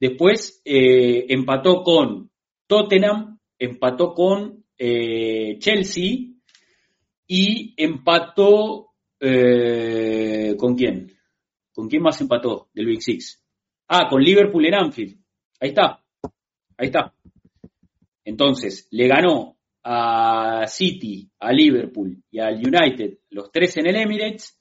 [0.00, 2.30] Después eh, empató con
[2.66, 6.32] Tottenham, empató con Chelsea
[7.26, 11.12] y empató con quién?
[11.74, 13.45] ¿Con quién más empató del Big Six?
[13.88, 15.16] Ah, con Liverpool en Anfield.
[15.60, 16.02] Ahí está.
[16.76, 17.14] Ahí está.
[18.24, 24.58] Entonces, le ganó a City, a Liverpool y al United, los tres en el Emirates,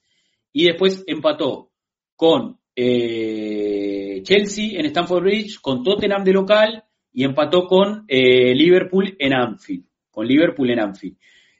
[0.53, 1.71] y después empató
[2.15, 9.15] con eh, Chelsea en Stamford Bridge, con Tottenham de local y empató con eh, Liverpool
[9.17, 9.85] en Anfield.
[10.11, 11.17] Con Liverpool en Anfield.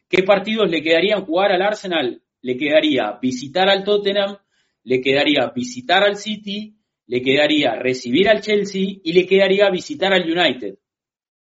[0.07, 2.21] ¿Qué partidos le quedarían jugar al Arsenal?
[2.41, 4.37] Le quedaría visitar al Tottenham,
[4.83, 6.77] le quedaría visitar al City,
[7.07, 10.75] le quedaría recibir al Chelsea y le quedaría visitar al United.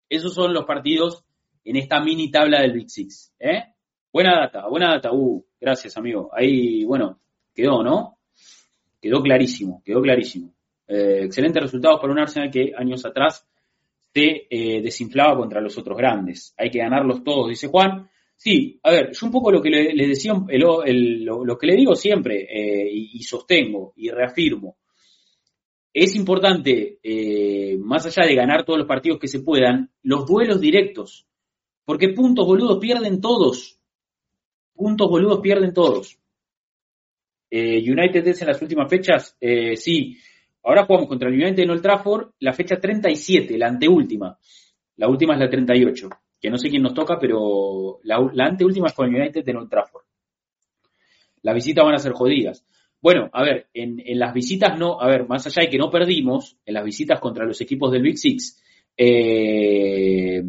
[0.08, 1.24] Esos son los partidos
[1.64, 3.34] en esta mini tabla del Big Six.
[3.38, 3.64] ¿eh?
[4.12, 5.12] Buena data, buena data.
[5.12, 6.30] Uh, gracias, amigo.
[6.32, 7.20] Ahí, bueno,
[7.54, 8.18] quedó, ¿no?
[9.00, 10.54] Quedó clarísimo, quedó clarísimo.
[10.86, 13.46] Eh, excelentes resultados para un Arsenal que años atrás
[14.14, 16.54] se eh, desinflaba contra los otros grandes.
[16.56, 18.08] Hay que ganarlos todos, dice Juan.
[18.34, 22.46] Sí, a ver, yo un poco lo que le, decía, lo, que le digo siempre
[22.48, 24.76] eh, y, sostengo y reafirmo,
[25.92, 26.98] es importante,
[27.80, 31.26] más allá de ganar todos los partidos que se puedan, los duelos directos,
[31.84, 33.78] porque puntos boludos pierden todos,
[34.74, 36.18] puntos boludos pierden todos.
[37.50, 40.16] Eh, United es en las últimas fechas, eh, sí.
[40.62, 44.38] Ahora jugamos contra el United en Old Trafford, la fecha 37, la anteúltima.
[44.96, 46.08] La última es la 38,
[46.40, 49.70] que no sé quién nos toca, pero la, anteúltima es con el United en Old
[49.70, 50.04] Trafford.
[51.42, 52.64] Las visitas van a ser jodidas.
[53.00, 56.56] Bueno, a ver, en, las visitas no, a ver, más allá de que no perdimos,
[56.66, 58.62] en las visitas contra los equipos del Big Six,
[59.00, 60.42] Eh,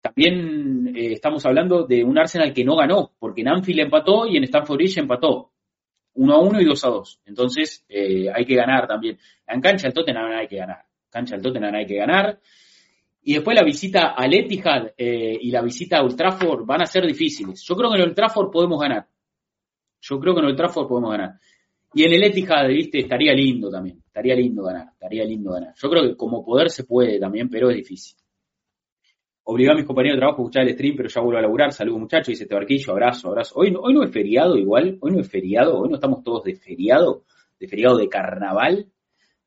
[0.00, 4.36] también eh, estamos hablando de un Arsenal que no ganó, porque en Anfield empató y
[4.36, 5.50] en Stamford Bridge empató.
[6.14, 7.20] 1 a 1 y 2 a 2.
[7.26, 9.18] Entonces eh, hay que ganar también.
[9.46, 10.84] En cancha el Tottenham hay que ganar.
[11.10, 12.40] Cancha el Tottenham hay que ganar.
[13.22, 17.04] Y después la visita al Etihad eh, y la visita a Old van a ser
[17.06, 17.62] difíciles.
[17.66, 19.08] Yo creo que en Old Trafford podemos ganar.
[20.08, 21.34] Yo creo que en Old Trafford podemos ganar.
[21.94, 24.02] Y en el Etihad, viste, estaría lindo también.
[24.06, 24.88] Estaría lindo ganar.
[24.92, 25.74] Estaría lindo ganar.
[25.74, 28.16] Yo creo que como poder se puede también, pero es difícil.
[29.44, 31.72] Obligar a mis compañeros de trabajo a escuchar el stream, pero ya vuelvo a laburar.
[31.72, 33.54] Saludos muchachos, dice este barquillo, abrazo, abrazo.
[33.56, 36.44] Hoy no, hoy no es feriado igual, hoy no es feriado, hoy no estamos todos
[36.44, 37.24] de feriado,
[37.58, 38.86] de feriado de carnaval.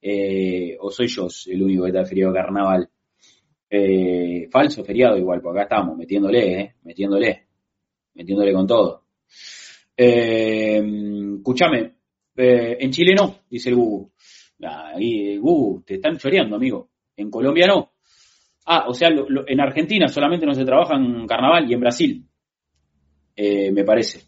[0.02, 2.90] Eh, o soy yo el único que está de feriado de carnaval.
[3.70, 7.48] Eh, falso feriado igual, porque acá estamos, metiéndole, eh, metiéndole,
[8.16, 9.04] metiéndole con todo.
[10.02, 10.82] Eh,
[11.36, 11.96] escúchame,
[12.38, 14.14] eh, en Chile no, dice el Gugu.
[14.64, 16.90] Ahí, Gugu, te están choreando, amigo.
[17.18, 17.92] En Colombia no.
[18.66, 22.26] Ah, o sea, en Argentina solamente no se trabaja en carnaval y en Brasil,
[23.36, 24.22] eh, me parece.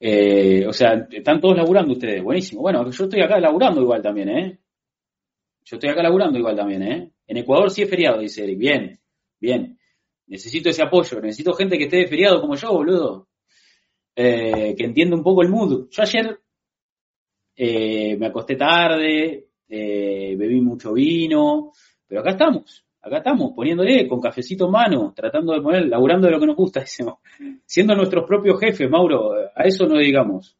[0.00, 2.62] Eh, o sea, están todos laburando ustedes, buenísimo.
[2.62, 4.58] Bueno, yo estoy acá laburando igual también, ¿eh?
[5.64, 7.12] Yo estoy acá laburando igual también, ¿eh?
[7.26, 8.58] En Ecuador sí es feriado, dice Eric.
[8.58, 8.98] Bien,
[9.38, 9.78] bien.
[10.26, 13.28] Necesito ese apoyo, necesito gente que esté de feriado como yo, boludo.
[14.20, 15.86] Eh, que entienda un poco el mood.
[15.90, 16.40] Yo ayer
[17.54, 21.70] eh, me acosté tarde, eh, bebí mucho vino,
[22.04, 26.32] pero acá estamos, acá estamos, poniéndole con cafecito en mano, tratando de poner, laburando de
[26.32, 26.82] lo que nos gusta,
[27.64, 30.56] siendo nuestros propios jefes, Mauro, a eso no digamos.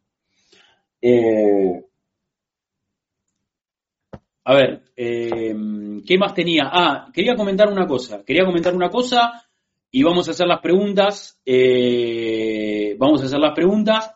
[4.44, 6.70] A ver, ¿qué más tenía?
[6.72, 9.47] Ah, quería comentar una cosa, quería comentar una cosa
[9.90, 14.14] y vamos a hacer las preguntas, eh, vamos a hacer las preguntas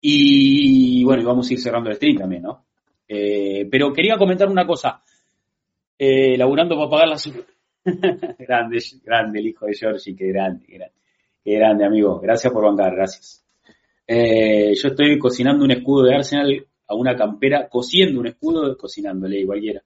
[0.00, 2.66] y bueno, y vamos a ir cerrando el stream también, ¿no?
[3.08, 5.02] Eh, pero quería comentar una cosa
[5.98, 7.16] eh, laburando para pagar la
[8.38, 10.94] grande, grande el hijo de Georgie, qué grande, qué grande,
[11.44, 12.20] qué grande amigo.
[12.20, 13.44] Gracias por bancar, gracias.
[14.06, 19.44] Eh, yo estoy cocinando un escudo de Arsenal a una campera, cosiendo un escudo, cocinándole
[19.46, 19.82] cualquiera.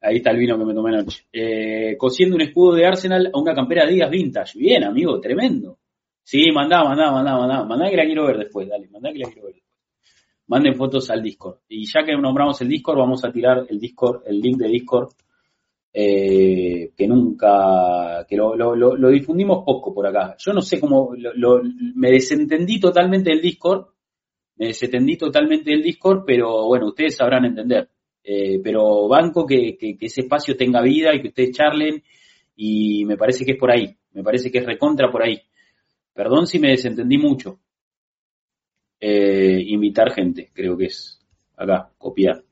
[0.00, 1.24] Ahí está el vino que me tomé anoche.
[1.32, 4.58] Eh, cosiendo un escudo de Arsenal a una campera de Adidas Vintage.
[4.58, 5.78] Bien, amigo, tremendo.
[6.22, 7.64] Sí, mandá, mandá, mandá, mandá.
[7.64, 9.56] Mandá que la quiero ver después, dale, mandá que la quiero ver.
[10.46, 11.58] Manden fotos al Discord.
[11.68, 15.10] Y ya que nombramos el Discord, vamos a tirar el Discord, el link de Discord
[15.92, 20.36] eh, que nunca, que lo, lo, lo, difundimos poco por acá.
[20.38, 21.62] Yo no sé cómo, lo,
[21.94, 23.86] me desentendí totalmente del Discord,
[24.56, 27.88] me desentendí totalmente del Discord, pero bueno, ustedes sabrán entender.
[28.22, 32.02] Eh, pero banco que, que, ese espacio tenga vida y que ustedes charlen
[32.56, 35.40] y me parece que es por ahí, me parece que es recontra por ahí.
[36.12, 37.60] Perdón si me desentendí mucho.
[39.00, 41.18] Eh, invitar gente, creo que es
[41.56, 42.44] acá, copiar.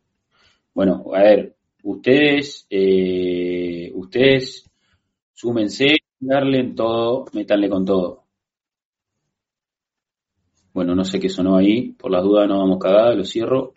[0.73, 4.65] Bueno, a ver, ustedes, eh, ustedes
[5.35, 8.25] súmense, darle en todo, métanle con todo.
[10.73, 13.75] Bueno, no sé qué sonó ahí, por las dudas no vamos cagada, lo cierro.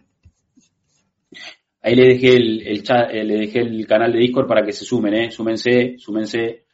[1.84, 4.86] Ahí le dejé el, chat, eh, le dejé el canal de Discord para que se
[4.86, 6.66] sumen, eh, súmense, súmense.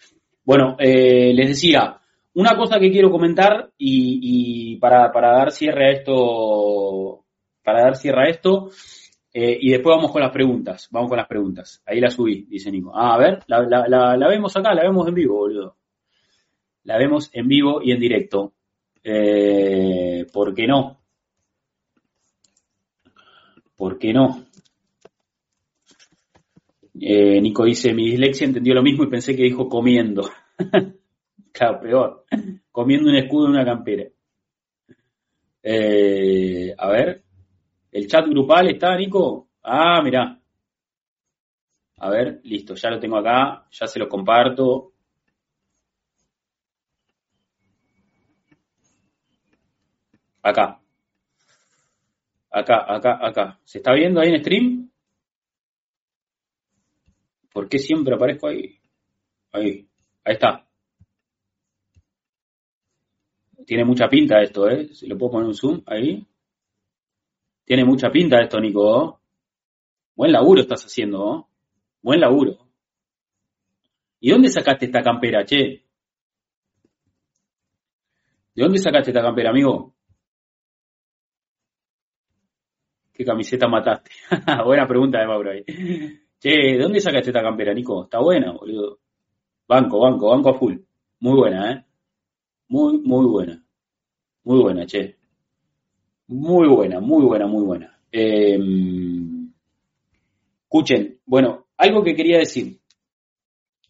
[0.44, 1.98] Bueno, eh, les decía,
[2.34, 7.24] una cosa que quiero comentar y, y para, dar cierre a esto,
[7.64, 8.70] para dar cierre a esto,
[9.34, 10.90] eh, y después vamos con las preguntas.
[10.92, 11.82] Vamos con las preguntas.
[11.86, 12.92] Ahí la subí, dice Nico.
[12.94, 15.78] Ah, a ver, la, vemos acá, la vemos en vivo, boludo.
[16.84, 18.54] La vemos en vivo y en directo.
[20.34, 20.98] ¿Por qué no?
[23.78, 24.47] ¿Por qué no?
[27.00, 30.30] Eh, Nico dice, mi dislexia entendió lo mismo y pensé que dijo comiendo.
[31.52, 32.26] claro, peor.
[32.72, 34.06] Comiendo un escudo en una campera.
[35.62, 37.24] Eh, a ver,
[37.92, 39.50] el chat grupal está, Nico.
[39.64, 40.40] Ah, mirá.
[42.00, 44.94] A ver, listo, ya lo tengo acá, ya se lo comparto.
[50.42, 50.80] Acá.
[52.52, 53.60] Acá, acá, acá.
[53.64, 54.90] ¿Se está viendo ahí en stream?
[57.58, 58.80] ¿Por qué siempre aparezco ahí?
[59.52, 59.90] Ahí,
[60.24, 60.70] ahí está.
[63.66, 64.94] Tiene mucha pinta esto, ¿eh?
[64.94, 66.24] Si lo puedo poner un zoom ahí.
[67.66, 69.22] Tiene mucha pinta esto, Nico.
[70.16, 71.50] Buen laburo estás haciendo,
[72.04, 72.60] Buen laburo.
[74.20, 75.84] ¿Y dónde sacaste esta campera, che?
[78.54, 79.96] ¿De dónde sacaste esta campera, amigo?
[83.12, 84.12] ¿Qué camiseta mataste?
[84.64, 86.27] buena pregunta de Mauro ahí.
[86.40, 88.04] Che, ¿de dónde sacaste esta campera, Nico?
[88.04, 89.00] Está buena, boludo.
[89.68, 90.76] Banco, banco, banco a full.
[91.20, 91.86] Muy buena, ¿eh?
[92.70, 93.64] Muy, muy buena.
[94.44, 95.18] Muy buena, che.
[96.28, 98.00] Muy buena, muy buena, muy buena.
[98.12, 98.58] Eh,
[100.64, 102.80] escuchen, bueno, Algo que quería decir.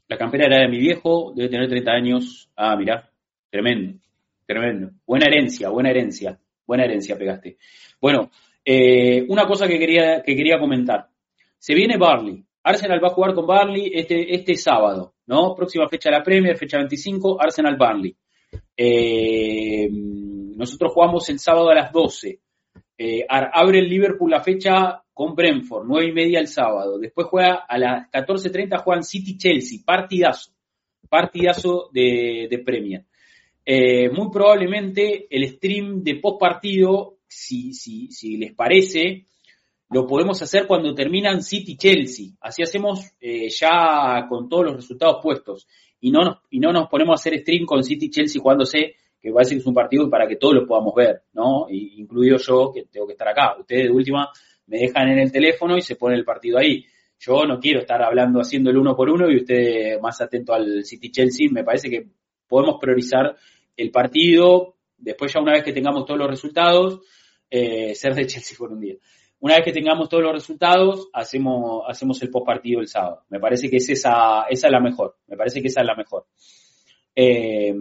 [0.10, 2.50] La campera era de mi viejo, debe tener 30 años.
[2.56, 3.10] Ah, mirá,
[3.50, 4.00] tremendo,
[4.46, 4.92] tremendo.
[5.06, 7.58] Buena herencia, buena herencia, buena herencia pegaste.
[8.00, 8.30] Bueno,
[8.64, 11.10] eh, una cosa que quería, que quería comentar.
[11.58, 12.44] Se viene Barley.
[12.64, 15.56] Arsenal va a jugar con Barley este, este sábado, ¿no?
[15.56, 18.16] Próxima fecha de la Premier, fecha 25, Arsenal Barley.
[18.76, 22.40] Eh, nosotros jugamos el sábado a las 12.
[22.98, 27.00] Eh, abre el Liverpool la fecha con Brentford, 9 y media el sábado.
[27.00, 30.52] Después juega a las 14.30 juegan City Chelsea, partidazo,
[31.10, 33.06] partidazo de, de Premier.
[33.66, 39.26] Eh, muy probablemente el stream de post partido, si, si, si les parece,
[39.90, 42.32] lo podemos hacer cuando terminan City Chelsea.
[42.42, 45.68] Así hacemos eh, ya con todos los resultados puestos.
[46.00, 49.32] Y no, nos, y no nos ponemos a hacer stream con City Chelsea jugándose que
[49.32, 51.68] parece que es un partido para que todos lo podamos ver, ¿no?
[51.70, 53.56] incluido yo, que tengo que estar acá.
[53.60, 54.30] Ustedes de última
[54.68, 56.86] me dejan en el teléfono y se pone el partido ahí.
[57.20, 60.86] Yo no quiero estar hablando, haciendo el uno por uno y usted más atento al
[60.86, 61.48] City Chelsea.
[61.52, 62.08] Me parece que
[62.48, 63.36] podemos priorizar
[63.76, 64.76] el partido.
[64.98, 67.02] Después ya una vez que tengamos todos los resultados,
[67.50, 68.96] eh, ser de Chelsea por un día.
[69.40, 73.24] Una vez que tengamos todos los resultados, hacemos, hacemos el post partido el sábado.
[73.30, 75.18] Me parece que es esa, esa es la mejor.
[75.28, 76.26] Me parece que esa es la mejor.
[77.16, 77.74] Eh,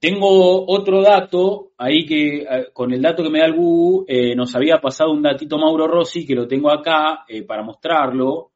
[0.00, 4.34] tengo otro dato ahí que eh, con el dato que me da el Google eh,
[4.34, 8.52] nos había pasado un datito Mauro Rossi que lo tengo acá eh, para mostrarlo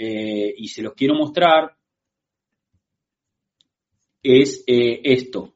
[0.00, 1.74] y se los quiero mostrar.
[4.22, 5.54] Es esto.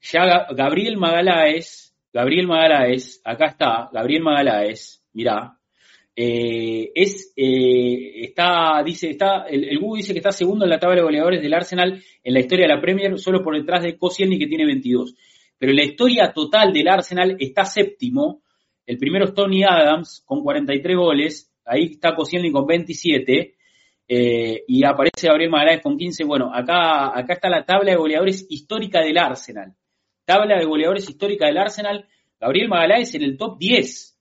[0.00, 5.56] Ya Gabriel Magaláes, Gabriel Magaláes, acá está, Gabriel Magaláes, mirá,
[6.14, 10.96] eh, es, eh, está, dice, está, el, el dice que está segundo en la tabla
[10.96, 14.38] de goleadores del Arsenal en la historia de la Premier, solo por detrás de Koscielny
[14.38, 15.14] que tiene 22.
[15.56, 18.42] Pero en la historia total del Arsenal está séptimo.
[18.84, 21.52] El primero es Tony Adams con 43 goles.
[21.64, 23.54] Ahí está Koscielny con 27.
[24.08, 26.24] Eh, y aparece Gabriel Magaláes con 15.
[26.24, 29.74] Bueno, acá, acá está la tabla de goleadores histórica del Arsenal.
[30.30, 32.06] Tabla de goleadores histórica del Arsenal.
[32.38, 34.16] Gabriel Magaláes en el top 10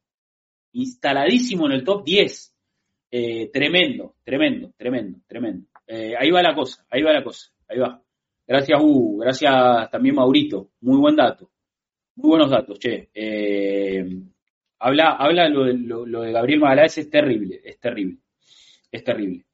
[0.73, 2.55] instaladísimo en el top 10.
[3.11, 5.67] Eh, tremendo, tremendo, tremendo, tremendo.
[5.85, 8.01] Eh, ahí va la cosa, ahí va la cosa, ahí va.
[8.47, 10.71] Gracias, Hugo, gracias también, Maurito.
[10.81, 11.51] Muy buen dato.
[12.15, 13.09] Muy buenos datos, che.
[13.13, 14.03] Eh,
[14.79, 15.65] habla, habla lo,
[16.05, 18.17] lo, de Gabriel Magaláes, es terrible, es terrible,
[18.91, 19.45] es terrible.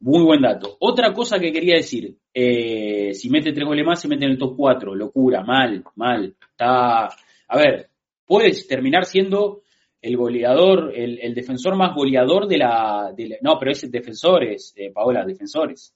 [0.00, 0.76] Muy buen dato.
[0.80, 4.56] Otra cosa que quería decir, si mete tres goles más, se mete en el top
[4.56, 4.94] 4.
[4.94, 6.34] Locura, mal, mal.
[6.50, 7.90] Está, a ver,
[8.26, 9.62] puedes terminar siendo
[10.00, 13.12] el goleador, el, defensor más goleador de la,
[13.42, 15.94] No, pero es defensores, eh, Paola, defensores.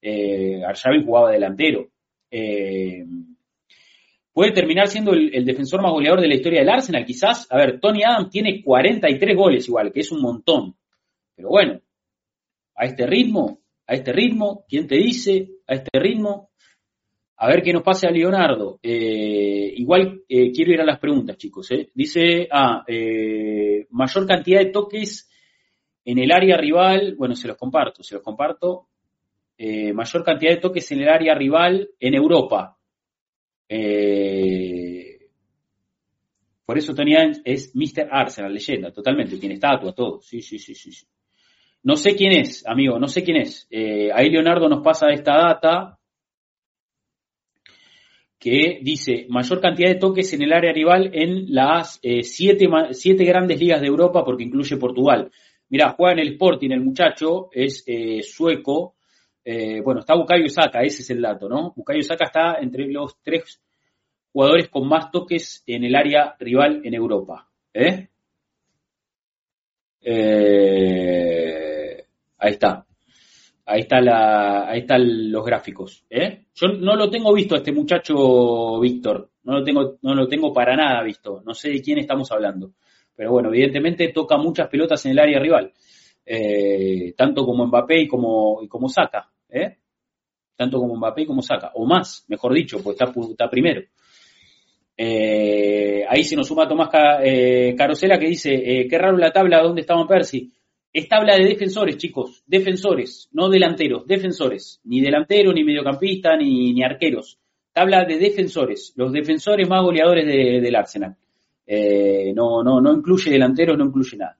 [0.00, 0.60] Eh,
[1.04, 1.88] jugaba delantero.
[2.30, 3.04] Eh,
[4.32, 7.46] puede terminar siendo el, defensor más goleador de la historia del Arsenal, quizás.
[7.50, 10.74] A ver, Tony Adams tiene 43 goles igual, que es un montón.
[11.34, 11.80] Pero bueno,
[12.76, 15.48] a este ritmo, a este ritmo, ¿quién te dice?
[15.66, 16.50] A este ritmo,
[17.38, 18.78] a ver qué nos pase a Leonardo.
[18.82, 21.70] Eh, igual eh, quiero ir a las preguntas, chicos.
[21.70, 21.90] Eh.
[21.94, 22.84] Dice, ah,
[23.90, 25.30] mayor cantidad de toques
[26.04, 27.14] en el área rival.
[27.16, 28.88] Bueno, se los comparto, se los comparto.
[29.58, 32.78] mayor cantidad de toques en el área rival en Europa.
[36.64, 38.08] por eso Tony es Mr.
[38.10, 39.36] Arsenal, leyenda, totalmente.
[39.36, 40.20] Tiene estatua, todo.
[40.22, 41.06] Sí, sí, sí, sí.
[41.86, 43.68] No sé quién es, amigo, no sé quién es.
[44.12, 45.96] ahí Leonardo nos pasa esta data
[48.38, 52.68] que dice mayor cantidad de toques en el área rival en las eh, siete,
[53.24, 55.30] grandes ligas de Europa, porque incluye Portugal.
[55.68, 58.94] Mira, juega en el Sporting el muchacho, es eh, sueco.
[59.44, 61.72] Eh, bueno, está Bukayo Saka, ese es el dato, ¿no?
[61.74, 63.60] Bukayo Saka está entre los tres
[64.32, 67.48] jugadores con más toques en el área rival en Europa.
[72.46, 72.86] Ahí está.
[73.68, 76.04] Ahí está la, ahí están los gráficos.
[76.08, 76.46] ¿eh?
[76.54, 79.30] Yo no lo tengo visto a este muchacho Víctor.
[79.42, 81.42] No lo tengo, para nada visto.
[81.44, 82.72] No sé de quién estamos hablando.
[83.14, 85.72] Pero bueno, evidentemente toca muchas pelotas en el área rival.
[86.24, 89.28] Eh, tanto como Mbappé y como, Saca.
[89.48, 89.78] ¿eh?
[90.54, 91.72] Tanto como Mbappé y como Saca.
[91.74, 93.82] O más, mejor dicho, pues está, primero.
[94.98, 100.52] Ahí se nos suma Tomás Carosela que dice, qué raro la tabla, ¿dónde estaba Percy?
[100.96, 107.38] Es tabla de defensores, chicos, defensores, no delanteros, defensores, ni delantero, ni mediocampista, ni, arqueros.
[107.70, 111.14] Tabla de defensores, los defensores más goleadores del Arsenal.
[111.66, 114.38] Eh, no, no, no incluye delanteros, no incluye nada.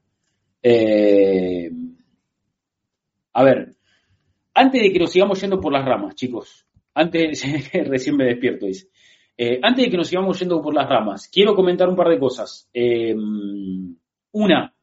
[0.62, 1.70] Eh,
[3.34, 3.76] a ver,
[4.54, 7.44] antes de que nos sigamos yendo por las ramas, chicos, antes,
[7.86, 8.88] recién me despierto, dice.
[9.36, 12.18] Eh, antes de que nos sigamos yendo por las ramas, quiero comentar un par de
[12.18, 12.66] cosas.
[14.32, 14.75] una,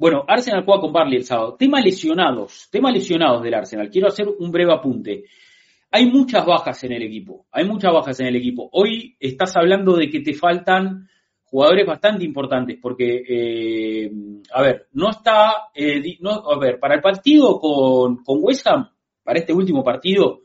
[0.00, 1.56] Bueno, Arsenal juega con Barley el sábado.
[1.58, 3.90] Tema lesionados, tema lesionados del Arsenal.
[3.90, 5.24] Quiero hacer un breve apunte.
[5.90, 8.70] Hay muchas bajas en el equipo, hay muchas bajas en el equipo.
[8.72, 11.06] Hoy estás hablando de que te faltan
[11.44, 14.10] jugadores bastante importantes, porque, eh,
[14.54, 18.88] a ver, no está, eh, no, a ver, para el partido con, con West Ham,
[19.22, 20.44] para este último partido,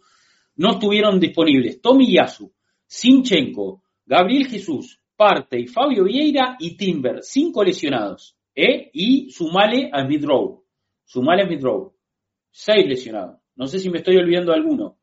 [0.58, 2.52] no estuvieron disponibles Tommy Yasu,
[2.86, 8.90] Sinchenko, Gabriel Jesús, Parte y Fabio Vieira y Timber, cinco lesionados, ¿eh?
[8.94, 10.64] Y sumale a Smith Rowe,
[11.04, 11.94] sumale a Smith Rowe,
[12.50, 13.40] seis lesionados.
[13.56, 14.98] No sé si me estoy olvidando alguno.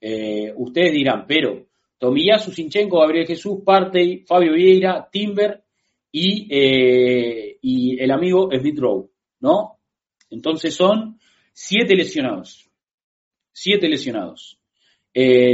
[0.00, 1.66] Eh, ustedes dirán, pero
[1.98, 5.64] Tomiyasu, Sinchenko, Gabriel Jesús, Partey, Fabio Vieira, Timber
[6.10, 9.10] y, eh, y el amigo Smith Rowe,
[9.40, 9.78] ¿no?
[10.30, 11.18] Entonces son
[11.52, 12.70] siete lesionados.
[13.52, 14.58] Siete lesionados.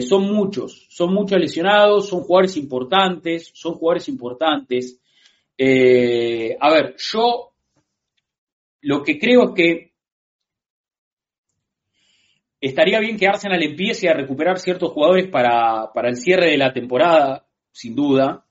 [0.06, 5.00] Son muchos, son muchos lesionados, son jugadores importantes, son jugadores importantes.
[5.58, 7.52] A ver, yo
[8.82, 9.92] lo que creo es que
[12.60, 17.46] estaría bien que Arsenal empiece a recuperar ciertos jugadores para, el cierre de la temporada,
[17.72, 18.46] sin duda.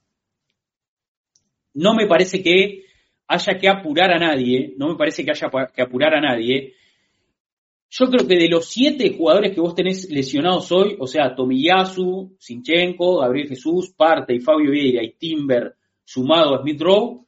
[1.74, 2.84] No me parece que
[3.28, 6.74] haya que apurar a nadie, no me parece que haya que apurar a nadie.
[7.88, 12.36] Yo creo que de los siete jugadores que vos tenés lesionados hoy, o sea, Tomiyasu,
[12.38, 15.76] Sinchenko, Gabriel Jesús, Parte y Fabio Vieira y Timber,
[16.06, 17.26] sumado a Smith Rowe,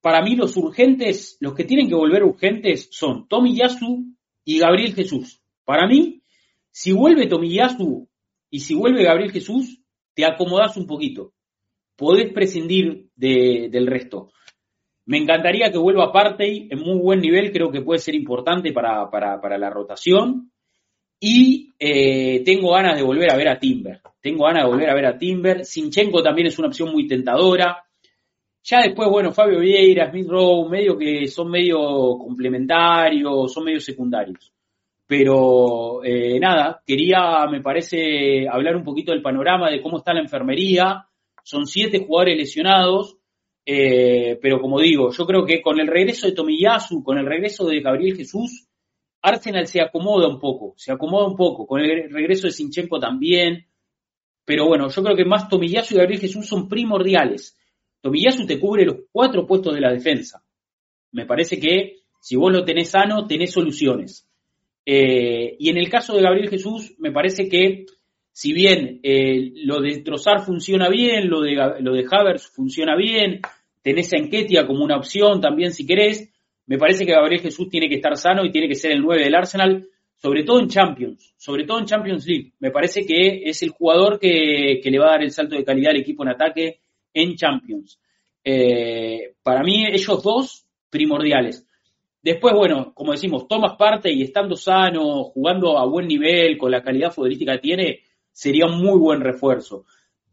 [0.00, 4.06] para mí los urgentes, los que tienen que volver urgentes son Tomiyasu
[4.44, 5.42] y Gabriel Jesús.
[5.64, 6.22] Para mí,
[6.70, 8.08] si vuelve Tomiyasu
[8.50, 9.82] y si vuelve Gabriel Jesús,
[10.14, 11.34] te acomodás un poquito.
[11.96, 14.32] Podés prescindir del resto.
[15.04, 19.58] Me encantaría que vuelva Partey en muy buen nivel, creo que puede ser importante para,
[19.58, 20.50] la rotación.
[21.18, 24.00] Y eh, tengo ganas de volver a ver a Timber.
[24.22, 25.64] Tengo ganas de volver a ver a Timber.
[25.66, 27.84] Sinchenko también es una opción muy tentadora.
[28.62, 31.78] Ya después, bueno, Fabio Vieira, Smith Rowe, medio que son medio
[32.18, 34.52] complementarios, son medio secundarios.
[35.06, 40.20] Pero eh, nada, quería, me parece, hablar un poquito del panorama de cómo está la
[40.20, 41.06] enfermería.
[41.42, 43.16] Son siete jugadores lesionados,
[43.64, 47.66] eh, pero como digo, yo creo que con el regreso de Tomiyasu, con el regreso
[47.66, 48.68] de Gabriel Jesús,
[49.22, 51.66] Arsenal se acomoda un poco, se acomoda un poco.
[51.66, 53.66] Con el regreso de Sinchenko también.
[54.44, 57.56] Pero bueno, yo creo que más Tomiyasu y Gabriel Jesús son primordiales.
[58.00, 60.42] Tomiyasu te cubre los cuatro puestos de la defensa.
[61.12, 64.26] Me parece que si vos lo tenés sano, tenés soluciones.
[64.84, 67.86] Eh, y en el caso de Gabriel Jesús, me parece que
[68.32, 73.40] si bien eh, lo de Trozar funciona bien, lo de, lo de Havers funciona bien,
[73.82, 76.30] tenés a Enquetia como una opción también si querés,
[76.66, 79.24] me parece que Gabriel Jesús tiene que estar sano y tiene que ser el 9
[79.24, 82.52] del Arsenal, sobre todo en Champions, sobre todo en Champions League.
[82.60, 85.90] Me parece que es el jugador que, le va a dar el salto de calidad
[85.90, 86.79] al equipo en ataque
[87.12, 88.00] en Champions.
[88.44, 91.66] Eh, para mí, ellos dos primordiales.
[92.22, 96.82] Después, bueno, como decimos, tomas parte y estando sano, jugando a buen nivel, con la
[96.82, 98.00] calidad futbolística que tiene,
[98.30, 99.86] sería un muy buen refuerzo.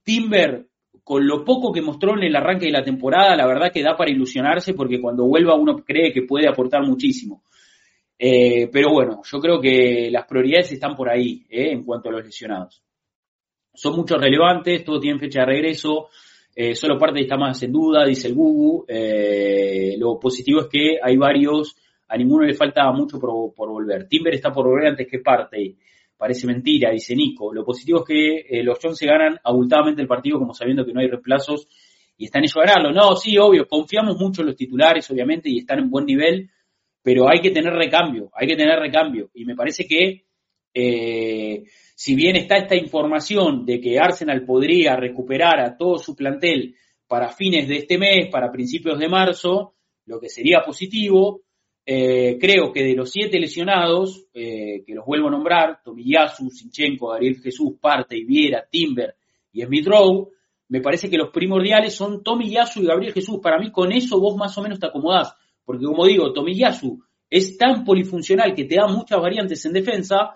[0.04, 0.68] Timber,
[1.04, 3.96] con lo poco que mostró en el arranque de la temporada, la verdad que da
[3.96, 7.44] para ilusionarse porque cuando vuelva uno cree que puede aportar muchísimo.
[8.20, 12.12] Eh, pero bueno, yo creo que las prioridades están por ahí eh, en cuanto a
[12.12, 12.84] los lesionados.
[13.74, 16.10] Son muchos relevantes, todos tienen fecha de regreso.
[16.60, 18.84] Eh, solo parte está más en duda, dice el Gugu.
[18.88, 21.76] Eh, lo positivo es que hay varios,
[22.08, 24.08] a ninguno le falta mucho por, volver.
[24.08, 25.76] Timber está por volver antes que parte.
[26.18, 27.54] Parece mentira, dice Nico.
[27.54, 30.94] Lo positivo es que eh, los Jones se ganan abultadamente el partido como sabiendo que
[30.94, 31.68] no hay reemplazos
[32.18, 32.92] y están ellos a ganarlo.
[32.92, 36.50] No, sí, obvio, confiamos mucho en los titulares, obviamente, y están en buen nivel,
[37.04, 39.30] pero hay que tener recambio, hay que tener recambio.
[39.36, 40.24] Y me parece que
[42.00, 46.76] si bien está esta información de que Arsenal podría recuperar a todo su plantel
[47.08, 49.74] para fines de este mes, para principios de marzo,
[50.06, 51.42] lo que sería positivo,
[51.84, 57.08] eh, creo que de los siete lesionados, eh, que los vuelvo a nombrar, Tomiyasu, Sinchenko,
[57.08, 59.16] Gabriel Jesús, Parte, Viera, Timber
[59.52, 60.30] y Smith Rowe,
[60.68, 63.40] me parece que los primordiales son Tomiyasu y Gabriel Jesús.
[63.42, 65.34] Para mí con eso vos más o menos te acomodás,
[65.66, 70.36] porque como digo, Tomiyasu es tan polifuncional que te da muchas variantes en defensa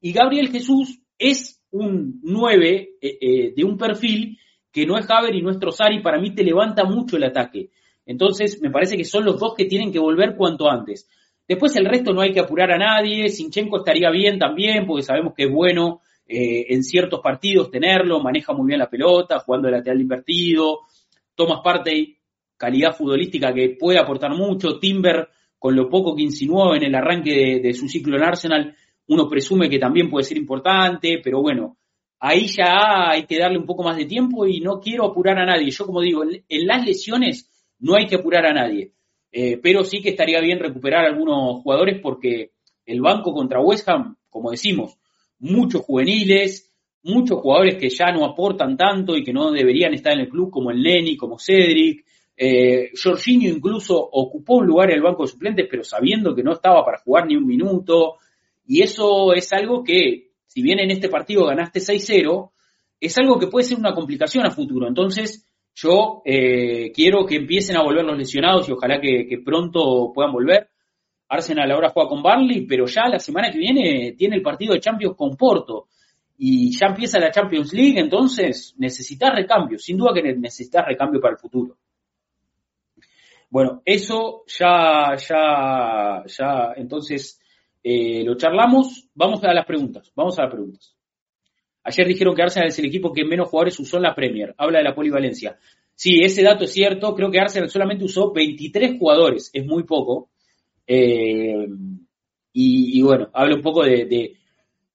[0.00, 4.38] y Gabriel Jesús es un 9 eh, eh, de un perfil
[4.70, 7.70] que no es Haber y no es Trozari, para mí te levanta mucho el ataque.
[8.04, 11.08] Entonces, me parece que son los dos que tienen que volver cuanto antes.
[11.46, 15.34] Después el resto no hay que apurar a nadie, Sinchenko estaría bien también, porque sabemos
[15.36, 19.72] que es bueno eh, en ciertos partidos tenerlo, maneja muy bien la pelota, jugando de
[19.72, 20.80] lateral invertido,
[21.34, 22.16] Thomas Partey,
[22.56, 25.28] calidad futbolística que puede aportar mucho, Timber,
[25.58, 28.76] con lo poco que insinuó en el arranque de su ciclo en Arsenal,
[29.12, 31.76] uno presume que también puede ser importante, pero bueno,
[32.18, 35.46] ahí ya hay que darle un poco más de tiempo y no quiero apurar a
[35.46, 35.70] nadie.
[35.70, 38.92] Yo como digo, en las lesiones no hay que apurar a nadie.
[39.34, 42.52] eh, pero sí que estaría bien recuperar algunos jugadores porque
[42.84, 44.98] el banco contra West Ham, como decimos,
[45.38, 46.70] muchos juveniles,
[47.02, 50.50] muchos jugadores que ya no aportan tanto y que no deberían estar en el club,
[50.50, 52.04] como el Lenny, como Cedric.
[52.36, 56.52] Eh, Jorginho incluso ocupó un lugar en el banco de suplentes, pero sabiendo que no
[56.52, 58.16] estaba para jugar ni un minuto.
[58.72, 62.52] Y eso es algo que, si bien en este partido ganaste 6-0,
[62.98, 64.88] es algo que puede ser una complicación a futuro.
[64.88, 70.32] Entonces, yo eh, quiero que empiecen a volver los lesionados y ojalá que, pronto puedan
[70.32, 70.70] volver.
[71.28, 74.80] Arsenal ahora juega con Barley, pero ya la semana que viene tiene el partido de
[74.80, 75.88] Champions con Porto
[76.38, 81.34] y ya empieza la Champions League, entonces necesitas recambio, sin duda que necesitas recambio para
[81.34, 81.76] el futuro.
[83.50, 87.38] Bueno, eso ya, ya, ya, entonces
[87.82, 89.08] eh, lo charlamos.
[89.14, 90.96] Vamos a las preguntas, vamos a las preguntas.
[91.84, 94.54] Ayer dijeron que Arsenal es el equipo que menos jugadores usó en la Premier.
[94.56, 95.58] Habla de la polivalencia.
[95.94, 97.14] Sí, ese dato es cierto.
[97.14, 99.50] Creo que Arsenal solamente usó 23 jugadores.
[99.52, 100.30] Es muy poco.
[100.86, 101.66] Eh,
[102.52, 104.36] y, bueno, habla un poco de,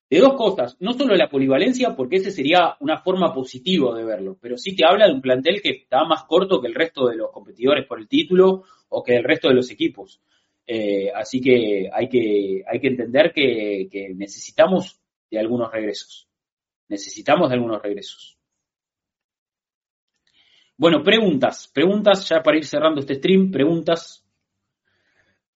[0.09, 0.77] dos cosas.
[0.80, 4.85] No solo la polivalencia, porque ese sería una forma positiva de verlo, pero sí que
[4.85, 7.99] habla de un plantel que está más corto que el resto de los competidores por
[7.99, 10.22] el título o que el resto de los equipos.
[10.68, 14.99] Eh, así que hay que, hay que entender que necesitamos
[15.31, 16.27] de algunos regresos.
[16.89, 18.38] Necesitamos de algunos regresos.
[20.77, 21.68] Bueno, preguntas.
[21.73, 24.23] Preguntas, ya para ir cerrando este stream, preguntas.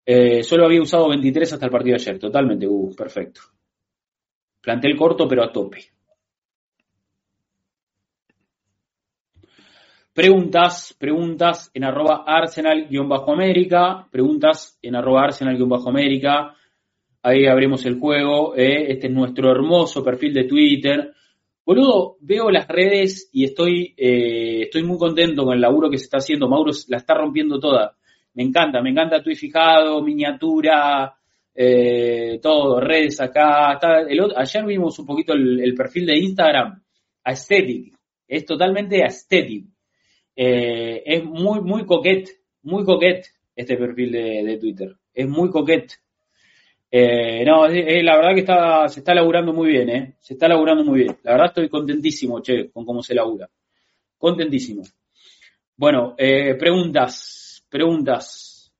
[0.04, 2.20] Eh, solo había usado 23 hasta el partido de ayer.
[2.20, 3.42] Totalmente, uh, perfecto.
[4.60, 5.91] Plantel corto, pero a tope.
[10.14, 16.54] Preguntas, preguntas en arroba arsenal-américa, preguntas en arroba arsenal-américa,
[17.24, 18.92] ahí abrimos el juego, eh.
[18.92, 21.14] este es nuestro hermoso perfil de Twitter,
[21.64, 26.06] Boludo, veo las redes y estoy, eh, estoy muy contento con el laburo que se
[26.06, 26.50] está haciendo.
[26.50, 27.96] Mauro la está rompiendo toda.
[28.34, 31.16] Me encanta, me encanta tu fijado, miniatura,
[31.54, 33.80] eh, todo, redes acá.
[34.36, 36.82] ayer vimos un poquito el, perfil de Instagram,
[37.24, 37.94] aesthetic.
[38.28, 39.68] Es totalmente aesthetic.
[40.36, 42.30] Eh, es muy, muy coquet,
[42.64, 43.26] muy coquet
[43.56, 44.96] este perfil de, Twitter.
[45.14, 45.92] Es muy coquet.
[46.90, 50.16] Eh, no, la verdad que está, se está laburando muy bien, ¿eh?
[50.20, 51.18] Se está laburando muy bien.
[51.24, 53.50] La verdad estoy contentísimo, che, con cómo se labura.
[54.18, 54.84] Contentísimo.
[55.76, 58.72] Bueno, eh, preguntas, preguntas.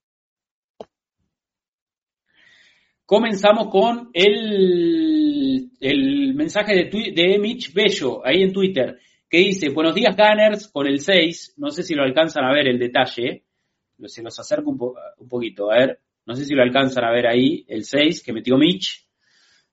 [3.06, 9.00] Comenzamos con el, el mensaje de, de Mitch Bello, ahí en Twitter,
[9.32, 12.68] que dice, buenos días Gunners, con el 6, no sé si lo alcanzan a ver
[12.68, 13.46] el detalle,
[14.04, 17.64] se los acerco un, poquito, a ver, no sé si lo alcanzan a ver ahí,
[17.70, 19.08] el 6 que metió Mitch.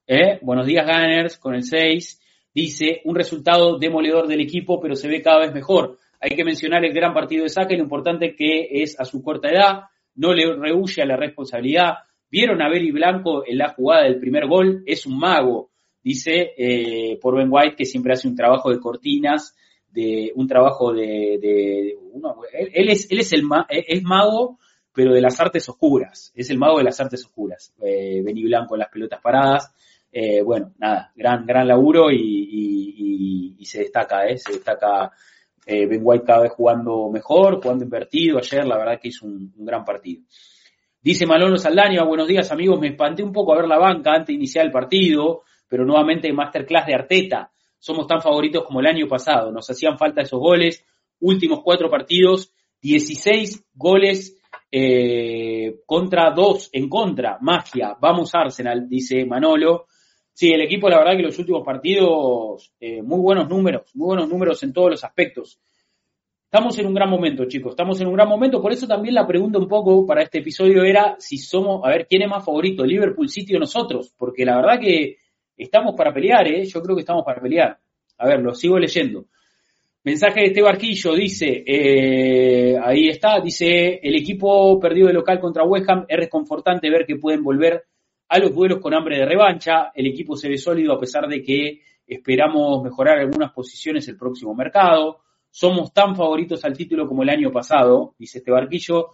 [0.07, 0.39] ¿Eh?
[0.43, 2.21] Buenos días, Gunners, con el 6.
[2.55, 5.99] Dice, un resultado demoledor del equipo, pero se ve cada vez mejor.
[6.21, 9.49] Hay que mencionar el gran partido de y lo importante que es a su corta
[9.49, 9.83] edad.
[10.15, 11.95] No le rehuye a la responsabilidad.
[12.31, 14.85] Vieron a Beli Blanco en la jugada del primer gol.
[14.87, 15.73] Es un mago,
[16.09, 19.55] dice eh, por Ben White, que siempre hace un trabajo de cortinas,
[19.91, 21.35] de un trabajo de,
[22.53, 24.59] él, es, él es el es mago
[24.99, 26.33] pero de las artes oscuras.
[26.35, 27.73] Es el mago de las artes oscuras.
[27.81, 29.73] Eh, Beni Blanco en las pelotas paradas.
[30.11, 34.39] Eh, bueno, nada, gran, gran laburo y, se destaca, ¿eh?
[34.39, 35.13] Se destaca
[35.67, 38.39] eh, Ben White cada vez jugando mejor, jugando invertido.
[38.39, 40.23] Ayer, la verdad que hizo un, gran partido.
[41.01, 44.29] Dice Manolo Saldaña, buenos días amigos, me espanté un poco a ver la banca antes
[44.29, 47.53] de iniciar el partido, pero nuevamente masterclass de Arteta.
[47.79, 50.85] Somos tan favoritos como el año pasado, nos hacían falta esos goles,
[51.21, 54.37] últimos cuatro partidos, 16 goles
[54.71, 59.87] eh, contra dos en contra, magia, vamos Arsenal, dice Manolo.
[60.33, 64.29] Sí, el equipo, la verdad que los últimos partidos, eh, muy buenos números, muy buenos
[64.29, 65.59] números en todos los aspectos.
[66.45, 69.27] Estamos en un gran momento, chicos, estamos en un gran momento, por eso también la
[69.27, 72.85] pregunta un poco para este episodio era si somos, a ver, ¿quién es más favorito,
[72.85, 74.15] Liverpool City o nosotros?
[74.17, 75.17] Porque la verdad que
[75.59, 76.65] estamos para pelear, ¿eh?
[76.65, 77.79] Yo creo que estamos para pelear.
[78.19, 79.27] A ver, lo sigo leyendo.
[80.05, 85.65] Mensaje de este barquillo, dice, eh, ahí está, dice, el equipo perdido de local contra
[85.65, 87.85] West Ham, es reconfortante ver que pueden volver
[88.29, 91.43] a los duelos con hambre de revancha, el equipo se ve sólido a pesar de
[91.43, 95.21] que esperamos mejorar algunas posiciones el próximo mercado,
[95.51, 99.11] somos tan favoritos al título como el año pasado, dice este barquillo,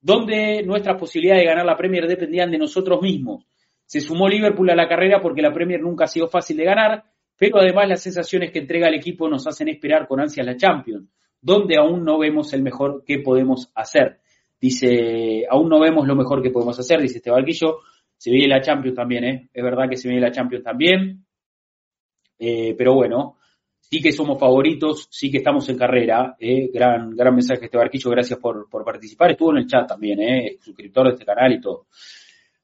[0.00, 3.44] donde nuestras posibilidades de ganar la Premier dependían de nosotros mismos.
[3.86, 7.04] Se sumó Liverpool a la carrera porque la Premier nunca ha sido fácil de ganar,
[7.36, 11.08] pero además las sensaciones que entrega el equipo nos hacen esperar con ansias la Champions,
[11.40, 14.18] donde aún no vemos el mejor que podemos hacer.
[14.60, 17.78] Dice, aún no vemos lo mejor que podemos hacer, dice este barquillo.
[18.16, 19.48] Se viene la Champions también, ¿eh?
[19.52, 21.24] Es verdad que se viene la Champions también.
[22.38, 23.36] Eh, pero bueno,
[23.78, 26.34] sí que somos favoritos, sí que estamos en carrera.
[26.40, 29.32] Eh, gran, gran mensaje este barquillo, gracias por, por participar.
[29.32, 31.86] Estuvo en el chat también, eh, suscriptor de este canal y todo.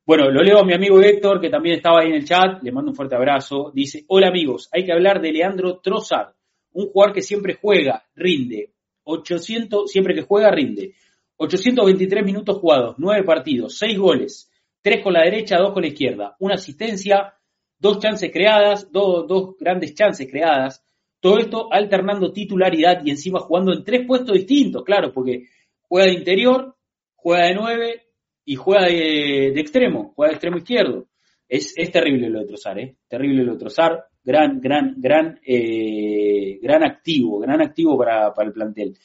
[0.05, 2.73] Bueno, lo leo a mi amigo Héctor, que también estaba ahí en el chat, le
[2.73, 3.71] mando un fuerte abrazo.
[3.73, 6.35] Dice, hola amigos, hay que hablar de Leandro Trossard,
[6.73, 8.73] un jugador que siempre juega, rinde.
[9.05, 10.95] 800, siempre que juega, rinde.
[11.37, 14.51] 823 minutos jugados, 9 partidos, 6 goles,
[14.83, 17.35] 3 con la derecha, 2 con la izquierda, una asistencia,
[17.79, 20.85] dos chances creadas, dos, dos grandes chances creadas,
[21.21, 25.47] todo esto alternando titularidad y encima jugando en tres puestos distintos, claro, porque
[25.83, 26.77] juega de interior,
[27.15, 28.07] juega de 9
[28.45, 31.07] y juega de, extremo, juega de extremo izquierdo.
[31.49, 32.97] Es, es terrible lo de Trozar, ¿eh?
[33.09, 34.05] Terrible lo de Trozar.
[34.25, 38.97] Gran, gran, gran, eh, gran activo, gran activo para, para el plantel.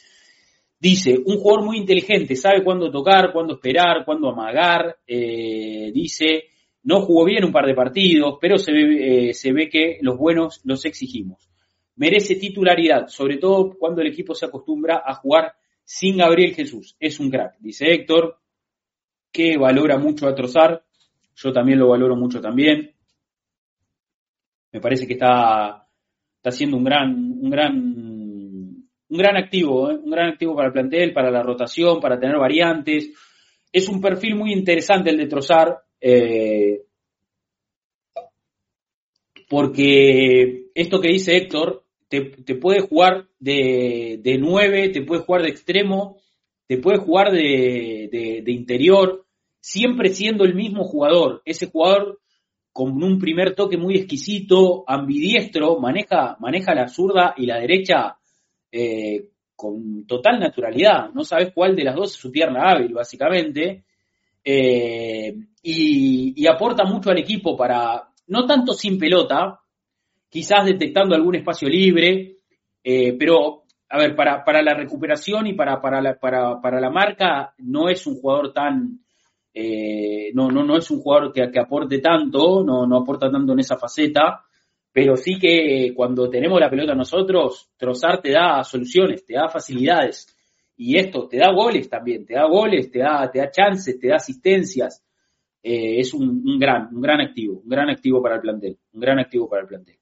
[0.80, 4.98] Dice, un jugador muy inteligente, sabe cuándo tocar, cuándo esperar, cuándo amagar.
[5.08, 6.46] Eh, dice,
[6.84, 10.18] no jugó bien un par de partidos, pero se ve, eh, se ve que los
[10.18, 11.50] buenos los exigimos.
[11.96, 15.54] Merece titularidad, sobre todo cuando el equipo se acostumbra a jugar
[15.84, 16.96] sin Gabriel Jesús.
[17.00, 18.38] Es un crack, dice Héctor,
[19.32, 20.84] que valora mucho a Trozar.
[21.36, 22.94] Yo también lo valoro mucho también.
[24.72, 25.88] Me parece que está,
[26.38, 27.98] está haciendo un gran, un gran
[29.10, 29.96] un gran activo, ¿eh?
[29.96, 33.12] un gran activo para el plantel, para la rotación, para tener variantes.
[33.72, 36.84] Es un perfil muy interesante el de Trozar, eh,
[39.50, 42.22] porque esto que dice Héctor, te,
[42.56, 46.18] puede jugar de, de 9, te puede jugar de extremo,
[46.68, 49.26] te puede jugar de, interior,
[49.60, 51.42] siempre siendo el mismo jugador.
[51.46, 52.20] Ese jugador
[52.74, 58.18] con un primer toque muy exquisito, ambidiestro, maneja, maneja la zurda y la derecha
[58.72, 61.10] eh, con total naturalidad.
[61.14, 63.86] No sabes cuál de las dos es su pierna hábil, básicamente.
[64.44, 69.60] Eh, y, aporta mucho al equipo para, no tanto sin pelota,
[70.30, 72.38] quizás detectando algún espacio libre,
[72.84, 76.90] eh, pero, a ver, para, para, la recuperación y para, para, la, para, para la
[76.90, 79.00] marca no es un jugador tan...
[80.34, 83.60] no, no, no es un jugador que, que aporte tanto, no, no aporta tanto en
[83.60, 84.44] esa faceta,
[84.98, 90.36] pero sí que cuando tenemos la pelota nosotros, Trozar te da soluciones, te da facilidades.
[90.76, 94.08] Y esto te da goles también, te da goles, te da, te da chances, te
[94.08, 95.04] da asistencias.
[95.62, 99.20] Eh, es un, gran, un gran activo, un gran activo para el plantel, un gran
[99.20, 99.98] activo para el plantel.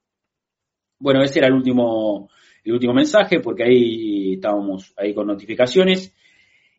[0.99, 2.29] Bueno, ese era el último,
[2.65, 6.13] el último mensaje, porque ahí estábamos ahí con notificaciones.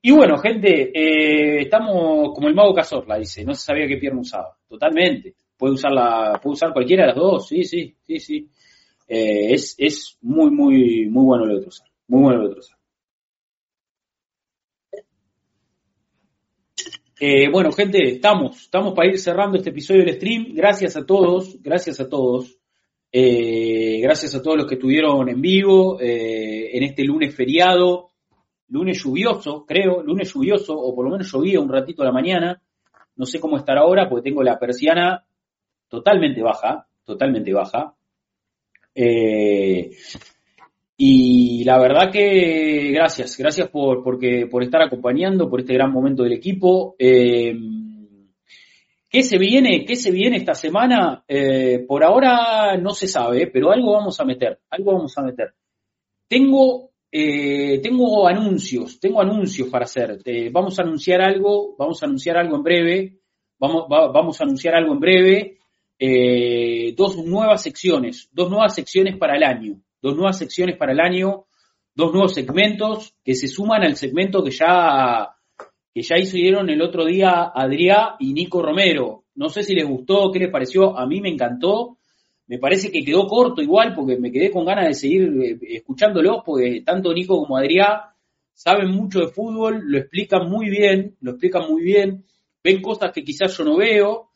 [0.02, 4.20] Y bueno, gente, eh, estamos como el mago Cazorla, dice, no se sabía qué pierna
[4.20, 4.56] usaba.
[4.68, 5.92] Totalmente puede usar
[6.40, 8.48] puede usar cualquiera de las dos, sí, sí, sí, sí.
[9.08, 11.88] Eh, es, es muy, muy, muy bueno lo de Trozar.
[12.08, 12.78] Muy bueno lo de Trozar.
[17.18, 20.52] Eh, bueno, gente, estamos, estamos para ir cerrando este episodio del stream.
[20.54, 22.58] Gracias a todos, gracias a todos.
[23.12, 28.10] Eh, gracias a todos los que estuvieron en vivo en este lunes feriado,
[28.68, 32.60] lunes lluvioso, creo, lunes lluvioso, o por lo menos llovía un ratito la mañana.
[33.16, 35.24] No sé cómo estar ahora porque tengo la persiana
[35.88, 37.94] totalmente baja, totalmente baja.
[38.94, 39.90] Eh,
[40.98, 46.22] y la verdad que gracias, gracias por, porque, por estar acompañando, por este gran momento
[46.22, 46.96] del equipo.
[46.98, 47.54] Eh,
[49.16, 49.86] ¿Qué se viene?
[49.86, 51.24] ¿Qué se viene esta semana?
[51.26, 55.54] Eh, por ahora no se sabe, pero algo vamos a meter, algo vamos a meter.
[56.28, 60.18] Tengo, tengo anuncios, tengo anuncios para hacer.
[60.52, 63.20] vamos a anunciar algo, vamos a anunciar algo en breve,
[63.58, 65.58] vamos, vamos a anunciar algo en breve.
[65.98, 71.00] Eh, dos nuevas secciones, dos nuevas secciones para el año, dos nuevas secciones para el
[71.00, 71.46] año,
[71.94, 75.35] dos nuevos segmentos que se suman al segmento que ya,
[75.96, 79.24] que ya hicieron el otro día Adrián y Nico Romero.
[79.34, 81.96] No sé si les gustó, qué les pareció, a mí me encantó.
[82.48, 86.42] Me parece que quedó corto igual porque me quedé con ganas de seguir eh, escuchándolos
[86.44, 87.98] porque tanto Nico como Adrián
[88.52, 92.26] saben mucho de fútbol, lo explican muy bien, lo explican muy bien,
[92.62, 94.32] ven cosas que quizás yo no veo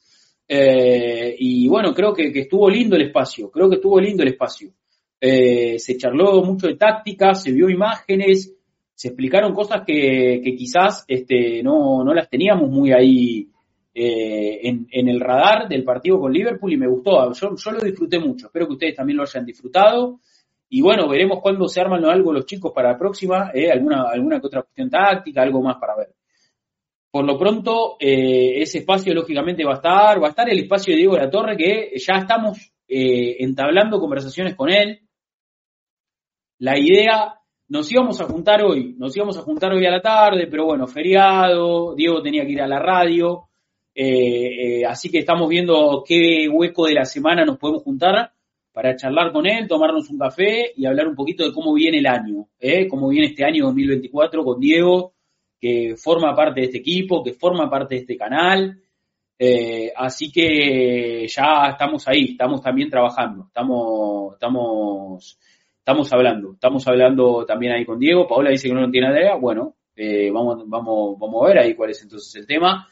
[0.49, 4.73] eh, y bueno, creo que, estuvo lindo el espacio, creo que estuvo lindo el espacio.
[5.21, 8.51] Eh, se charló mucho de táctica, se vio imágenes,
[9.01, 13.49] se explicaron cosas que, quizás este, no, las teníamos muy ahí
[13.95, 17.33] eh, en, el radar del partido con Liverpool y me gustó.
[17.33, 20.21] Yo, yo, lo disfruté mucho, espero que ustedes también lo hayan disfrutado.
[20.69, 24.49] Y bueno, veremos cuándo se arman algo los chicos para la próxima, alguna, alguna que
[24.49, 26.15] otra cuestión táctica, algo más para ver.
[27.11, 30.93] Por lo pronto, eh, ese espacio lógicamente va a estar, va a estar el espacio
[30.93, 35.01] de Diego de la Torre, que ya estamos eh, entablando conversaciones con él.
[36.59, 37.40] La idea,
[37.71, 40.89] nos íbamos a juntar hoy, nos íbamos a juntar hoy a la tarde, pero bueno,
[40.89, 43.49] feriado, Diego tenía que ir a la radio,
[43.95, 48.33] eh, así que estamos viendo qué hueco de la semana nos podemos juntar
[48.73, 52.07] para charlar con él, tomarnos un café y hablar un poquito de cómo viene el
[52.09, 52.89] año, ¿eh?
[52.89, 55.15] cómo viene este año 2024 con Diego,
[55.61, 58.81] que forma parte de este equipo, que forma parte de este canal.
[59.39, 65.39] Eh, así que ya estamos ahí, estamos también trabajando, estamos, estamos,
[65.91, 68.29] estamos hablando, estamos hablando también ahí con Diego.
[68.29, 71.91] Paola dice que no tiene idea, bueno, eh, vamos, vamos, vamos a ver ahí cuál
[71.91, 72.87] es entonces el tema.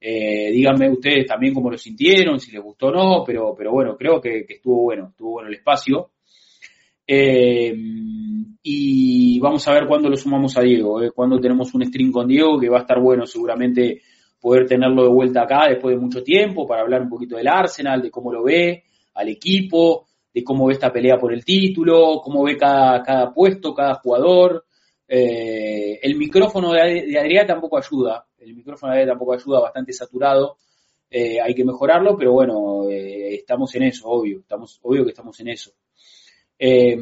[0.00, 3.98] Eh, díganme ustedes también cómo lo sintieron, si les gustó o no, pero, pero bueno,
[3.98, 6.12] creo que, estuvo bueno, estuvo bueno el espacio.
[7.06, 7.76] Eh,
[8.62, 12.58] y vamos a ver cuándo lo sumamos a Diego, cuándo tenemos un stream con Diego,
[12.58, 14.00] que va a estar bueno seguramente
[14.40, 18.00] poder tenerlo de vuelta acá después de mucho tiempo para hablar un poquito del Arsenal,
[18.00, 18.84] de cómo lo ve,
[19.14, 20.07] al equipo,
[20.44, 24.64] cómo ve esta pelea por el título, cómo ve cada, cada puesto, cada jugador.
[25.06, 30.58] Eh, el micrófono de, Adrián tampoco ayuda, el micrófono de tampoco ayuda, bastante saturado.
[31.10, 35.40] Eh, hay que mejorarlo, pero bueno, eh, estamos en eso, obvio, estamos, obvio que estamos
[35.40, 35.72] en eso.
[36.58, 36.98] Eh,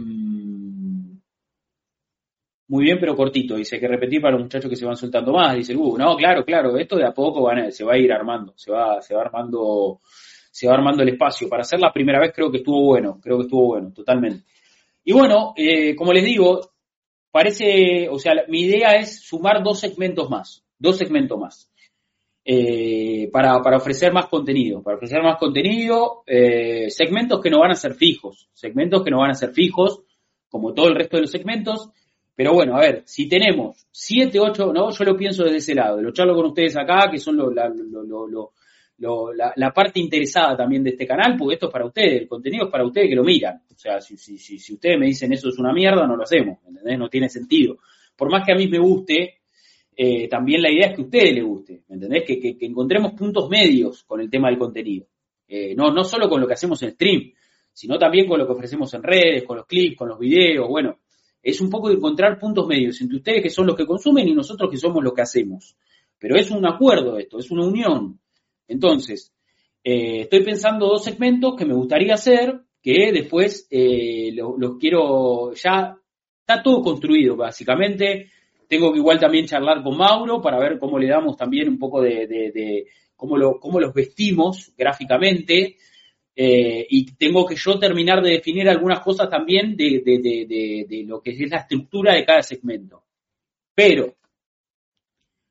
[2.69, 3.57] muy bien, pero cortito.
[3.57, 5.55] Dice que repetir para los muchachos que se van soltando más.
[5.57, 8.55] Dice, uh, no, claro, claro, esto de a poco van se va a ir armando,
[8.57, 10.01] se va, se va armando,
[10.57, 11.49] se va armando el espacio.
[11.49, 14.45] Para hacer la primera vez creo que estuvo bueno, creo que estuvo bueno, totalmente.
[15.05, 15.55] Y bueno,
[15.97, 16.73] como les digo,
[17.31, 21.71] parece, o sea, mi idea es sumar dos segmentos más dos segmentos más.
[22.45, 27.77] Eh, para, ofrecer más contenido, para ofrecer más contenido, eh, segmentos que no van a
[27.77, 30.03] ser fijos, segmentos que no van a ser fijos,
[30.49, 31.91] como todo el resto de los segmentos,
[32.37, 36.01] pero bueno, a ver, si tenemos siete, ocho, no, yo lo pienso desde ese lado,
[36.01, 37.69] lo charlo con ustedes acá, que son la,
[38.99, 42.71] la, parte interesada también de este canal, porque esto es para ustedes, el contenido es
[42.71, 46.07] para ustedes que lo miran, o sea, si, ustedes me dicen eso es una mierda,
[46.07, 46.99] no lo hacemos, ¿entendés?
[46.99, 47.79] No tiene sentido.
[48.17, 49.41] Por más que a mí me guste,
[49.95, 52.25] eh, también la idea es que a ustedes les guste, ¿me entendés?
[52.25, 55.07] Que, encontremos puntos medios con el tema del contenido.
[55.47, 57.33] Eh, no, no solo con lo que hacemos en stream,
[57.73, 60.99] sino también con lo que ofrecemos en redes, con los clips, con los videos, bueno,
[61.43, 64.35] es un poco de encontrar puntos medios entre ustedes que son los que consumen y
[64.35, 65.77] nosotros que somos los que hacemos.
[66.19, 68.19] Pero es un acuerdo esto, es una unión.
[68.69, 69.33] Entonces,
[69.83, 75.97] eh, estoy pensando dos segmentos que me gustaría hacer, que después los quiero, ya
[76.41, 78.31] está todo construido básicamente,
[78.69, 82.03] tengo que igual también charlar con Mauro para ver cómo le damos también un poco
[82.03, 85.77] de, cómo, lo, cómo los vestimos gráficamente.
[86.39, 91.51] Eh, y tengo que yo terminar de definir algunas cosas también de, lo que es
[91.51, 93.05] la estructura de cada segmento.
[93.75, 94.17] Pero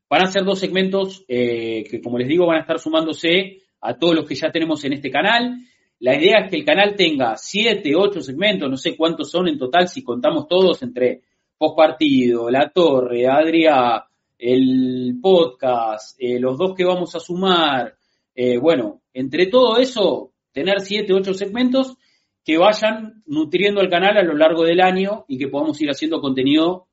[0.10, 3.98] van a ser dos segmentos eh, que, como les digo, van a estar sumándose a
[3.98, 5.60] todos los que ya tenemos en este canal.
[5.99, 9.57] La idea es que el canal tenga siete, ocho segmentos, no sé cuántos son en
[9.57, 11.22] total si contamos todos entre
[11.57, 14.02] post partido, la torre, Adrián,
[14.38, 17.95] el podcast, eh, los dos que vamos a sumar,
[18.36, 21.95] eh, bueno, entre todo eso, tener siete, ocho segmentos
[22.44, 26.22] que vayan nutriendo el canal a lo largo del año y que podamos ir haciendo
[26.22, 26.90] contenido,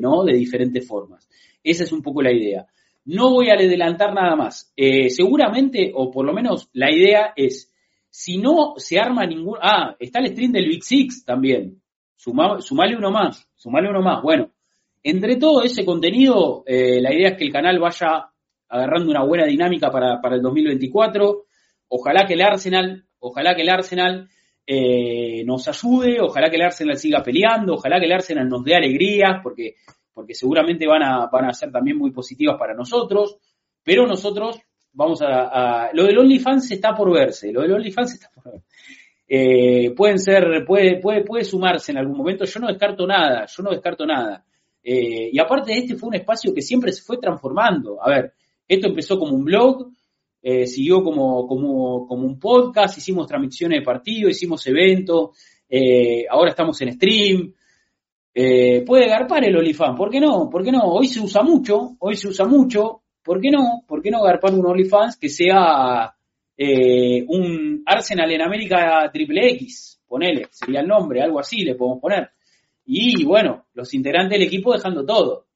[0.00, 0.22] ¿no?
[0.22, 1.28] De diferentes formas.
[1.62, 2.66] Esa es un poco la idea.
[3.04, 4.72] No voy a adelantar nada más.
[5.08, 7.72] seguramente, o por lo menos la idea es,
[8.10, 9.56] si no se arma ningún...
[9.60, 11.82] Ah, está el stream del Big Six también.
[12.16, 13.48] sumale uno más.
[13.56, 14.22] Sumale uno más.
[14.22, 14.52] Bueno,
[15.02, 18.28] entre todo ese contenido, eh, la idea es que el canal vaya
[18.68, 21.44] agarrando una buena dinámica para, el 2024.
[21.88, 24.28] Ojalá que el Arsenal, ojalá que el Arsenal
[24.66, 28.76] eh, nos ayude, ojalá que el Arsenal siga peleando, ojalá que el Arsenal nos dé
[28.76, 29.74] alegrías, porque,
[30.12, 33.36] porque seguramente van a, van a ser también muy positivas para nosotros,
[33.82, 34.60] pero nosotros
[34.92, 38.66] vamos a, lo del OnlyFans está por verse, lo del OnlyFans está por verse.
[39.34, 42.44] Eh, pueden ser, puede, puede, puede sumarse en algún momento.
[42.44, 44.44] Yo no descarto nada, yo no descarto nada.
[44.82, 48.02] Eh, y aparte este fue un espacio que siempre se fue transformando.
[48.02, 48.34] A ver,
[48.68, 49.90] esto empezó como un blog,
[50.42, 55.30] eh, siguió como, como, como, un podcast, hicimos transmisiones de partido, hicimos eventos,
[56.28, 57.54] ahora estamos en stream.
[58.32, 60.48] Puede garpar el OnlyFans, ¿por qué no?
[60.50, 60.84] ¿Por qué no?
[60.84, 63.82] Hoy se usa mucho, hoy se usa mucho, ¿por qué no?
[63.86, 66.14] ¿Por qué no garpar un OnlyFans que sea
[66.56, 72.00] eh, un Arsenal en América triple X, ponele, sería el nombre, algo así le podemos
[72.00, 72.30] poner.
[72.84, 75.46] Y bueno, los integrantes del equipo dejando todo,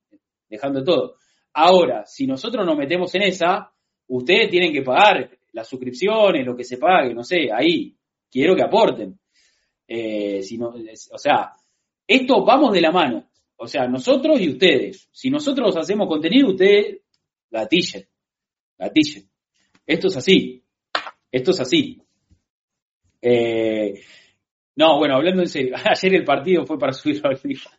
[0.49, 1.17] dejando todo.
[1.53, 3.71] Ahora, si nosotros nos metemos en esa,
[4.09, 7.95] ustedes tienen que pagar las suscripciones, lo que se pague, no sé, ahí
[8.31, 9.19] quiero que aporten.
[9.87, 11.53] Eh, si no, o sea,
[12.07, 13.29] esto vamos de la mano.
[13.57, 15.09] O sea, nosotros y ustedes.
[15.13, 17.01] Si nosotros hacemos contenido, ustedes
[17.51, 18.07] gatillen.
[18.79, 19.29] Gatillen.
[19.87, 20.63] Esto es así.
[21.31, 22.03] Esto es así.
[23.23, 24.01] Eh,
[24.77, 27.71] no, bueno, hablando en serio, ayer el partido fue para subirlo al FIFA.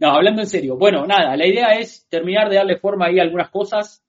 [0.00, 0.76] No, hablando en serio.
[0.76, 4.04] Bueno, nada, la idea es terminar de darle forma ahí a algunas cosas,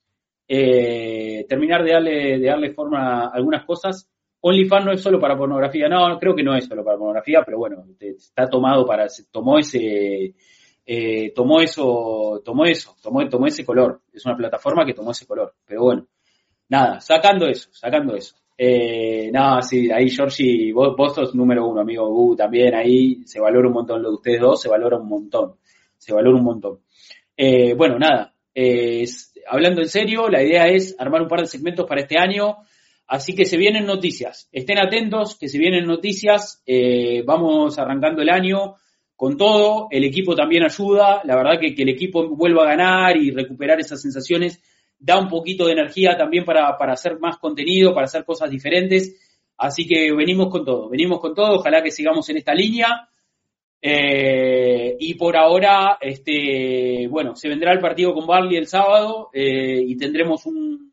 [0.48, 4.10] eh, terminar de darle, de darle forma a algunas cosas
[4.46, 7.60] OnlyFans no es solo para pornografía, no, creo que no es solo para pornografía, pero
[7.60, 10.36] bueno, está tomado para, tomó ese,
[10.86, 15.26] eh, tomó eso, tomó eso, tomó, tomó ese color, es una plataforma que tomó ese
[15.26, 16.08] color, pero bueno,
[16.68, 18.36] nada, sacando eso, sacando eso.
[18.58, 23.40] Eh, nada, sí, ahí Georgie, vos, vos sos número uno, amigo uh, también ahí se
[23.40, 25.56] valora un montón lo de ustedes dos, se valora un montón,
[25.98, 26.80] se valora un montón.
[27.38, 28.36] Eh, bueno, nada,
[29.48, 32.58] hablando en serio, la idea es armar un par de segmentos para este año,
[33.14, 34.50] Así que se vienen noticias.
[34.52, 36.64] Estén atentos, que se vienen noticias.
[36.66, 38.74] Eh, vamos arrancando el año
[39.16, 39.88] con todo.
[39.92, 41.22] El equipo también ayuda.
[41.24, 44.60] La verdad que, que el equipo vuelva a ganar y recuperar esas sensaciones
[44.98, 49.16] da un poquito de energía también para, para hacer más contenido, para hacer cosas diferentes.
[49.58, 51.60] Así que venimos con todo, venimos con todo.
[51.60, 53.10] Ojalá que sigamos en esta línea.
[53.80, 59.84] Eh, y por ahora, este, bueno, se vendrá el partido con Barley el sábado eh,
[59.86, 60.93] y tendremos un,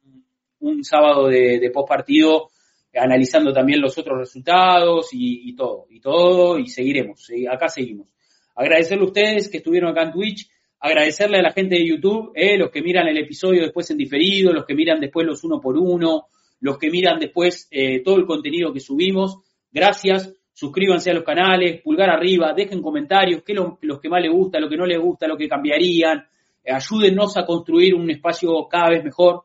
[0.61, 2.51] un sábado de, post partido
[2.95, 8.09] analizando también los otros resultados y, todo, y todo, y seguiremos, acá seguimos.
[8.57, 10.51] Agradecerle a ustedes que estuvieron acá en Twitch,
[10.81, 14.53] agradecerle a la gente de YouTube, eh, los que miran el episodio después en diferido,
[14.53, 16.27] los que miran después los uno por uno,
[16.61, 19.39] los que miran después eh, todo el contenido que subimos.
[19.71, 24.33] Gracias, suscríbanse a los canales, pulgar arriba, dejen comentarios, qué lo, los que más les
[24.33, 26.27] gusta, lo que no les gusta, lo que cambiarían.
[26.65, 29.45] Eh, ayúdennos a construir un espacio cada vez mejor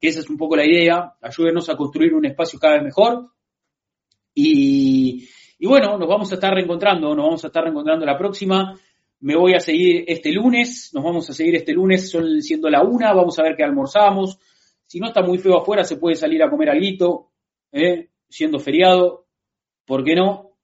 [0.00, 3.30] que esa es un poco la idea, ayúdenos a construir un espacio cada vez mejor.
[4.34, 5.26] Y,
[5.60, 8.78] bueno, nos vamos a estar reencontrando, nos vamos a estar reencontrando la próxima.
[9.20, 12.82] Me voy a seguir este lunes, nos vamos a seguir este lunes, son siendo la
[12.82, 14.38] una, vamos a ver qué almorzamos.
[14.84, 17.32] Si no está muy feo afuera, se puede salir a comer algo,
[17.72, 18.10] ¿eh?
[18.28, 19.26] siendo feriado.
[19.86, 20.58] ¿Por qué no?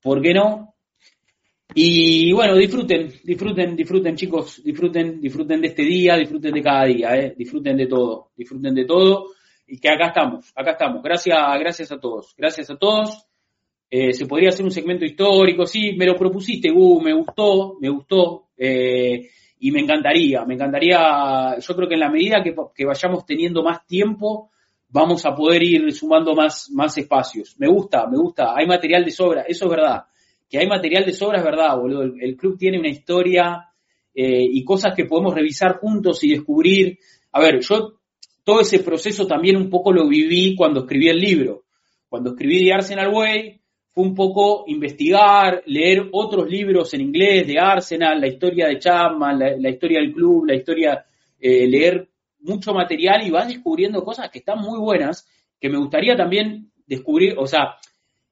[0.00, 0.71] ¿Por qué no?
[1.74, 7.16] Y bueno, disfruten, disfruten, disfruten chicos, disfruten, disfruten de este día, disfruten de cada día,
[7.16, 7.34] ¿eh?
[7.36, 9.28] disfruten de todo, disfruten de todo
[9.66, 11.02] y que acá estamos, acá estamos.
[11.02, 13.26] Gracias, gracias a todos, gracias a todos.
[13.88, 18.48] Eh, se podría hacer un segmento histórico, sí, me lo propusiste, me gustó, me gustó
[18.56, 19.30] eh,
[19.60, 23.62] y me encantaría, me encantaría, yo creo que en la medida que, que, vayamos teniendo
[23.62, 24.50] más tiempo,
[24.88, 27.54] vamos a poder ir sumando más, más espacios.
[27.58, 30.04] Me gusta, me gusta, hay material de sobra, eso es verdad
[30.52, 32.02] que hay material de sobra, es verdad, boludo.
[32.02, 33.70] El, club tiene una historia
[34.14, 36.98] eh, y cosas que podemos revisar juntos y descubrir.
[37.32, 37.94] A ver, yo
[38.44, 41.64] todo ese proceso también un poco lo viví cuando escribí el libro.
[42.06, 43.62] Cuando escribí The Arsenal Way,
[43.92, 49.38] fue un poco investigar, leer otros libros en inglés de Arsenal, la historia de Chapman,
[49.38, 51.02] la, historia del club, la historia,
[51.40, 52.10] eh, leer
[52.40, 55.26] mucho material y vas descubriendo cosas que están muy buenas,
[55.58, 57.76] que me gustaría también descubrir, o sea,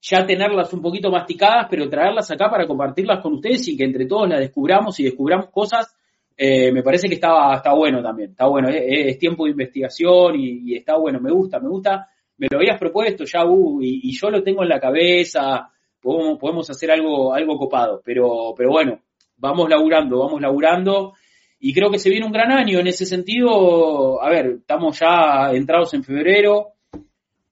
[0.02, 4.06] ya tenerlas un poquito masticadas, pero traerlas acá para compartirlas con ustedes y que entre
[4.06, 5.94] todos las descubramos y descubramos cosas,
[6.36, 10.74] eh, me parece que está, está bueno también, está bueno, es, tiempo de investigación y,
[10.74, 12.08] está bueno, me gusta, me gusta,
[12.38, 15.70] me lo habías propuesto ya, uh, y, yo lo tengo en la cabeza,
[16.00, 19.00] podemos, podemos hacer algo, algo copado, pero, pero bueno,
[19.36, 21.14] vamos laburando, vamos laburando.
[21.62, 24.22] Y creo que se viene un gran año en ese sentido.
[24.22, 26.68] A ver, estamos ya entrados en febrero,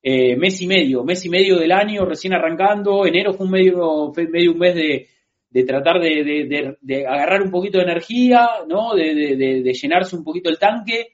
[0.02, 4.12] eh, mes y medio, mes y medio del año recién arrancando, enero fue un medio,
[4.30, 5.08] medio un mes de,
[5.50, 8.94] de tratar de, de, agarrar un poquito de energía, ¿no?
[8.94, 11.08] De, llenarse un poquito el tanque,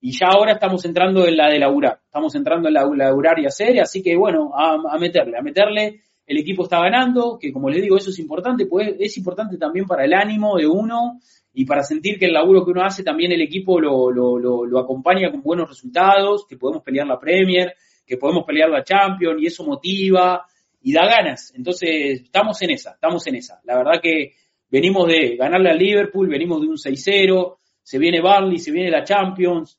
[0.00, 3.38] y ya ahora estamos entrando en la de laburar, estamos entrando en la de laburar
[3.38, 7.68] y hacer, así que bueno, a, meterle, a meterle, el equipo está ganando, que como
[7.68, 11.20] les digo, eso es importante, pues es importante también para el ánimo de uno
[11.52, 14.78] y para sentir que el laburo que uno hace también el equipo lo, lo, lo
[14.78, 17.74] acompaña con buenos resultados, que podemos pelear la Premier,
[18.10, 20.44] que podemos pelear la Champions y eso motiva
[20.82, 21.52] y da ganas.
[21.56, 23.60] Entonces, estamos en esa, estamos en esa.
[23.62, 24.32] La verdad que
[24.68, 29.04] venimos de ganarle al Liverpool, venimos de un 6-0, se viene Barley, se viene la
[29.04, 29.78] Champions.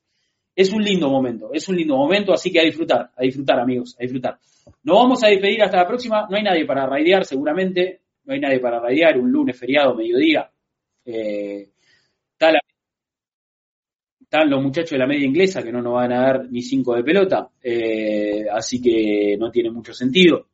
[0.56, 3.96] Es un lindo momento, es un lindo momento, así que a disfrutar, a disfrutar amigos,
[3.98, 4.38] a disfrutar.
[4.82, 8.40] Nos vamos a despedir hasta la próxima, no hay nadie para raidear seguramente, no hay
[8.40, 10.50] nadie para raidear, un lunes feriado, mediodía.
[11.04, 11.68] Eh,
[14.32, 16.94] están los muchachos de la media inglesa que no nos van a dar ni cinco
[16.94, 20.46] de pelota, eh, así que no tiene mucho sentido.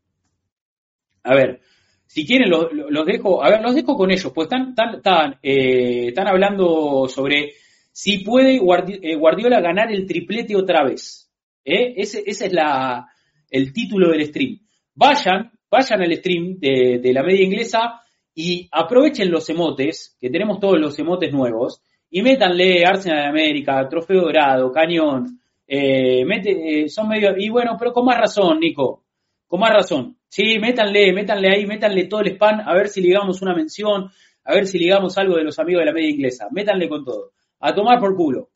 [1.22, 1.60] A ver,
[2.04, 6.26] si quieren los, dejo, a ver, los dejo con ellos, pues están, están, eh, están
[6.26, 7.52] hablando sobre
[7.92, 11.30] si puede eh, Guardiola ganar el triplete otra vez.
[11.64, 13.06] Ese, ese, es la,
[13.48, 14.58] el título del stream.
[14.94, 18.00] Vayan, vayan al stream de, de la media inglesa
[18.34, 21.80] y aprovechen los emotes, que tenemos todos los emotes nuevos,
[22.10, 27.76] y métanle Arsenal de América, Trofeo Dorado, Cañón, eh, mete, eh, son medio, y bueno,
[27.78, 29.04] pero con más razón, Nico,
[29.46, 30.16] con más razón.
[30.28, 34.10] Sí, métanle, métanle ahí, métanle todo el spam, a ver si ligamos una mención,
[34.44, 36.48] a ver si ligamos algo de los amigos de la media inglesa.
[36.50, 37.32] Métanle con todo.
[37.60, 38.50] A tomar por culo.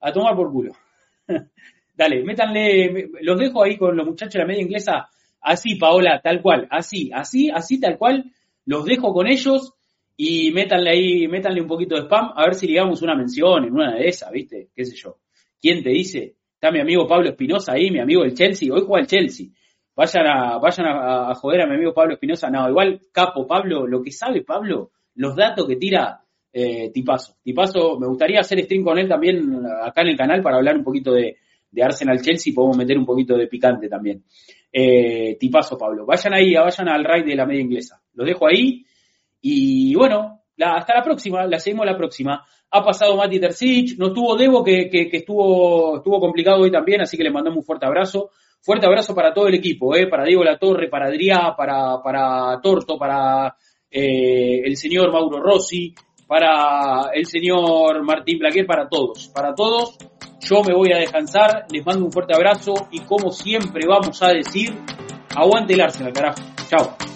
[0.00, 0.72] A tomar por culo.
[1.96, 5.08] Dale, métanle, los dejo ahí con los muchachos de la media inglesa
[5.46, 8.32] Así, Paola, tal cual, así, así, así, tal cual.
[8.64, 9.74] Los dejo con ellos
[10.16, 13.72] y métanle ahí, métanle un poquito de spam, a ver si ligamos una mención en
[13.72, 14.70] una de esas, ¿viste?
[14.74, 15.18] ¿Qué sé yo?
[15.60, 16.36] ¿Quién te dice?
[16.54, 18.72] Está mi amigo Pablo Espinosa ahí, mi amigo del Chelsea.
[18.72, 19.48] Hoy juega el Chelsea.
[19.94, 22.48] Vayan a, vayan a, joder a mi amigo Pablo Espinosa.
[22.48, 27.36] No, igual, capo, Pablo, lo que sabe Pablo, los datos que tira, eh, tipazo.
[27.42, 30.84] Tipazo, me gustaría hacer stream con él también acá en el canal para hablar un
[30.84, 31.36] poquito de,
[31.78, 32.54] Arsenal Chelsea.
[32.54, 34.24] Podemos meter un poquito de picante también.
[34.72, 36.06] Eh, tipazo, Pablo.
[36.06, 38.00] Vayan ahí, vayan al raid de la media inglesa.
[38.14, 38.85] Los dejo ahí.
[39.48, 42.44] Y bueno, hasta la próxima, la seguimos la próxima.
[42.68, 47.16] Ha pasado Mati Terzic, no tuvo Debo, que, que, estuvo, estuvo complicado hoy también, así
[47.16, 48.30] que le mandamos un fuerte abrazo.
[48.60, 52.60] Fuerte abrazo para todo el equipo, eh, para Diego La Torre, para Adrián, para, para
[52.60, 53.54] Torto, para
[53.88, 55.94] eh, el señor Mauro Rossi,
[56.26, 59.96] para el señor Martín Blaquer, para todos, para todos.
[60.40, 64.30] Yo me voy a descansar, les mando un fuerte abrazo y como siempre vamos a
[64.30, 64.74] decir,
[65.36, 66.42] aguante el Arsenal, carajo.
[66.68, 67.15] Chao.